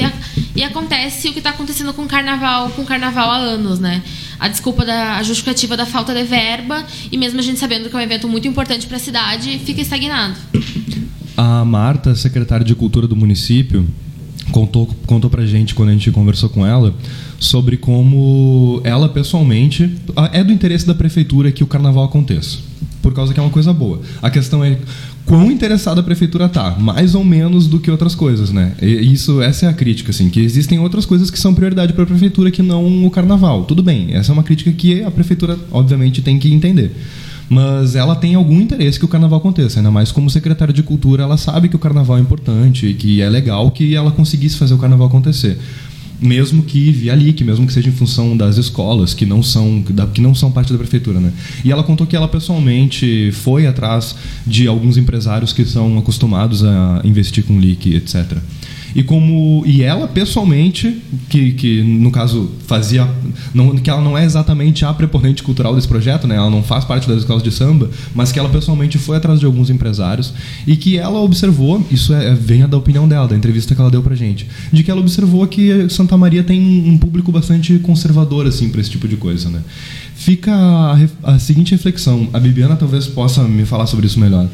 e 0.56 0.62
acontece 0.62 1.28
o 1.28 1.32
que 1.32 1.38
está 1.38 1.50
acontecendo 1.50 1.92
com 1.92 2.02
o 2.02 2.06
carnaval, 2.06 2.70
com 2.70 2.82
o 2.82 2.86
carnaval 2.86 3.30
há 3.30 3.36
anos, 3.36 3.78
né? 3.78 4.02
A 4.38 4.48
desculpa 4.48 4.86
da 4.86 5.16
a 5.16 5.22
justificativa 5.22 5.76
da 5.76 5.84
falta 5.84 6.14
de 6.14 6.22
verba 6.24 6.82
e 7.12 7.18
mesmo 7.18 7.38
a 7.38 7.42
gente 7.42 7.58
sabendo 7.58 7.90
que 7.90 7.94
é 7.94 7.98
um 7.98 8.02
evento 8.02 8.26
muito 8.26 8.48
importante 8.48 8.86
para 8.86 8.96
a 8.96 9.00
cidade, 9.00 9.58
fica 9.66 9.82
estagnado. 9.82 10.34
A 11.36 11.64
Marta, 11.64 12.14
secretária 12.14 12.64
de 12.64 12.74
Cultura 12.74 13.06
do 13.06 13.14
município, 13.16 13.86
contou, 14.50 14.86
contou 15.06 15.28
pra 15.30 15.44
gente 15.44 15.74
quando 15.74 15.90
a 15.90 15.92
gente 15.92 16.10
conversou 16.10 16.48
com 16.48 16.66
ela 16.66 16.94
sobre 17.38 17.76
como 17.76 18.80
ela 18.84 19.08
pessoalmente 19.08 19.94
a- 20.16 20.30
é 20.32 20.42
do 20.42 20.52
interesse 20.52 20.86
da 20.86 20.94
prefeitura 20.94 21.52
que 21.52 21.62
o 21.62 21.66
carnaval 21.66 22.04
aconteça. 22.04 22.58
Por 23.02 23.14
causa 23.14 23.32
que 23.32 23.40
é 23.40 23.42
uma 23.42 23.50
coisa 23.50 23.72
boa. 23.72 24.00
A 24.20 24.28
questão 24.30 24.62
é 24.62 24.78
quão 25.30 25.48
interessada 25.48 26.00
a 26.00 26.02
prefeitura 26.02 26.48
tá, 26.48 26.72
mais 26.76 27.14
ou 27.14 27.22
menos 27.22 27.68
do 27.68 27.78
que 27.78 27.88
outras 27.88 28.16
coisas, 28.16 28.50
né? 28.50 28.72
E 28.82 29.12
isso, 29.12 29.40
essa 29.40 29.66
é 29.66 29.68
a 29.68 29.72
crítica, 29.72 30.10
assim, 30.10 30.28
que 30.28 30.40
existem 30.40 30.80
outras 30.80 31.06
coisas 31.06 31.30
que 31.30 31.38
são 31.38 31.54
prioridade 31.54 31.92
para 31.92 32.02
a 32.02 32.06
prefeitura 32.06 32.50
que 32.50 32.62
não 32.62 33.06
o 33.06 33.10
carnaval. 33.12 33.62
Tudo 33.62 33.80
bem, 33.80 34.08
essa 34.10 34.32
é 34.32 34.34
uma 34.34 34.42
crítica 34.42 34.72
que 34.72 35.04
a 35.04 35.10
prefeitura, 35.10 35.56
obviamente, 35.70 36.20
tem 36.20 36.36
que 36.36 36.52
entender 36.52 36.90
mas 37.52 37.96
ela 37.96 38.14
tem 38.14 38.36
algum 38.36 38.60
interesse 38.60 38.96
que 38.96 39.04
o 39.04 39.08
carnaval 39.08 39.40
aconteça, 39.40 39.80
ainda 39.80 39.90
mais 39.90 40.12
como 40.12 40.30
secretária 40.30 40.72
de 40.72 40.84
cultura, 40.84 41.24
ela 41.24 41.36
sabe 41.36 41.68
que 41.68 41.74
o 41.74 41.80
carnaval 41.80 42.16
é 42.16 42.20
importante 42.20 42.94
que 42.94 43.20
é 43.20 43.28
legal 43.28 43.72
que 43.72 43.92
ela 43.92 44.12
conseguisse 44.12 44.56
fazer 44.56 44.72
o 44.72 44.78
carnaval 44.78 45.08
acontecer. 45.08 45.58
Mesmo 46.22 46.62
que 46.62 46.92
via 46.92 47.14
LIC, 47.14 47.42
mesmo 47.44 47.66
que 47.66 47.72
seja 47.72 47.88
em 47.88 47.92
função 47.92 48.36
das 48.36 48.56
escolas, 48.58 49.14
que 49.14 49.24
não 49.24 49.42
são, 49.42 49.82
da- 49.90 50.06
que 50.06 50.20
não 50.20 50.34
são 50.34 50.52
parte 50.52 50.70
da 50.72 50.78
prefeitura, 50.78 51.18
né? 51.18 51.32
E 51.64 51.72
ela 51.72 51.82
contou 51.82 52.06
que 52.06 52.14
ela 52.14 52.28
pessoalmente 52.28 53.30
foi 53.32 53.66
atrás 53.66 54.14
de 54.46 54.66
alguns 54.66 54.96
empresários 54.98 55.52
que 55.52 55.64
são 55.64 55.96
acostumados 55.98 56.62
a 56.64 57.00
investir 57.04 57.44
com 57.44 57.58
LIC, 57.58 57.94
etc. 57.94 58.36
E 58.94 59.02
como 59.02 59.62
e 59.66 59.82
ela 59.82 60.08
pessoalmente, 60.08 61.00
que, 61.28 61.52
que 61.52 61.82
no 61.82 62.10
caso 62.10 62.50
fazia, 62.66 63.08
não, 63.54 63.76
que 63.76 63.88
ela 63.88 64.00
não 64.00 64.16
é 64.16 64.24
exatamente 64.24 64.84
a 64.84 64.92
preponente 64.92 65.42
cultural 65.42 65.74
desse 65.74 65.88
projeto, 65.88 66.26
né? 66.26 66.36
Ela 66.36 66.50
não 66.50 66.62
faz 66.62 66.84
parte 66.84 67.08
das 67.08 67.18
escolas 67.18 67.42
de 67.42 67.50
samba, 67.50 67.90
mas 68.14 68.32
que 68.32 68.38
ela 68.38 68.48
pessoalmente 68.48 68.98
foi 68.98 69.16
atrás 69.16 69.40
de 69.40 69.46
alguns 69.46 69.70
empresários 69.70 70.32
e 70.66 70.76
que 70.76 70.98
ela 70.98 71.20
observou, 71.20 71.84
isso 71.90 72.12
é, 72.12 72.34
vem 72.34 72.66
da 72.66 72.76
opinião 72.76 73.08
dela, 73.08 73.26
da 73.26 73.36
entrevista 73.36 73.74
que 73.74 73.80
ela 73.80 73.90
deu 73.90 74.02
pra 74.02 74.14
gente, 74.14 74.46
de 74.72 74.82
que 74.82 74.90
ela 74.90 75.00
observou 75.00 75.46
que 75.46 75.88
Santa 75.88 76.16
Maria 76.16 76.42
tem 76.42 76.60
um 76.60 76.98
público 76.98 77.32
bastante 77.32 77.78
conservador 77.78 78.46
assim 78.46 78.68
para 78.68 78.80
esse 78.80 78.90
tipo 78.90 79.08
de 79.08 79.16
coisa, 79.16 79.48
né? 79.48 79.62
Fica 80.14 80.52
a, 80.52 80.98
a 81.34 81.38
seguinte 81.38 81.72
reflexão, 81.72 82.28
a 82.32 82.38
Bibiana 82.38 82.76
talvez 82.76 83.06
possa 83.06 83.42
me 83.44 83.64
falar 83.64 83.86
sobre 83.86 84.06
isso 84.06 84.20
melhor 84.20 84.48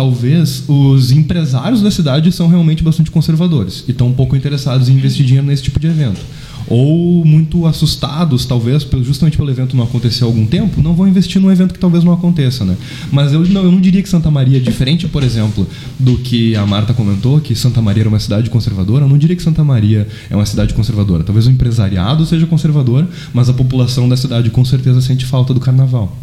talvez 0.00 0.64
os 0.66 1.12
empresários 1.12 1.82
da 1.82 1.90
cidade 1.90 2.32
são 2.32 2.48
realmente 2.48 2.82
bastante 2.82 3.10
conservadores 3.10 3.84
e 3.86 3.90
estão 3.90 4.10
pouco 4.14 4.34
interessados 4.34 4.88
em 4.88 4.94
investir 4.94 5.26
dinheiro 5.26 5.46
nesse 5.46 5.62
tipo 5.62 5.78
de 5.78 5.88
evento. 5.88 6.22
Ou 6.66 7.22
muito 7.22 7.66
assustados, 7.66 8.46
talvez, 8.46 8.86
justamente 9.02 9.36
pelo 9.36 9.50
evento 9.50 9.76
não 9.76 9.84
acontecer 9.84 10.24
há 10.24 10.26
algum 10.26 10.46
tempo, 10.46 10.80
não 10.80 10.94
vão 10.94 11.06
investir 11.06 11.38
num 11.38 11.52
evento 11.52 11.74
que 11.74 11.78
talvez 11.78 12.02
não 12.02 12.14
aconteça, 12.14 12.64
né? 12.64 12.78
Mas 13.12 13.34
eu 13.34 13.40
não, 13.40 13.64
eu 13.64 13.72
não 13.72 13.78
diria 13.80 14.02
que 14.02 14.08
Santa 14.08 14.30
Maria 14.30 14.56
é 14.56 14.60
diferente, 14.60 15.06
por 15.06 15.22
exemplo, 15.22 15.66
do 15.98 16.16
que 16.16 16.56
a 16.56 16.64
Marta 16.64 16.94
comentou, 16.94 17.38
que 17.38 17.54
Santa 17.54 17.82
Maria 17.82 18.04
era 18.04 18.08
uma 18.08 18.20
cidade 18.20 18.48
conservadora. 18.48 19.04
Eu 19.04 19.08
não 19.08 19.18
diria 19.18 19.36
que 19.36 19.42
Santa 19.42 19.62
Maria 19.62 20.08
é 20.30 20.34
uma 20.34 20.46
cidade 20.46 20.72
conservadora. 20.72 21.22
Talvez 21.24 21.46
o 21.46 21.50
empresariado 21.50 22.24
seja 22.24 22.46
conservador, 22.46 23.06
mas 23.34 23.50
a 23.50 23.52
população 23.52 24.08
da 24.08 24.16
cidade 24.16 24.48
com 24.48 24.64
certeza 24.64 25.02
sente 25.02 25.26
falta 25.26 25.52
do 25.52 25.60
carnaval. 25.60 26.16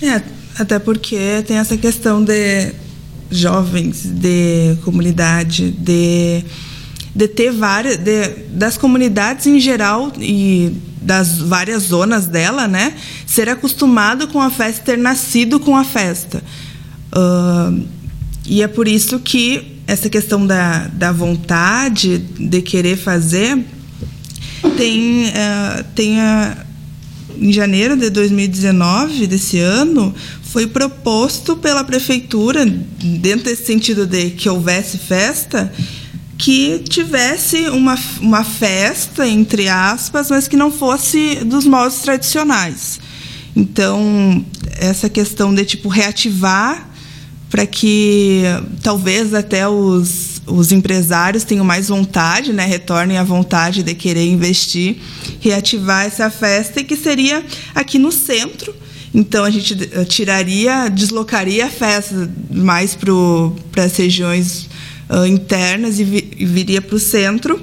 É, 0.00 0.22
até 0.58 0.78
porque 0.78 1.42
tem 1.46 1.58
essa 1.58 1.76
questão 1.76 2.24
de 2.24 2.72
jovens, 3.36 4.04
de 4.04 4.76
comunidade, 4.84 5.70
de, 5.70 6.44
de 7.14 7.28
ter 7.28 7.50
várias. 7.52 7.96
De, 7.96 8.28
das 8.52 8.76
comunidades 8.76 9.46
em 9.46 9.58
geral 9.58 10.12
e 10.18 10.72
das 11.00 11.38
várias 11.38 11.84
zonas 11.84 12.26
dela, 12.26 12.68
né? 12.68 12.94
Ser 13.26 13.48
acostumado 13.48 14.28
com 14.28 14.40
a 14.40 14.50
festa, 14.50 14.82
ter 14.84 14.98
nascido 14.98 15.58
com 15.58 15.76
a 15.76 15.84
festa. 15.84 16.42
Uh, 17.12 17.82
e 18.46 18.62
é 18.62 18.68
por 18.68 18.86
isso 18.86 19.18
que 19.18 19.80
essa 19.86 20.08
questão 20.08 20.46
da, 20.46 20.86
da 20.88 21.12
vontade 21.12 22.18
de 22.18 22.62
querer 22.62 22.96
fazer 22.96 23.58
tem, 24.76 25.26
uh, 25.26 25.84
tem 25.94 26.20
a, 26.20 26.56
em 27.40 27.52
janeiro 27.52 27.96
de 27.96 28.10
2019, 28.10 29.26
desse 29.26 29.58
ano, 29.58 30.14
foi 30.42 30.66
proposto 30.66 31.56
pela 31.56 31.82
prefeitura, 31.82 32.66
dentro 32.66 33.44
desse 33.44 33.64
sentido 33.66 34.06
de 34.06 34.30
que 34.30 34.48
houvesse 34.48 34.98
festa, 34.98 35.72
que 36.36 36.80
tivesse 36.80 37.68
uma, 37.68 37.98
uma 38.20 38.44
festa, 38.44 39.26
entre 39.26 39.68
aspas, 39.68 40.28
mas 40.28 40.48
que 40.48 40.56
não 40.56 40.70
fosse 40.70 41.36
dos 41.44 41.64
modos 41.64 42.00
tradicionais. 42.00 43.00
Então, 43.54 44.44
essa 44.78 45.08
questão 45.08 45.54
de 45.54 45.64
tipo 45.64 45.88
reativar 45.88 46.91
para 47.52 47.66
que 47.66 48.44
talvez 48.82 49.34
até 49.34 49.68
os, 49.68 50.40
os 50.46 50.72
empresários 50.72 51.44
tenham 51.44 51.66
mais 51.66 51.88
vontade, 51.88 52.50
né, 52.50 52.64
retornem 52.64 53.18
à 53.18 53.22
vontade 53.22 53.82
de 53.82 53.94
querer 53.94 54.26
investir, 54.26 54.96
reativar 55.38 56.06
essa 56.06 56.30
festa 56.30 56.82
que 56.82 56.96
seria 56.96 57.44
aqui 57.74 57.98
no 57.98 58.10
centro, 58.10 58.74
então 59.12 59.44
a 59.44 59.50
gente 59.50 59.74
eh, 59.92 60.04
tiraria, 60.06 60.88
deslocaria 60.88 61.66
a 61.66 61.68
festa 61.68 62.32
mais 62.50 62.96
para 62.96 63.84
as 63.84 63.94
regiões 63.98 64.70
uh, 65.10 65.26
internas 65.26 66.00
e, 66.00 66.04
vi, 66.04 66.30
e 66.38 66.46
viria 66.46 66.80
para 66.80 66.96
o 66.96 66.98
centro. 66.98 67.60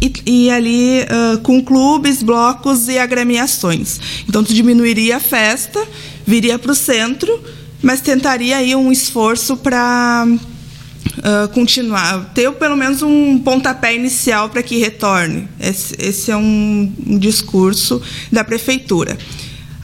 E, 0.00 0.12
e 0.26 0.50
ali 0.50 1.00
uh, 1.00 1.38
com 1.38 1.60
clubes, 1.64 2.22
blocos 2.22 2.86
e 2.86 2.98
agremiações. 2.98 3.98
Então 4.28 4.44
tu 4.44 4.54
diminuiria 4.54 5.16
a 5.16 5.20
festa, 5.20 5.84
viria 6.24 6.56
para 6.56 6.70
o 6.70 6.74
centro, 6.76 7.42
mas 7.82 8.00
tentaria 8.00 8.56
aí 8.56 8.74
um 8.74 8.90
esforço 8.90 9.56
para 9.56 10.26
uh, 10.26 11.48
continuar, 11.52 12.32
ter 12.34 12.50
pelo 12.52 12.76
menos 12.76 13.02
um 13.02 13.38
pontapé 13.38 13.94
inicial 13.94 14.48
para 14.48 14.62
que 14.62 14.78
retorne. 14.78 15.48
Esse, 15.60 15.94
esse 15.98 16.30
é 16.30 16.36
um, 16.36 16.92
um 17.06 17.18
discurso 17.18 18.02
da 18.30 18.42
prefeitura. 18.42 19.16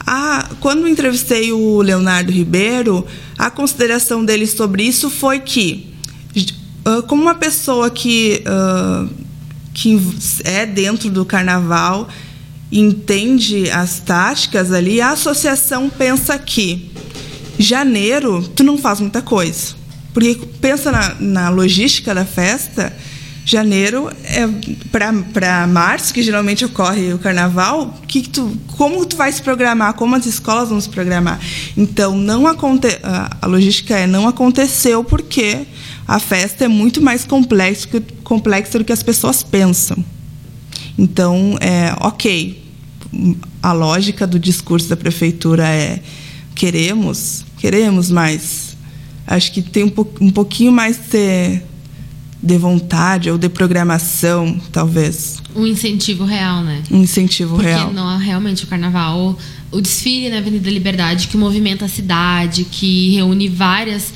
A, 0.05 0.49
quando 0.59 0.87
entrevistei 0.87 1.51
o 1.51 1.81
Leonardo 1.81 2.31
Ribeiro, 2.31 3.05
a 3.37 3.49
consideração 3.49 4.23
dele 4.23 4.45
sobre 4.45 4.83
isso 4.83 5.09
foi 5.09 5.39
que, 5.39 5.93
uh, 6.85 7.01
como 7.03 7.23
uma 7.23 7.35
pessoa 7.35 7.89
que, 7.89 8.43
uh, 8.45 9.09
que 9.73 9.99
é 10.43 10.65
dentro 10.65 11.09
do 11.09 11.25
carnaval, 11.25 12.07
entende 12.71 13.69
as 13.71 13.99
táticas 13.99 14.71
ali, 14.71 14.99
a 15.01 15.11
associação 15.11 15.89
pensa 15.89 16.37
que 16.37 16.91
janeiro 17.57 18.41
tu 18.55 18.63
não 18.63 18.77
faz 18.77 18.99
muita 18.99 19.21
coisa. 19.21 19.75
Porque 20.13 20.35
pensa 20.61 20.91
na, 20.91 21.15
na 21.19 21.49
logística 21.49 22.15
da 22.15 22.23
festa, 22.23 22.95
janeiro 23.45 24.09
é 24.23 24.47
para 24.91 25.67
março, 25.67 26.13
que 26.13 26.23
geralmente 26.23 26.65
ocorre 26.65 27.13
o 27.13 27.19
carnaval, 27.19 27.93
que, 28.07 28.27
tu, 28.27 28.57
como 28.75 29.05
tu 29.05 29.15
vai 29.15 29.31
se 29.31 29.41
programar, 29.41 29.93
como 29.93 30.15
as 30.15 30.25
escolas 30.25 30.69
vão 30.69 30.81
se 30.81 30.89
programar. 30.89 31.39
Então, 31.77 32.17
não 32.17 32.47
aconte, 32.47 32.87
a 33.03 33.45
logística 33.45 33.95
é 33.95 34.07
não 34.07 34.27
aconteceu 34.27 35.03
porque 35.03 35.67
a 36.07 36.19
festa 36.19 36.65
é 36.65 36.67
muito 36.67 37.01
mais 37.01 37.23
complexa, 37.23 38.01
complexa 38.23 38.79
do 38.79 38.85
que 38.85 38.91
as 38.91 39.03
pessoas 39.03 39.43
pensam. 39.43 40.03
Então, 40.97 41.57
é 41.61 41.93
ok. 41.99 42.63
A 43.61 43.73
lógica 43.73 44.25
do 44.25 44.39
discurso 44.39 44.89
da 44.89 44.97
prefeitura 44.97 45.67
é 45.67 45.99
queremos, 46.55 47.45
queremos, 47.57 48.09
mas 48.09 48.77
acho 49.27 49.51
que 49.51 49.61
tem 49.61 49.83
um, 49.83 49.89
po, 49.89 50.07
um 50.21 50.31
pouquinho 50.31 50.71
mais 50.71 50.97
de 50.97 51.61
de 52.45 52.59
vontade 52.59 53.31
ou 53.31 53.39
de 53.39 53.49
programação, 53.49 54.61
talvez. 54.71 55.41
Um 55.55 55.65
incentivo 55.65 56.25
real, 56.25 56.61
né? 56.61 56.83
Um 56.91 57.01
incentivo 57.01 57.55
Porque 57.55 57.67
real. 57.67 57.85
Porque 57.85 57.95
não 57.95 58.17
realmente 58.19 58.63
o 58.63 58.67
carnaval, 58.67 59.35
o 59.71 59.81
desfile 59.81 60.29
na 60.29 60.37
Avenida 60.37 60.69
Liberdade 60.69 61.27
que 61.27 61.37
movimenta 61.37 61.85
a 61.85 61.87
cidade, 61.87 62.65
que 62.65 63.15
reúne 63.15 63.49
várias 63.49 64.13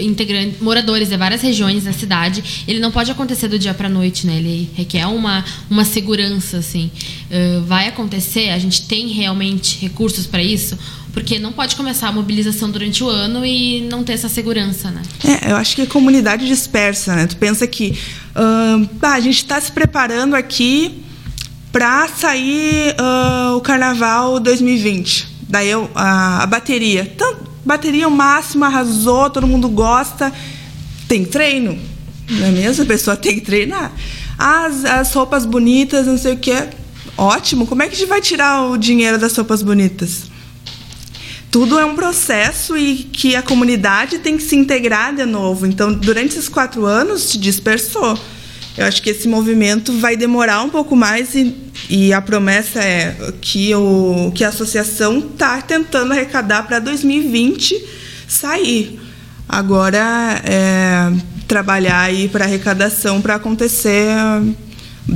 integrantes, 0.00 0.60
moradores 0.60 1.08
de 1.08 1.16
várias 1.16 1.42
regiões 1.42 1.82
da 1.82 1.92
cidade, 1.92 2.64
ele 2.68 2.78
não 2.78 2.92
pode 2.92 3.10
acontecer 3.10 3.48
do 3.48 3.58
dia 3.58 3.74
para 3.74 3.88
noite, 3.88 4.24
né? 4.24 4.36
Ele 4.36 4.70
requer 4.76 5.06
uma 5.06 5.44
uma 5.68 5.84
segurança 5.84 6.58
assim. 6.58 6.92
Uh, 7.28 7.64
vai 7.64 7.88
acontecer, 7.88 8.50
a 8.50 8.58
gente 8.58 8.86
tem 8.86 9.08
realmente 9.08 9.80
recursos 9.80 10.26
para 10.26 10.44
isso 10.44 10.78
porque 11.14 11.38
não 11.38 11.52
pode 11.52 11.76
começar 11.76 12.08
a 12.08 12.12
mobilização 12.12 12.68
durante 12.68 13.02
o 13.02 13.08
ano 13.08 13.46
e 13.46 13.86
não 13.88 14.02
ter 14.02 14.14
essa 14.14 14.28
segurança, 14.28 14.90
né? 14.90 15.00
É, 15.24 15.52
eu 15.52 15.56
acho 15.56 15.76
que 15.76 15.82
é 15.82 15.86
comunidade 15.86 16.44
dispersa, 16.46 17.14
né? 17.14 17.26
Tu 17.28 17.36
pensa 17.36 17.66
que 17.68 17.96
uh, 18.34 18.88
a 19.00 19.20
gente 19.20 19.36
está 19.36 19.60
se 19.60 19.70
preparando 19.70 20.34
aqui 20.34 21.04
para 21.70 22.08
sair 22.08 22.96
uh, 22.98 23.56
o 23.56 23.60
Carnaval 23.60 24.40
2020. 24.40 25.28
Daí 25.48 25.70
eu, 25.70 25.88
a, 25.94 26.42
a 26.42 26.46
bateria. 26.46 27.10
Então, 27.14 27.36
bateria 27.64 28.08
o 28.08 28.10
máximo, 28.10 28.64
arrasou, 28.64 29.30
todo 29.30 29.46
mundo 29.46 29.68
gosta. 29.68 30.32
Tem 31.06 31.24
treino, 31.24 31.78
não 32.28 32.46
é 32.48 32.50
mesmo? 32.50 32.82
A 32.82 32.86
pessoa 32.86 33.16
tem 33.16 33.36
que 33.36 33.42
treinar. 33.42 33.92
As, 34.36 34.84
as 34.84 35.12
roupas 35.12 35.46
bonitas, 35.46 36.08
não 36.08 36.18
sei 36.18 36.34
o 36.34 36.36
que. 36.36 36.54
Ótimo. 37.16 37.68
Como 37.68 37.82
é 37.84 37.86
que 37.86 37.94
a 37.94 37.96
gente 37.96 38.08
vai 38.08 38.20
tirar 38.20 38.64
o 38.66 38.76
dinheiro 38.76 39.16
das 39.16 39.36
roupas 39.36 39.62
bonitas? 39.62 40.33
Tudo 41.54 41.78
é 41.78 41.84
um 41.84 41.94
processo 41.94 42.76
e 42.76 42.96
que 42.96 43.36
a 43.36 43.40
comunidade 43.40 44.18
tem 44.18 44.36
que 44.36 44.42
se 44.42 44.56
integrar 44.56 45.14
de 45.14 45.24
novo. 45.24 45.66
Então, 45.66 45.92
durante 45.92 46.32
esses 46.32 46.48
quatro 46.48 46.84
anos, 46.84 47.22
se 47.22 47.38
dispersou. 47.38 48.18
Eu 48.76 48.84
acho 48.84 49.00
que 49.00 49.10
esse 49.10 49.28
movimento 49.28 49.96
vai 50.00 50.16
demorar 50.16 50.62
um 50.62 50.68
pouco 50.68 50.96
mais 50.96 51.32
e, 51.36 51.54
e 51.88 52.12
a 52.12 52.20
promessa 52.20 52.80
é 52.80 53.32
que, 53.40 53.72
o, 53.72 54.32
que 54.34 54.42
a 54.42 54.48
associação 54.48 55.18
está 55.20 55.62
tentando 55.62 56.10
arrecadar 56.10 56.64
para 56.64 56.80
2020 56.80 57.80
sair. 58.26 58.98
Agora, 59.48 60.42
é, 60.42 61.12
trabalhar 61.46 62.00
aí 62.00 62.28
para 62.28 62.46
arrecadação 62.46 63.22
para 63.22 63.36
acontecer 63.36 64.08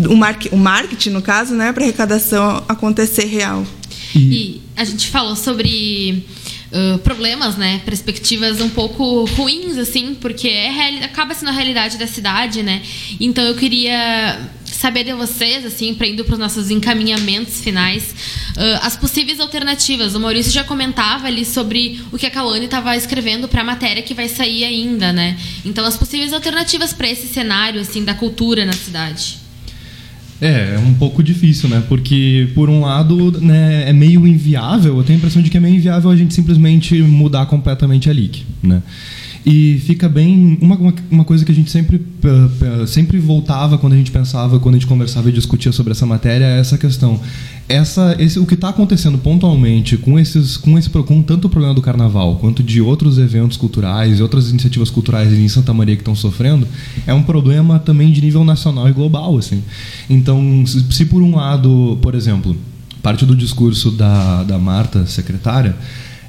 o, 0.09 0.15
mar, 0.15 0.39
o 0.53 0.57
marketing, 0.57 1.11
no 1.11 1.21
caso, 1.21 1.53
né, 1.57 1.73
para 1.73 1.83
arrecadação 1.83 2.63
acontecer 2.69 3.25
real. 3.25 3.67
E 4.15 4.61
a 4.77 4.85
gente 4.85 5.09
falou 5.09 5.37
sobre 5.37 6.25
uh, 6.73 6.99
problemas, 6.99 7.57
né? 7.57 7.81
Perspectivas 7.85 8.61
um 8.61 8.69
pouco 8.69 9.25
ruins, 9.25 9.77
assim, 9.77 10.15
porque 10.15 10.49
é 10.49 11.05
acaba 11.05 11.35
sendo 11.35 11.49
a 11.49 11.53
realidade 11.53 11.99
da 11.99 12.07
cidade, 12.07 12.63
né? 12.63 12.83
Então 13.21 13.45
eu 13.45 13.55
queria 13.55 14.51
saber 14.65 15.03
de 15.03 15.13
vocês, 15.13 15.67
assim, 15.67 15.93
para 15.93 16.07
indo 16.07 16.25
para 16.25 16.35
os 16.35 16.39
nossos 16.39 16.71
encaminhamentos 16.71 17.61
finais, 17.61 18.15
uh, 18.57 18.79
as 18.83 18.97
possíveis 18.97 19.41
alternativas. 19.41 20.15
O 20.15 20.21
Maurício 20.21 20.53
já 20.53 20.63
comentava 20.63 21.27
ali 21.27 21.45
sobre 21.45 22.01
o 22.13 22.19
que 22.19 22.27
a 22.27 22.31
Cauane 22.31 22.67
estava 22.67 22.97
escrevendo 22.97 23.49
para 23.49 23.63
a 23.63 23.65
matéria 23.65 24.03
que 24.03 24.15
vai 24.15 24.29
sair 24.29 24.65
ainda, 24.65 25.13
né? 25.13 25.37
Então, 25.65 25.85
as 25.85 25.97
possíveis 25.97 26.33
alternativas 26.33 26.93
para 26.93 27.09
esse 27.09 27.27
cenário, 27.27 27.81
assim, 27.81 28.05
da 28.05 28.15
cultura 28.15 28.65
na 28.65 28.73
cidade. 28.73 29.48
É, 30.41 30.75
é 30.77 30.79
um 30.79 30.95
pouco 30.95 31.23
difícil, 31.23 31.69
né? 31.69 31.83
Porque, 31.89 32.49
por 32.55 32.71
um 32.71 32.83
lado, 32.83 33.41
né, 33.41 33.89
é 33.89 33.93
meio 33.93 34.27
inviável, 34.27 34.97
eu 34.97 35.03
tenho 35.03 35.17
a 35.17 35.19
impressão 35.19 35.43
de 35.43 35.51
que 35.51 35.57
é 35.57 35.61
meio 35.61 35.75
inviável 35.75 36.11
a 36.11 36.17
gente 36.17 36.33
simplesmente 36.33 37.01
mudar 37.03 37.47
completamente 37.47 38.09
a 38.09 38.13
leak, 38.13 38.45
né? 38.63 38.83
E 39.51 39.79
fica 39.79 40.11
bem. 40.11 40.59
Uma, 40.61 40.77
uma 41.11 41.25
coisa 41.25 41.43
que 41.43 41.51
a 41.51 41.55
gente 41.55 41.71
sempre, 41.71 42.05
sempre 42.87 43.19
voltava 43.19 43.79
quando 43.79 43.95
a 43.95 43.97
gente 43.97 44.11
pensava, 44.11 44.61
quando 44.61 44.75
a 44.75 44.79
gente 44.79 44.87
conversava 44.87 45.31
e 45.31 45.33
discutia 45.33 45.73
sobre 45.73 45.93
essa 45.93 46.05
matéria, 46.05 46.45
é 46.45 46.61
essa 46.61 46.77
questão. 46.77 47.19
Essa, 47.67 48.15
esse, 48.19 48.39
o 48.39 48.45
que 48.45 48.53
está 48.53 48.69
acontecendo 48.69 49.17
pontualmente 49.17 49.97
com, 49.97 50.19
esses, 50.19 50.59
com, 50.59 50.77
esse, 50.77 50.91
com 50.91 51.23
tanto 51.23 51.47
o 51.47 51.49
problema 51.49 51.75
do 51.75 51.81
carnaval 51.81 52.37
quanto 52.37 52.63
de 52.63 52.83
outros 52.83 53.17
eventos 53.17 53.57
culturais 53.57 54.19
e 54.19 54.23
outras 54.23 54.51
iniciativas 54.51 54.91
culturais 54.91 55.33
em 55.33 55.49
Santa 55.49 55.73
Maria 55.73 55.97
que 55.97 56.03
estão 56.03 56.15
sofrendo, 56.15 56.69
é 57.07 57.15
um 57.15 57.23
problema 57.23 57.79
também 57.79 58.13
de 58.13 58.21
nível 58.21 58.45
nacional 58.45 58.87
e 58.87 58.93
global. 58.93 59.39
Assim. 59.39 59.63
Então, 60.11 60.67
se, 60.67 60.85
se 60.93 61.07
por 61.07 61.23
um 61.23 61.37
lado, 61.37 61.99
por 62.03 62.15
exemplo, 62.15 62.55
parte 63.03 63.25
do 63.25 63.35
discurso 63.35 63.91
da, 63.91 64.43
da 64.43 64.59
Marta, 64.59 65.07
secretária, 65.07 65.75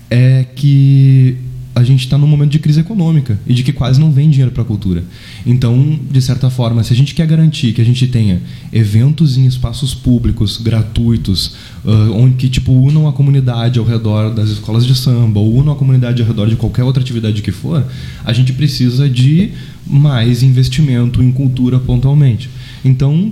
é 0.09 0.45
que 0.55 1.48
a 1.79 1.83
gente 1.83 2.01
está 2.01 2.17
num 2.17 2.27
momento 2.27 2.51
de 2.51 2.59
crise 2.59 2.81
econômica 2.81 3.39
e 3.47 3.53
de 3.53 3.63
que 3.63 3.71
quase 3.71 3.99
não 3.99 4.11
vem 4.11 4.29
dinheiro 4.29 4.51
para 4.51 4.63
a 4.63 4.65
cultura. 4.65 5.03
Então, 5.45 5.97
de 6.11 6.21
certa 6.21 6.49
forma, 6.49 6.83
se 6.83 6.91
a 6.93 6.95
gente 6.95 7.15
quer 7.15 7.25
garantir 7.25 7.73
que 7.73 7.81
a 7.81 7.85
gente 7.85 8.05
tenha 8.07 8.41
eventos 8.71 9.37
em 9.37 9.45
espaços 9.45 9.93
públicos 9.93 10.57
gratuitos, 10.57 11.55
uh, 11.85 12.13
onde 12.13 12.35
que 12.35 12.49
tipo 12.49 12.71
unam 12.73 13.07
a 13.07 13.13
comunidade 13.13 13.79
ao 13.79 13.85
redor 13.85 14.33
das 14.33 14.49
escolas 14.49 14.85
de 14.85 14.95
samba, 14.95 15.39
ou 15.39 15.55
unam 15.55 15.73
a 15.73 15.75
comunidade 15.75 16.21
ao 16.21 16.27
redor 16.27 16.47
de 16.47 16.55
qualquer 16.55 16.83
outra 16.83 17.01
atividade 17.01 17.41
que 17.41 17.51
for, 17.51 17.85
a 18.23 18.33
gente 18.33 18.53
precisa 18.53 19.09
de 19.09 19.51
mais 19.87 20.43
investimento 20.43 21.23
em 21.23 21.31
cultura 21.31 21.79
pontualmente. 21.79 22.49
Então, 22.83 23.31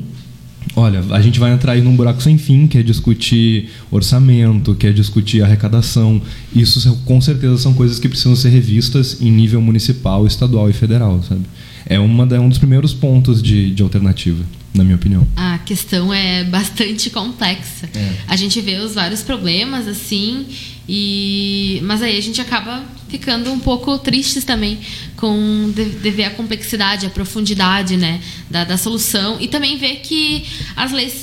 Olha, 0.80 1.04
a 1.10 1.20
gente 1.20 1.40
vai 1.40 1.52
entrar 1.52 1.72
aí 1.72 1.82
num 1.82 1.96
buraco 1.96 2.22
sem 2.22 2.38
fim, 2.38 2.68
que 2.68 2.78
é 2.78 2.84
discutir 2.84 3.68
orçamento, 3.90 4.76
que 4.76 4.86
é 4.86 4.92
discutir 4.92 5.42
arrecadação. 5.42 6.22
Isso 6.56 7.02
com 7.04 7.20
certeza 7.20 7.58
são 7.58 7.74
coisas 7.74 7.98
que 7.98 8.08
precisam 8.08 8.36
ser 8.36 8.50
revistas 8.50 9.20
em 9.20 9.32
nível 9.32 9.60
municipal, 9.60 10.28
estadual 10.28 10.70
e 10.70 10.74
federal, 10.74 11.24
sabe? 11.28 11.42
É, 11.84 12.00
uma, 12.00 12.28
é 12.32 12.40
um 12.40 12.48
dos 12.48 12.60
primeiros 12.60 12.94
pontos 12.94 13.42
de, 13.42 13.72
de 13.72 13.82
alternativa, 13.82 14.44
na 14.78 14.84
minha 14.84 14.96
opinião. 14.96 15.28
A 15.36 15.58
questão 15.60 16.14
é 16.14 16.44
bastante 16.44 17.10
complexa. 17.10 17.90
É. 17.94 18.16
A 18.28 18.36
gente 18.36 18.62
vê 18.62 18.78
os 18.78 18.94
vários 18.94 19.22
problemas, 19.22 19.88
assim, 19.88 20.46
e 20.88 21.82
mas 21.84 22.02
aí 22.02 22.18
a 22.18 22.22
gente 22.22 22.40
acaba 22.40 22.84
ficando 23.10 23.52
um 23.52 23.60
pouco 23.60 23.98
tristes 23.98 24.44
também 24.44 24.80
com 25.16 25.72
de, 25.74 25.86
de 25.86 26.10
ver 26.12 26.26
a 26.26 26.30
complexidade, 26.32 27.06
a 27.06 27.10
profundidade, 27.10 27.98
né, 27.98 28.22
da, 28.50 28.64
da 28.64 28.78
solução 28.78 29.38
e 29.40 29.48
também 29.48 29.78
ver 29.78 29.98
que 29.98 30.46
as 30.76 30.92
leis 30.92 31.14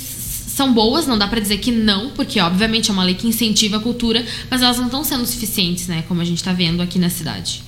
são 0.47 0.73
boas, 0.73 1.05
não 1.05 1.17
dá 1.17 1.27
para 1.27 1.39
dizer 1.39 1.57
que 1.57 1.71
não, 1.71 2.11
porque 2.11 2.39
obviamente 2.39 2.89
é 2.89 2.93
uma 2.93 3.03
lei 3.03 3.15
que 3.15 3.27
incentiva 3.27 3.77
a 3.77 3.79
cultura, 3.79 4.25
mas 4.49 4.61
elas 4.61 4.77
não 4.77 4.85
estão 4.85 5.03
sendo 5.03 5.25
suficientes, 5.25 5.87
né, 5.87 6.03
como 6.07 6.21
a 6.21 6.25
gente 6.25 6.37
está 6.37 6.53
vendo 6.53 6.81
aqui 6.81 6.97
na 6.97 7.09
cidade. 7.09 7.61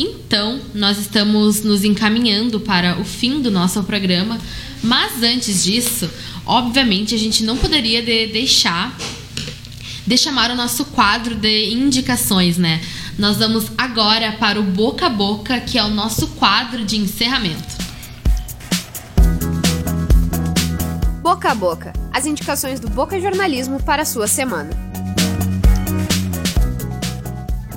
Então, 0.00 0.60
nós 0.74 0.96
estamos 0.96 1.64
nos 1.64 1.82
encaminhando 1.82 2.60
para 2.60 3.00
o 3.00 3.04
fim 3.04 3.42
do 3.42 3.50
nosso 3.50 3.82
programa, 3.82 4.38
mas 4.80 5.20
antes 5.24 5.64
disso, 5.64 6.08
obviamente 6.46 7.16
a 7.16 7.18
gente 7.18 7.42
não 7.42 7.56
poderia 7.56 8.00
de 8.00 8.28
deixar 8.28 8.96
de 10.06 10.16
chamar 10.16 10.52
o 10.52 10.54
nosso 10.54 10.84
quadro 10.84 11.34
de 11.34 11.70
indicações, 11.70 12.56
né? 12.56 12.80
Nós 13.18 13.38
vamos 13.38 13.66
agora 13.76 14.30
para 14.32 14.60
o 14.60 14.62
Boca 14.62 15.06
a 15.06 15.10
Boca, 15.10 15.60
que 15.60 15.76
é 15.76 15.84
o 15.84 15.90
nosso 15.90 16.28
quadro 16.28 16.84
de 16.84 16.96
encerramento. 16.96 17.76
Boca 21.20 21.50
a 21.50 21.54
Boca 21.56 21.92
as 22.18 22.26
indicações 22.26 22.80
do 22.80 22.90
Boca 22.90 23.20
Jornalismo 23.20 23.80
para 23.80 24.02
a 24.02 24.04
sua 24.04 24.26
semana. 24.26 24.87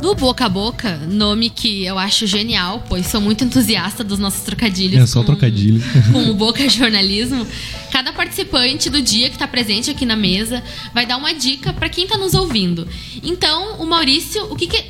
Do 0.02 0.16
Boca 0.16 0.46
a 0.46 0.50
Boca, 0.50 0.98
nome 1.08 1.52
que 1.52 1.86
eu 1.86 2.00
acho 2.00 2.26
genial, 2.26 2.84
pois 2.90 3.06
sou 3.06 3.22
muito 3.22 3.44
entusiasta 3.44 4.04
dos 4.04 4.18
nossos 4.18 4.42
trocadilhos. 4.42 5.00
É 5.00 5.06
só 5.06 5.20
com, 5.20 5.28
trocadilho. 5.28 5.80
Com 6.12 6.32
o 6.32 6.34
Boca 6.34 6.68
Jornalismo. 6.68 7.46
Cada 7.92 8.12
participante 8.12 8.90
do 8.90 9.00
dia 9.00 9.30
que 9.30 9.36
está 9.36 9.48
presente 9.48 9.92
aqui 9.92 10.04
na 10.04 10.16
mesa 10.16 10.64
vai 10.92 11.06
dar 11.06 11.18
uma 11.18 11.36
dica 11.36 11.72
para 11.72 11.88
quem 11.88 12.06
está 12.06 12.18
nos 12.18 12.34
ouvindo. 12.34 12.88
Então, 13.22 13.76
o 13.80 13.86
Maurício, 13.86 14.44
o 14.52 14.56
que, 14.56 14.66
que 14.66 14.84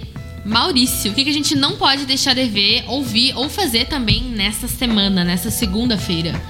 Maurício, 0.45 1.11
o 1.11 1.13
que, 1.13 1.25
que 1.25 1.29
a 1.29 1.33
gente 1.33 1.55
não 1.55 1.75
pode 1.75 2.05
deixar 2.05 2.33
de 2.33 2.45
ver, 2.45 2.85
ouvir 2.87 3.33
ou 3.35 3.49
fazer 3.49 3.87
também 3.87 4.23
nessa 4.23 4.69
semana, 4.69 5.25
nessa 5.25 5.51
segunda-feira? 5.51 6.41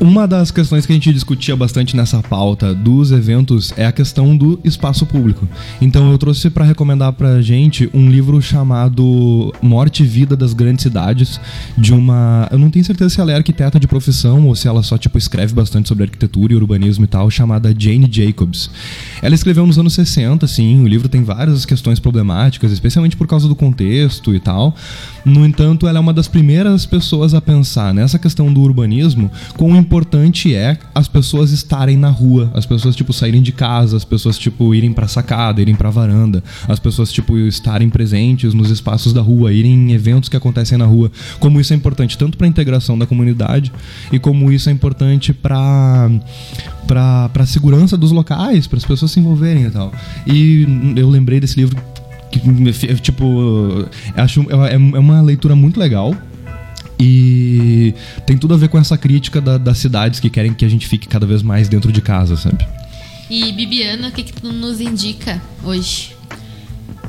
Uma 0.00 0.26
das 0.26 0.50
questões 0.50 0.86
que 0.86 0.92
a 0.92 0.94
gente 0.94 1.12
discutia 1.12 1.54
bastante 1.54 1.94
nessa 1.94 2.22
pauta 2.22 2.74
dos 2.74 3.12
eventos 3.12 3.70
é 3.76 3.84
a 3.84 3.92
questão 3.92 4.34
do 4.34 4.58
espaço 4.64 5.04
público. 5.04 5.46
Então 5.78 6.10
eu 6.10 6.16
trouxe 6.16 6.48
para 6.48 6.64
recomendar 6.64 7.12
pra 7.12 7.42
gente 7.42 7.90
um 7.92 8.08
livro 8.08 8.40
chamado 8.40 9.52
Morte 9.60 10.02
e 10.02 10.06
Vida 10.06 10.34
das 10.34 10.54
Grandes 10.54 10.84
Cidades, 10.84 11.38
de 11.76 11.92
uma, 11.92 12.48
eu 12.50 12.58
não 12.58 12.70
tenho 12.70 12.82
certeza 12.82 13.10
se 13.10 13.20
ela 13.20 13.32
é 13.32 13.34
arquiteta 13.34 13.78
de 13.78 13.86
profissão 13.86 14.46
ou 14.46 14.56
se 14.56 14.66
ela 14.66 14.82
só 14.82 14.96
tipo 14.96 15.18
escreve 15.18 15.52
bastante 15.52 15.88
sobre 15.88 16.04
arquitetura 16.04 16.54
e 16.54 16.56
urbanismo 16.56 17.04
e 17.04 17.08
tal, 17.08 17.30
chamada 17.30 17.74
Jane 17.76 18.08
Jacobs. 18.10 18.70
Ela 19.20 19.34
escreveu 19.34 19.66
nos 19.66 19.78
anos 19.78 19.92
60, 19.92 20.46
assim, 20.46 20.82
o 20.82 20.88
livro 20.88 21.10
tem 21.10 21.22
várias 21.22 21.66
questões 21.66 22.00
problemáticas, 22.00 22.72
especialmente 22.72 23.18
por 23.18 23.26
causa 23.26 23.46
do 23.46 23.54
contexto 23.54 24.34
e 24.34 24.40
tal. 24.40 24.74
No 25.24 25.44
entanto, 25.44 25.86
ela 25.86 25.98
é 25.98 26.00
uma 26.00 26.12
das 26.12 26.28
primeiras 26.28 26.86
pessoas 26.86 27.34
a 27.34 27.40
pensar 27.40 27.92
nessa 27.92 28.18
questão 28.18 28.52
do 28.52 28.60
urbanismo 28.60 29.30
com 29.56 29.76
importante 29.76 30.54
é 30.54 30.78
as 30.94 31.08
pessoas 31.08 31.50
estarem 31.50 31.96
na 31.96 32.08
rua, 32.08 32.50
as 32.54 32.64
pessoas 32.64 32.96
tipo 32.96 33.12
saírem 33.12 33.42
de 33.42 33.52
casa, 33.52 33.96
as 33.96 34.04
pessoas 34.04 34.38
tipo 34.38 34.74
irem 34.74 34.92
para 34.92 35.08
sacada, 35.08 35.60
irem 35.60 35.74
para 35.74 35.90
varanda, 35.90 36.42
as 36.68 36.78
pessoas 36.78 37.12
tipo 37.12 37.36
estarem 37.36 37.88
presentes 37.88 38.54
nos 38.54 38.70
espaços 38.70 39.12
da 39.12 39.20
rua, 39.20 39.52
irem 39.52 39.72
em 39.72 39.92
eventos 39.92 40.28
que 40.28 40.36
acontecem 40.36 40.78
na 40.78 40.86
rua. 40.86 41.10
Como 41.38 41.60
isso 41.60 41.72
é 41.72 41.76
importante 41.76 42.16
tanto 42.16 42.38
para 42.38 42.46
a 42.46 42.50
integração 42.50 42.98
da 42.98 43.06
comunidade 43.06 43.72
e 44.12 44.18
como 44.18 44.50
isso 44.52 44.68
é 44.68 44.72
importante 44.72 45.32
para 45.32 46.10
para 46.86 47.30
a 47.34 47.46
segurança 47.46 47.96
dos 47.96 48.10
locais, 48.10 48.66
para 48.66 48.78
as 48.78 48.84
pessoas 48.84 49.12
se 49.12 49.20
envolverem 49.20 49.64
e 49.66 49.70
tal. 49.70 49.92
E 50.26 50.66
eu 50.96 51.08
lembrei 51.08 51.38
desse 51.38 51.60
livro 51.60 51.80
que 52.30 52.40
tipo 53.00 53.88
acho 54.16 54.46
é, 54.50 54.74
é 54.74 54.76
uma 54.76 55.20
leitura 55.20 55.56
muito 55.56 55.78
legal 55.78 56.14
e 57.00 57.94
tem 58.26 58.36
tudo 58.36 58.52
a 58.52 58.56
ver 58.58 58.68
com 58.68 58.78
essa 58.78 58.98
crítica 58.98 59.40
da, 59.40 59.56
das 59.56 59.78
cidades 59.78 60.20
que 60.20 60.28
querem 60.28 60.52
que 60.52 60.66
a 60.66 60.68
gente 60.68 60.86
fique 60.86 61.08
cada 61.08 61.26
vez 61.26 61.42
mais 61.42 61.66
dentro 61.66 61.90
de 61.90 62.02
casa, 62.02 62.36
sabe? 62.36 62.66
E 63.30 63.52
Bibiana, 63.52 64.08
o 64.08 64.12
que, 64.12 64.22
que 64.22 64.32
tu 64.32 64.52
nos 64.52 64.80
indica 64.80 65.40
hoje? 65.64 66.14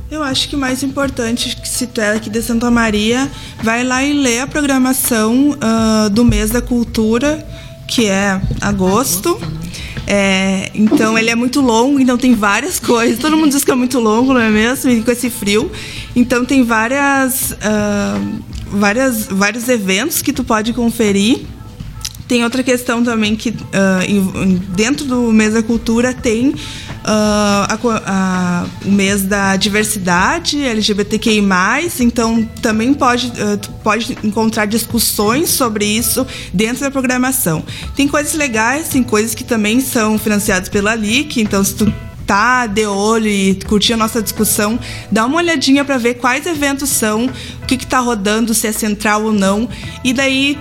Eu 0.09 0.24
acho 0.24 0.47
que 0.47 0.55
o 0.55 0.59
mais 0.59 0.84
importante, 0.84 1.57
se 1.63 1.88
tu 1.88 1.99
é 1.99 2.15
aqui 2.15 2.30
de 2.30 2.41
Santa 2.41 2.69
Maria, 2.72 3.30
vai 3.63 3.84
lá 3.84 4.03
e 4.03 4.13
lê 4.13 4.39
a 4.39 4.47
programação 4.47 5.51
uh, 5.51 6.09
do 6.09 6.24
mês 6.24 6.51
da 6.51 6.61
cultura, 6.61 7.45
que 7.91 8.07
é 8.07 8.41
agosto. 8.61 9.37
É, 10.07 10.71
então 10.73 11.17
ele 11.17 11.29
é 11.29 11.35
muito 11.35 11.61
longo, 11.61 11.99
então 11.99 12.17
tem 12.17 12.33
várias 12.33 12.79
coisas. 12.81 13.19
Todo 13.19 13.37
mundo 13.37 13.51
diz 13.51 13.63
que 13.63 13.71
é 13.71 13.75
muito 13.75 13.99
longo, 13.99 14.33
não 14.33 14.41
é 14.41 14.49
mesmo? 14.49 14.89
E 14.89 15.03
com 15.03 15.11
esse 15.11 15.29
frio. 15.29 15.69
Então 16.15 16.45
tem 16.45 16.63
várias 16.63 17.51
uh, 17.51 18.41
várias, 18.71 19.27
vários 19.27 19.67
eventos 19.67 20.21
que 20.21 20.31
tu 20.31 20.43
pode 20.43 20.73
conferir. 20.73 21.41
Tem 22.32 22.45
outra 22.45 22.63
questão 22.63 23.03
também 23.03 23.36
que 23.36 23.49
uh, 23.49 24.59
dentro 24.69 25.03
do 25.03 25.34
mês 25.34 25.53
da 25.53 25.61
cultura 25.61 26.13
tem 26.13 26.47
uh, 26.47 26.55
a, 27.03 27.77
a, 28.05 28.65
o 28.86 28.89
mês 28.89 29.23
da 29.23 29.57
diversidade 29.57 30.63
LGBTQI+, 30.63 31.43
então 31.99 32.49
também 32.61 32.93
pode, 32.93 33.27
uh, 33.27 33.59
pode 33.84 34.17
encontrar 34.23 34.63
discussões 34.63 35.49
sobre 35.49 35.84
isso 35.84 36.25
dentro 36.53 36.79
da 36.79 36.89
programação. 36.89 37.65
Tem 37.97 38.07
coisas 38.07 38.34
legais, 38.34 38.88
tem 38.88 39.03
coisas 39.03 39.36
que 39.36 39.43
também 39.43 39.82
são 39.82 40.17
financiadas 40.17 40.69
pela 40.69 40.95
LIC, 40.95 41.41
então 41.41 41.61
se 41.61 41.75
tu 41.75 41.93
tá 42.25 42.65
de 42.65 42.86
olho 42.86 43.27
e 43.27 43.55
curtir 43.55 43.91
a 43.91 43.97
nossa 43.97 44.21
discussão, 44.21 44.79
dá 45.11 45.25
uma 45.25 45.36
olhadinha 45.36 45.84
para 45.84 45.97
ver 45.97 46.13
quais 46.13 46.45
eventos 46.45 46.89
são, 46.91 47.25
o 47.25 47.65
que 47.67 47.75
está 47.75 47.99
rodando, 47.99 48.53
se 48.53 48.67
é 48.67 48.71
central 48.71 49.23
ou 49.23 49.34
não. 49.34 49.67
E 50.01 50.13
daí 50.13 50.57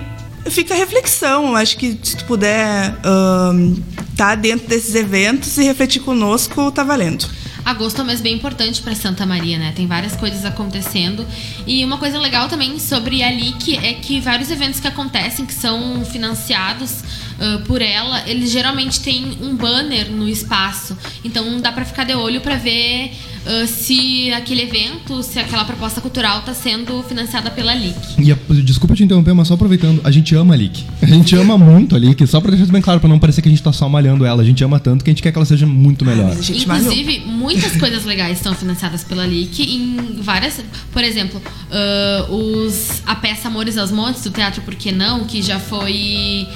fica 0.49 0.73
a 0.73 0.77
reflexão. 0.77 1.55
Acho 1.55 1.77
que 1.77 1.97
se 2.01 2.17
tu 2.17 2.25
puder 2.25 2.93
estar 2.93 4.15
tá 4.15 4.35
dentro 4.35 4.67
desses 4.67 4.95
eventos 4.95 5.57
e 5.57 5.63
refletir 5.63 6.01
conosco, 6.01 6.71
tá 6.71 6.83
valendo. 6.83 7.27
Agosto 7.63 7.99
é 7.99 8.03
um 8.03 8.07
mês 8.07 8.21
bem 8.21 8.35
importante 8.35 8.81
para 8.81 8.95
Santa 8.95 9.23
Maria, 9.23 9.59
né? 9.59 9.71
Tem 9.75 9.85
várias 9.85 10.15
coisas 10.15 10.43
acontecendo. 10.45 11.25
E 11.67 11.85
uma 11.85 11.97
coisa 11.97 12.19
legal 12.19 12.47
também 12.47 12.79
sobre 12.79 13.21
a 13.21 13.31
LIC 13.31 13.77
é 13.77 13.93
que 13.93 14.19
vários 14.19 14.49
eventos 14.49 14.79
que 14.79 14.87
acontecem, 14.87 15.45
que 15.45 15.53
são 15.53 16.03
financiados 16.03 17.01
uh, 17.01 17.61
por 17.65 17.81
ela, 17.81 18.27
eles 18.27 18.49
geralmente 18.49 18.99
têm 19.01 19.37
um 19.41 19.55
banner 19.55 20.09
no 20.09 20.27
espaço. 20.27 20.97
Então 21.23 21.61
dá 21.61 21.71
para 21.71 21.85
ficar 21.85 22.03
de 22.03 22.15
olho 22.15 22.41
para 22.41 22.55
ver 22.55 23.13
uh, 23.45 23.67
se 23.67 24.31
aquele 24.33 24.63
evento, 24.63 25.21
se 25.23 25.39
aquela 25.39 25.65
proposta 25.65 26.01
cultural 26.01 26.39
está 26.39 26.53
sendo 26.53 27.03
financiada 27.03 27.49
pela 27.51 27.73
LIC. 27.73 27.95
E 28.19 28.31
a, 28.31 28.37
desculpa 28.63 28.95
te 28.95 29.03
interromper, 29.03 29.33
mas 29.33 29.47
só 29.47 29.55
aproveitando, 29.55 30.01
a 30.03 30.11
gente 30.11 30.35
ama 30.35 30.53
a 30.53 30.57
LIC. 30.57 30.83
A 31.01 31.05
gente 31.05 31.35
ama 31.35 31.57
muito 31.57 31.95
a 31.95 31.99
LIC, 31.99 32.25
só 32.27 32.39
para 32.39 32.51
deixar 32.51 32.63
isso 32.63 32.73
bem 32.73 32.81
claro, 32.81 32.99
para 32.99 33.09
não 33.09 33.19
parecer 33.19 33.41
que 33.41 33.49
a 33.49 33.51
gente 33.51 33.63
tá 33.63 33.73
só 33.73 33.87
malhando 33.87 34.25
ela. 34.25 34.41
A 34.41 34.45
gente 34.45 34.63
ama 34.63 34.79
tanto 34.79 35.03
que 35.03 35.09
a 35.09 35.13
gente 35.13 35.21
quer 35.21 35.31
que 35.31 35.37
ela 35.37 35.45
seja 35.45 35.65
muito 35.65 36.05
melhor. 36.05 36.31
a 36.31 36.41
gente 36.41 36.63
Inclusive, 36.63 37.19
muitas 37.25 37.75
coisas 37.77 38.05
legais 38.05 38.37
estão 38.37 38.53
financiadas 38.53 39.03
pela 39.03 39.25
LIC 39.25 39.63
em 39.63 40.21
várias. 40.21 40.61
Por 40.91 41.03
exemplo, 41.03 41.41
uh, 41.41 42.33
os, 42.33 43.01
a 43.05 43.15
peça 43.15 43.47
Amores 43.47 43.77
aos 43.77 43.91
Montes, 43.91 44.23
do 44.23 44.31
Teatro 44.31 44.61
Por 44.61 44.75
Que 44.75 44.91
Não, 44.91 45.25
que 45.25 45.41
já 45.41 45.59
foi. 45.59 46.47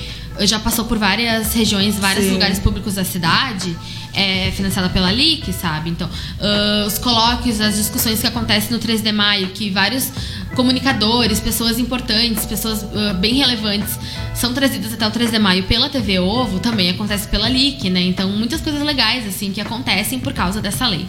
Já 0.42 0.60
passou 0.60 0.84
por 0.84 0.98
várias 0.98 1.54
regiões, 1.54 1.98
vários 1.98 2.26
Sim. 2.26 2.32
lugares 2.32 2.60
públicos 2.60 2.96
da 2.96 3.06
cidade, 3.06 3.74
é 4.16 4.52
financiada 4.52 4.90
pela 4.90 5.12
LIC, 5.12 5.52
sabe? 5.54 5.90
Então, 5.90 6.08
uh, 6.08 6.88
os 6.88 6.98
colóquios, 6.98 7.60
as 7.60 7.76
discussões 7.76 8.22
que 8.22 8.28
acontecem 8.28 8.72
no 8.72 8.80
3 8.80 9.02
de 9.02 9.12
maio, 9.12 9.50
que 9.50 9.70
vários 9.70 10.12
comunicadores, 10.56 11.40
pessoas 11.40 11.78
importantes, 11.78 12.46
pessoas 12.46 12.84
uh, 12.84 13.14
bem 13.20 13.36
relevantes 13.36 14.00
são 14.34 14.54
trazidas 14.54 14.94
até 14.94 15.06
o 15.06 15.12
3 15.12 15.32
de 15.32 15.40
maio 15.40 15.64
pela 15.64 15.90
TV 15.90 16.20
Ovo, 16.20 16.60
também 16.60 16.90
acontece 16.90 17.28
pela 17.28 17.50
LIC, 17.50 17.90
né? 17.90 18.02
Então, 18.02 18.30
muitas 18.30 18.62
coisas 18.62 18.82
legais, 18.82 19.28
assim, 19.28 19.52
que 19.52 19.60
acontecem 19.60 20.20
por 20.20 20.34
causa 20.34 20.62
dessa 20.62 20.88
lei. 20.88 21.06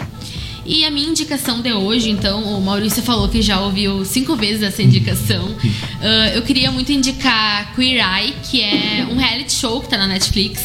E 0.69 0.85
a 0.85 0.91
minha 0.91 1.09
indicação 1.09 1.61
de 1.61 1.73
hoje, 1.73 2.11
então, 2.11 2.43
o 2.43 2.61
Maurício 2.61 3.01
falou 3.01 3.29
que 3.29 3.41
já 3.41 3.61
ouviu 3.61 4.05
cinco 4.05 4.35
vezes 4.35 4.65
essa 4.65 4.83
indicação. 4.83 5.47
Uh, 5.47 6.35
eu 6.35 6.43
queria 6.43 6.73
muito 6.73 6.91
indicar 6.91 7.73
Queer 7.77 8.05
Eye, 8.05 8.35
que 8.43 8.61
é 8.61 9.07
um 9.09 9.17
reality 9.17 9.53
show 9.53 9.81
que 9.81 9.89
tá 9.89 9.97
na 9.97 10.09
Netflix. 10.09 10.61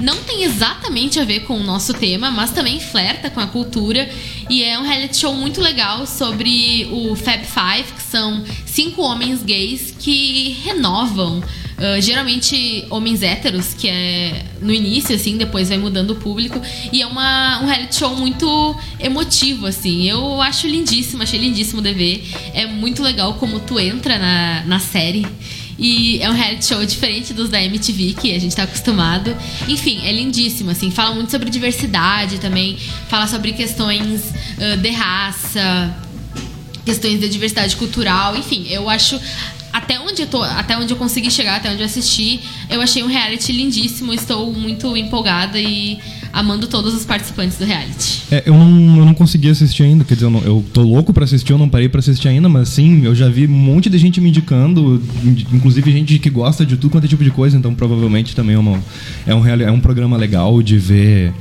Não 0.00 0.16
tem 0.24 0.44
exatamente 0.44 1.20
a 1.20 1.24
ver 1.24 1.40
com 1.40 1.54
o 1.54 1.62
nosso 1.62 1.92
tema, 1.94 2.30
mas 2.30 2.50
também 2.52 2.80
flerta 2.80 3.30
com 3.30 3.40
a 3.40 3.46
cultura. 3.46 4.08
E 4.48 4.62
é 4.64 4.78
um 4.78 4.82
reality 4.82 5.18
show 5.18 5.34
muito 5.34 5.60
legal 5.60 6.06
sobre 6.06 6.88
o 6.90 7.14
Fab 7.14 7.44
Five, 7.44 7.92
que 7.92 8.02
são 8.02 8.42
cinco 8.66 9.02
homens 9.02 9.42
gays 9.42 9.94
que 9.98 10.56
renovam 10.64 11.42
Uh, 11.80 11.98
geralmente 11.98 12.84
homens 12.90 13.22
héteros, 13.22 13.72
que 13.72 13.88
é 13.88 14.44
no 14.60 14.70
início, 14.70 15.16
assim, 15.16 15.38
depois 15.38 15.70
vai 15.70 15.78
mudando 15.78 16.10
o 16.10 16.14
público. 16.14 16.60
E 16.92 17.00
é 17.00 17.06
uma, 17.06 17.62
um 17.62 17.66
reality 17.66 17.96
show 17.96 18.14
muito 18.14 18.76
emotivo, 18.98 19.64
assim. 19.64 20.06
Eu 20.06 20.42
acho 20.42 20.66
lindíssimo, 20.66 21.22
achei 21.22 21.40
lindíssimo 21.40 21.80
de 21.80 21.94
ver. 21.94 22.28
É 22.52 22.66
muito 22.66 23.02
legal 23.02 23.32
como 23.34 23.58
tu 23.60 23.80
entra 23.80 24.18
na, 24.18 24.62
na 24.66 24.78
série. 24.78 25.26
E 25.80 26.20
é 26.20 26.28
um 26.28 26.34
reality 26.34 26.66
show 26.66 26.84
diferente 26.84 27.32
dos 27.32 27.48
da 27.48 27.60
MTV, 27.62 28.14
que 28.20 28.34
a 28.34 28.38
gente 28.38 28.54
tá 28.54 28.64
acostumado. 28.64 29.34
Enfim, 29.66 30.02
é 30.04 30.12
lindíssimo, 30.12 30.70
assim. 30.70 30.90
Fala 30.90 31.14
muito 31.14 31.30
sobre 31.30 31.48
diversidade 31.48 32.38
também. 32.38 32.76
Fala 33.08 33.26
sobre 33.26 33.52
questões 33.52 34.30
uh, 34.58 34.76
de 34.76 34.90
raça, 34.90 35.96
questões 36.84 37.18
de 37.18 37.30
diversidade 37.30 37.76
cultural. 37.76 38.36
Enfim, 38.36 38.66
eu 38.68 38.90
acho 38.90 39.18
até 39.72 39.98
onde 40.00 40.22
eu 40.22 40.26
tô, 40.26 40.42
até 40.42 40.76
onde 40.76 40.92
eu 40.92 40.98
consegui 40.98 41.30
chegar, 41.30 41.56
até 41.56 41.70
onde 41.70 41.80
eu 41.80 41.86
assisti, 41.86 42.40
eu 42.68 42.82
achei 42.82 43.02
um 43.02 43.06
reality 43.06 43.50
lindíssimo. 43.50 44.12
Estou 44.12 44.52
muito 44.52 44.94
empolgada 44.94 45.58
e 45.58 45.98
amando 46.32 46.66
todos 46.66 46.94
os 46.94 47.04
participantes 47.04 47.58
do 47.58 47.64
reality. 47.64 48.22
É, 48.30 48.42
eu 48.46 48.54
não, 48.54 48.98
eu 48.98 49.04
não 49.04 49.14
consegui 49.14 49.48
assistir 49.48 49.82
ainda, 49.82 50.04
quer 50.04 50.14
dizer, 50.14 50.26
eu, 50.26 50.30
não- 50.30 50.42
eu 50.42 50.64
tô 50.72 50.82
louco 50.82 51.12
pra 51.12 51.24
assistir, 51.24 51.52
eu 51.52 51.58
não 51.58 51.68
parei 51.68 51.88
pra 51.88 51.98
assistir 51.98 52.28
ainda, 52.28 52.48
mas 52.48 52.68
sim, 52.68 53.04
eu 53.04 53.14
já 53.14 53.28
vi 53.28 53.46
um 53.46 53.50
monte 53.50 53.90
de 53.90 53.98
gente 53.98 54.20
me 54.20 54.28
indicando, 54.28 55.02
inclusive 55.52 55.90
gente 55.92 56.18
que 56.18 56.30
gosta 56.30 56.64
de 56.64 56.76
tudo 56.76 56.90
quanto 56.90 57.04
é 57.04 57.08
tipo 57.08 57.24
de 57.24 57.30
coisa, 57.30 57.56
então 57.56 57.74
provavelmente 57.74 58.34
também 58.36 58.54
é, 58.54 58.58
uma, 58.58 58.78
é, 59.26 59.34
um, 59.34 59.46
é 59.46 59.70
um 59.70 59.80
programa 59.80 60.16
legal 60.16 60.62
de 60.62 60.78
ver. 60.78 61.32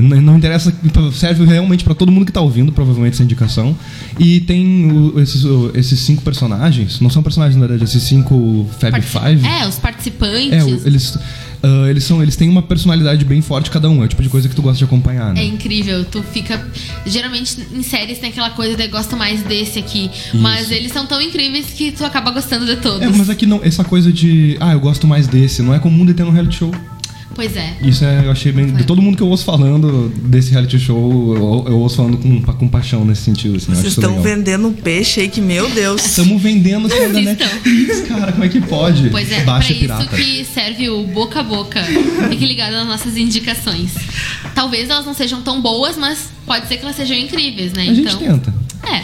n- 0.00 0.20
não 0.20 0.36
interessa, 0.38 0.72
serve 1.12 1.44
realmente 1.44 1.84
pra 1.84 1.94
todo 1.94 2.10
mundo 2.10 2.24
que 2.24 2.32
tá 2.32 2.40
ouvindo, 2.40 2.72
provavelmente, 2.72 3.14
essa 3.14 3.22
indicação. 3.22 3.76
E 4.18 4.40
tem 4.40 4.90
o- 4.90 5.20
esses, 5.20 5.44
o- 5.44 5.70
esses 5.74 5.98
cinco 6.00 6.22
personagens, 6.22 7.00
não 7.00 7.10
são 7.10 7.22
personagens 7.22 7.56
na 7.60 7.66
verdade, 7.66 7.84
esses 7.84 8.02
cinco 8.02 8.66
Fab 8.80 8.92
Partici- 8.92 9.18
Five. 9.18 9.46
É, 9.46 9.66
os 9.68 9.78
participantes. 9.78 10.52
É, 10.52 10.86
eles, 10.86 11.18
ah, 11.62 11.88
eles, 11.88 12.04
são, 12.04 12.22
eles 12.22 12.36
têm 12.36 12.48
uma 12.48 12.62
personalidade 12.62 13.24
bem 13.24 13.40
forte 13.40 13.70
cada 13.70 13.88
um, 13.88 14.02
é 14.02 14.06
o 14.06 14.08
tipo 14.08 14.22
de 14.22 14.28
coisa 14.28 14.48
que 14.48 14.54
tu 14.54 14.62
gosta 14.62 14.78
de 14.78 14.84
acompanhar, 14.84 15.32
né? 15.32 15.42
É 15.42 15.44
incrível, 15.44 16.04
tu 16.04 16.22
fica. 16.22 16.64
Geralmente 17.06 17.56
em 17.72 17.82
séries 17.82 18.18
tem 18.18 18.30
aquela 18.30 18.50
coisa 18.50 18.76
de 18.76 18.88
gosto 18.88 19.16
mais 19.16 19.42
desse 19.42 19.78
aqui. 19.78 20.10
Mas 20.34 20.70
eles 20.70 20.92
são 20.92 21.06
tão 21.06 21.20
incríveis 21.20 21.66
que 21.66 21.92
tu 21.92 22.04
acaba 22.04 22.30
gostando 22.30 22.66
de 22.66 22.76
todos. 22.76 23.02
É, 23.02 23.08
mas 23.08 23.30
aqui 23.30 23.46
não, 23.46 23.60
essa 23.62 23.84
coisa 23.84 24.12
de, 24.12 24.56
ah, 24.60 24.72
eu 24.72 24.80
gosto 24.80 25.06
mais 25.06 25.26
desse, 25.26 25.62
não 25.62 25.74
é 25.74 25.78
comum 25.78 26.04
de 26.04 26.14
ter 26.14 26.24
no 26.24 26.30
reality 26.30 26.56
show. 26.56 26.72
Pois 27.34 27.56
é. 27.56 27.76
Isso 27.82 28.04
é, 28.04 28.26
eu 28.26 28.30
achei 28.30 28.52
bem. 28.52 28.66
De 28.66 28.84
todo 28.84 29.00
mundo 29.00 29.16
que 29.16 29.22
eu 29.22 29.28
ouço 29.28 29.44
falando 29.44 30.08
desse 30.24 30.50
reality 30.50 30.78
show, 30.78 31.34
eu, 31.34 31.72
eu 31.72 31.78
ouço 31.78 31.96
falando 31.96 32.18
com, 32.18 32.42
com 32.42 32.68
paixão 32.68 33.04
nesse 33.04 33.22
sentido, 33.22 33.56
assim. 33.56 33.74
Vocês 33.74 33.94
estão 33.94 34.16
legal. 34.16 34.24
vendendo 34.24 34.68
um 34.68 34.72
peixe 34.72 35.20
aí 35.20 35.28
que, 35.28 35.40
meu 35.40 35.68
Deus. 35.70 36.04
Estamos 36.04 36.40
vendendo 36.40 36.86
essa 36.86 37.08
da 37.08 37.20
Netflix, 37.20 38.00
cara, 38.02 38.32
como 38.32 38.44
é 38.44 38.48
que 38.48 38.60
pode? 38.60 39.10
Pois 39.10 39.30
é, 39.30 39.44
Baixa 39.44 39.74
pra 39.74 39.80
pirata. 39.80 40.02
isso 40.04 40.24
que 40.24 40.44
serve 40.44 40.90
o 40.90 41.04
boca 41.04 41.40
a 41.40 41.42
boca. 41.42 41.82
Fique 42.28 42.46
ligado 42.46 42.72
nas 42.72 42.86
nossas 42.86 43.16
indicações. 43.16 43.92
Talvez 44.54 44.90
elas 44.90 45.06
não 45.06 45.14
sejam 45.14 45.42
tão 45.42 45.60
boas, 45.60 45.96
mas 45.96 46.30
pode 46.46 46.68
ser 46.68 46.76
que 46.76 46.84
elas 46.84 46.96
sejam 46.96 47.16
incríveis, 47.16 47.72
né? 47.72 47.88
A 47.88 47.94
gente 47.94 48.16
tenta. 48.16 48.54
É. 48.84 49.02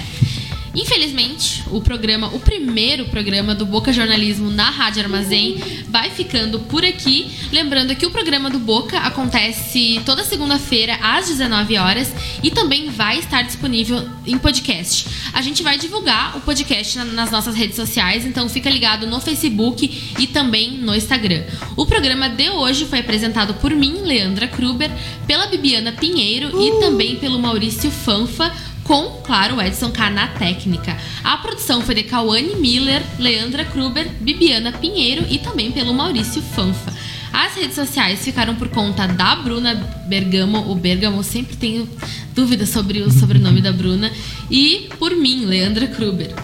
Infelizmente, 0.83 1.65
o 1.73 1.81
programa, 1.81 2.29
o 2.29 2.39
primeiro 2.39 3.07
programa 3.07 3.53
do 3.53 3.67
Boca 3.67 3.93
Jornalismo 3.93 4.49
na 4.49 4.71
Rádio 4.71 5.03
Armazém 5.03 5.57
vai 5.89 6.09
ficando 6.09 6.61
por 6.61 6.85
aqui. 6.85 7.33
Lembrando 7.51 7.97
que 7.97 8.07
o 8.07 8.11
programa 8.13 8.49
do 8.49 8.61
Boca 8.61 8.97
acontece 8.99 10.01
toda 10.07 10.23
segunda-feira 10.23 10.97
às 11.03 11.27
19 11.27 11.77
horas 11.77 12.13
e 12.45 12.51
também 12.53 12.91
vai 12.91 13.19
estar 13.19 13.43
disponível 13.43 14.09
em 14.25 14.39
podcast. 14.39 15.07
A 15.33 15.43
gente 15.43 15.65
vai 15.65 15.77
divulgar 15.77 16.37
o 16.37 16.41
podcast 16.43 16.97
na- 16.97 17.05
nas 17.07 17.31
nossas 17.33 17.57
redes 17.57 17.75
sociais, 17.75 18.25
então 18.25 18.49
fica 18.49 18.71
ligado 18.71 19.05
no 19.05 19.21
Facebook 19.21 20.13
e 20.17 20.29
também 20.29 20.71
no 20.79 20.95
Instagram. 20.95 21.43
O 21.77 21.87
programa 21.87 22.29
de 22.29 22.51
hoje 22.51 22.85
foi 22.87 23.01
apresentado 23.01 23.53
por 23.55 23.73
mim, 23.73 24.03
Leandra 24.05 24.47
Kruber, 24.47 24.91
pela 25.27 25.49
Bibiana 25.49 25.91
Pinheiro 25.91 26.51
e 26.63 26.79
também 26.81 27.17
pelo 27.17 27.41
Maurício 27.41 27.91
Fanfa 27.91 28.55
com, 28.89 29.21
claro, 29.23 29.57
o 29.57 29.63
Edson 29.63 29.91
K 29.91 30.09
na 30.09 30.29
técnica. 30.29 30.97
A 31.23 31.37
produção 31.37 31.83
foi 31.83 31.95
de 31.95 32.05
Cauane 32.05 32.57
Miller, 32.57 33.05
Leandra 33.19 33.63
Kruber, 33.67 34.09
Bibiana 34.19 34.73
Pinheiro 34.73 35.27
e 35.29 35.37
também 35.37 35.71
pelo 35.71 35.93
Maurício 35.93 36.41
Fanfa. 36.41 36.91
As 37.31 37.55
redes 37.55 37.75
sociais 37.75 38.25
ficaram 38.25 38.55
por 38.55 38.71
conta 38.71 39.07
da 39.07 39.37
Bruna 39.37 39.75
Bergamo, 40.07 40.73
o 40.73 40.75
Bergamo 40.75 41.23
sempre 41.23 41.55
tenho 41.55 41.87
dúvidas 42.35 42.71
sobre 42.71 43.03
o 43.03 43.11
sobrenome 43.11 43.61
da 43.61 43.73
Bruna, 43.73 44.11
e 44.51 44.89
por 44.99 45.15
mim, 45.15 45.45
Leandra 45.45 45.87
Kruber. 45.87 46.35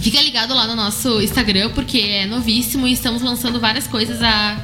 Fica 0.00 0.20
ligado 0.20 0.52
lá 0.52 0.66
no 0.66 0.74
nosso 0.74 1.22
Instagram, 1.22 1.70
porque 1.70 2.00
é 2.00 2.26
novíssimo 2.26 2.88
e 2.88 2.92
estamos 2.92 3.22
lançando 3.22 3.60
várias 3.60 3.86
coisas 3.86 4.20
a, 4.20 4.58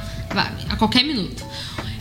a 0.69 0.75
qualquer 0.75 1.05
minuto. 1.05 1.48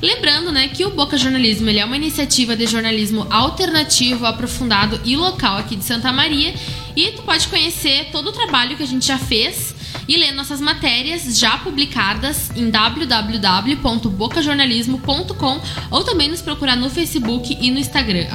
Lembrando, 0.01 0.53
né, 0.53 0.69
que 0.69 0.85
o 0.85 0.91
Boca 0.91 1.19
Jornalismo 1.19 1.69
ele 1.69 1.81
é 1.81 1.85
uma 1.85 1.97
iniciativa 1.97 2.55
de 2.55 2.67
jornalismo 2.67 3.27
alternativo, 3.31 4.27
aprofundado 4.27 5.01
e 5.05 5.17
local 5.17 5.59
aqui 5.59 5.75
de 5.75 5.83
Santa 5.85 6.13
Maria. 6.13 6.55
E 6.95 7.11
tu 7.13 7.23
pode 7.23 7.49
conhecer 7.49 8.11
todo 8.13 8.29
o 8.29 8.33
trabalho 8.33 8.77
que 8.77 8.83
a 8.83 8.87
gente 8.87 9.07
já 9.07 9.17
fez 9.19 9.75
e 10.07 10.15
ler 10.17 10.31
nossas 10.33 10.61
matérias 10.61 11.39
já 11.39 11.57
publicadas 11.59 12.51
em 12.57 12.71
www.bocajornalismo.com 12.71 15.61
ou 15.91 16.05
também 16.05 16.29
nos 16.29 16.41
procurar 16.41 16.77
no 16.77 16.89
Facebook 16.89 17.59
e 17.61 17.71
no 17.71 17.79
Instagram, 17.79 18.27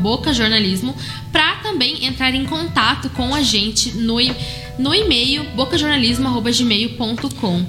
bocajornalismo, 0.00 0.96
para 1.30 1.56
também 1.56 2.06
entrar 2.06 2.34
em 2.34 2.46
contato 2.46 3.10
com 3.10 3.34
a 3.34 3.42
gente 3.42 3.90
no, 3.92 4.16
no 4.78 4.94
e-mail 4.94 5.44
bocajornalismo.gmail.com. 5.50 7.66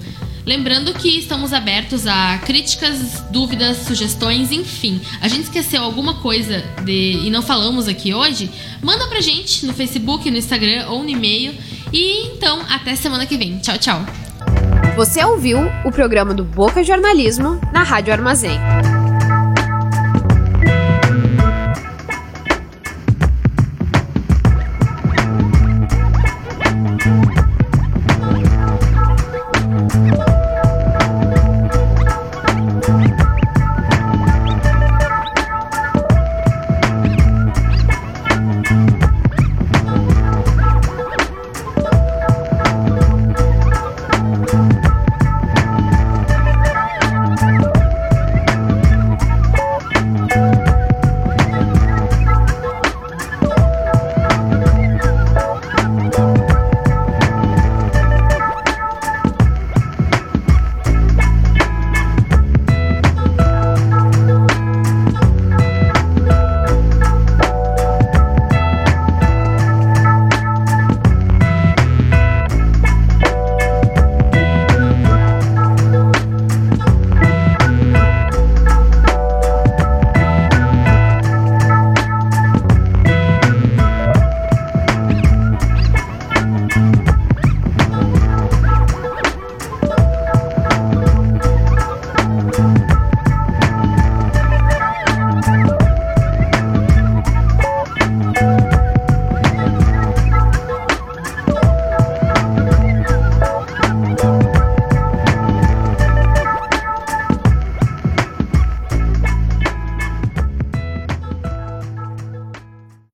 Lembrando 0.51 0.93
que 0.93 1.17
estamos 1.17 1.53
abertos 1.53 2.05
a 2.05 2.37
críticas, 2.39 3.23
dúvidas, 3.31 3.77
sugestões, 3.77 4.51
enfim. 4.51 4.99
A 5.21 5.29
gente 5.29 5.43
esqueceu 5.43 5.81
alguma 5.81 6.15
coisa 6.15 6.61
de, 6.83 7.21
e 7.23 7.29
não 7.29 7.41
falamos 7.41 7.87
aqui 7.87 8.13
hoje? 8.13 8.51
Manda 8.83 9.07
pra 9.07 9.21
gente 9.21 9.65
no 9.65 9.73
Facebook, 9.73 10.29
no 10.29 10.35
Instagram 10.35 10.87
ou 10.89 11.03
no 11.03 11.09
e-mail. 11.09 11.55
E 11.93 12.27
então, 12.35 12.59
até 12.69 12.97
semana 12.97 13.25
que 13.25 13.37
vem. 13.37 13.59
Tchau, 13.59 13.77
tchau. 13.77 14.05
Você 14.97 15.23
ouviu 15.23 15.57
o 15.85 15.89
programa 15.89 16.33
do 16.33 16.43
Boca 16.43 16.83
Jornalismo 16.83 17.57
na 17.71 17.83
Rádio 17.83 18.11
Armazém. 18.11 18.59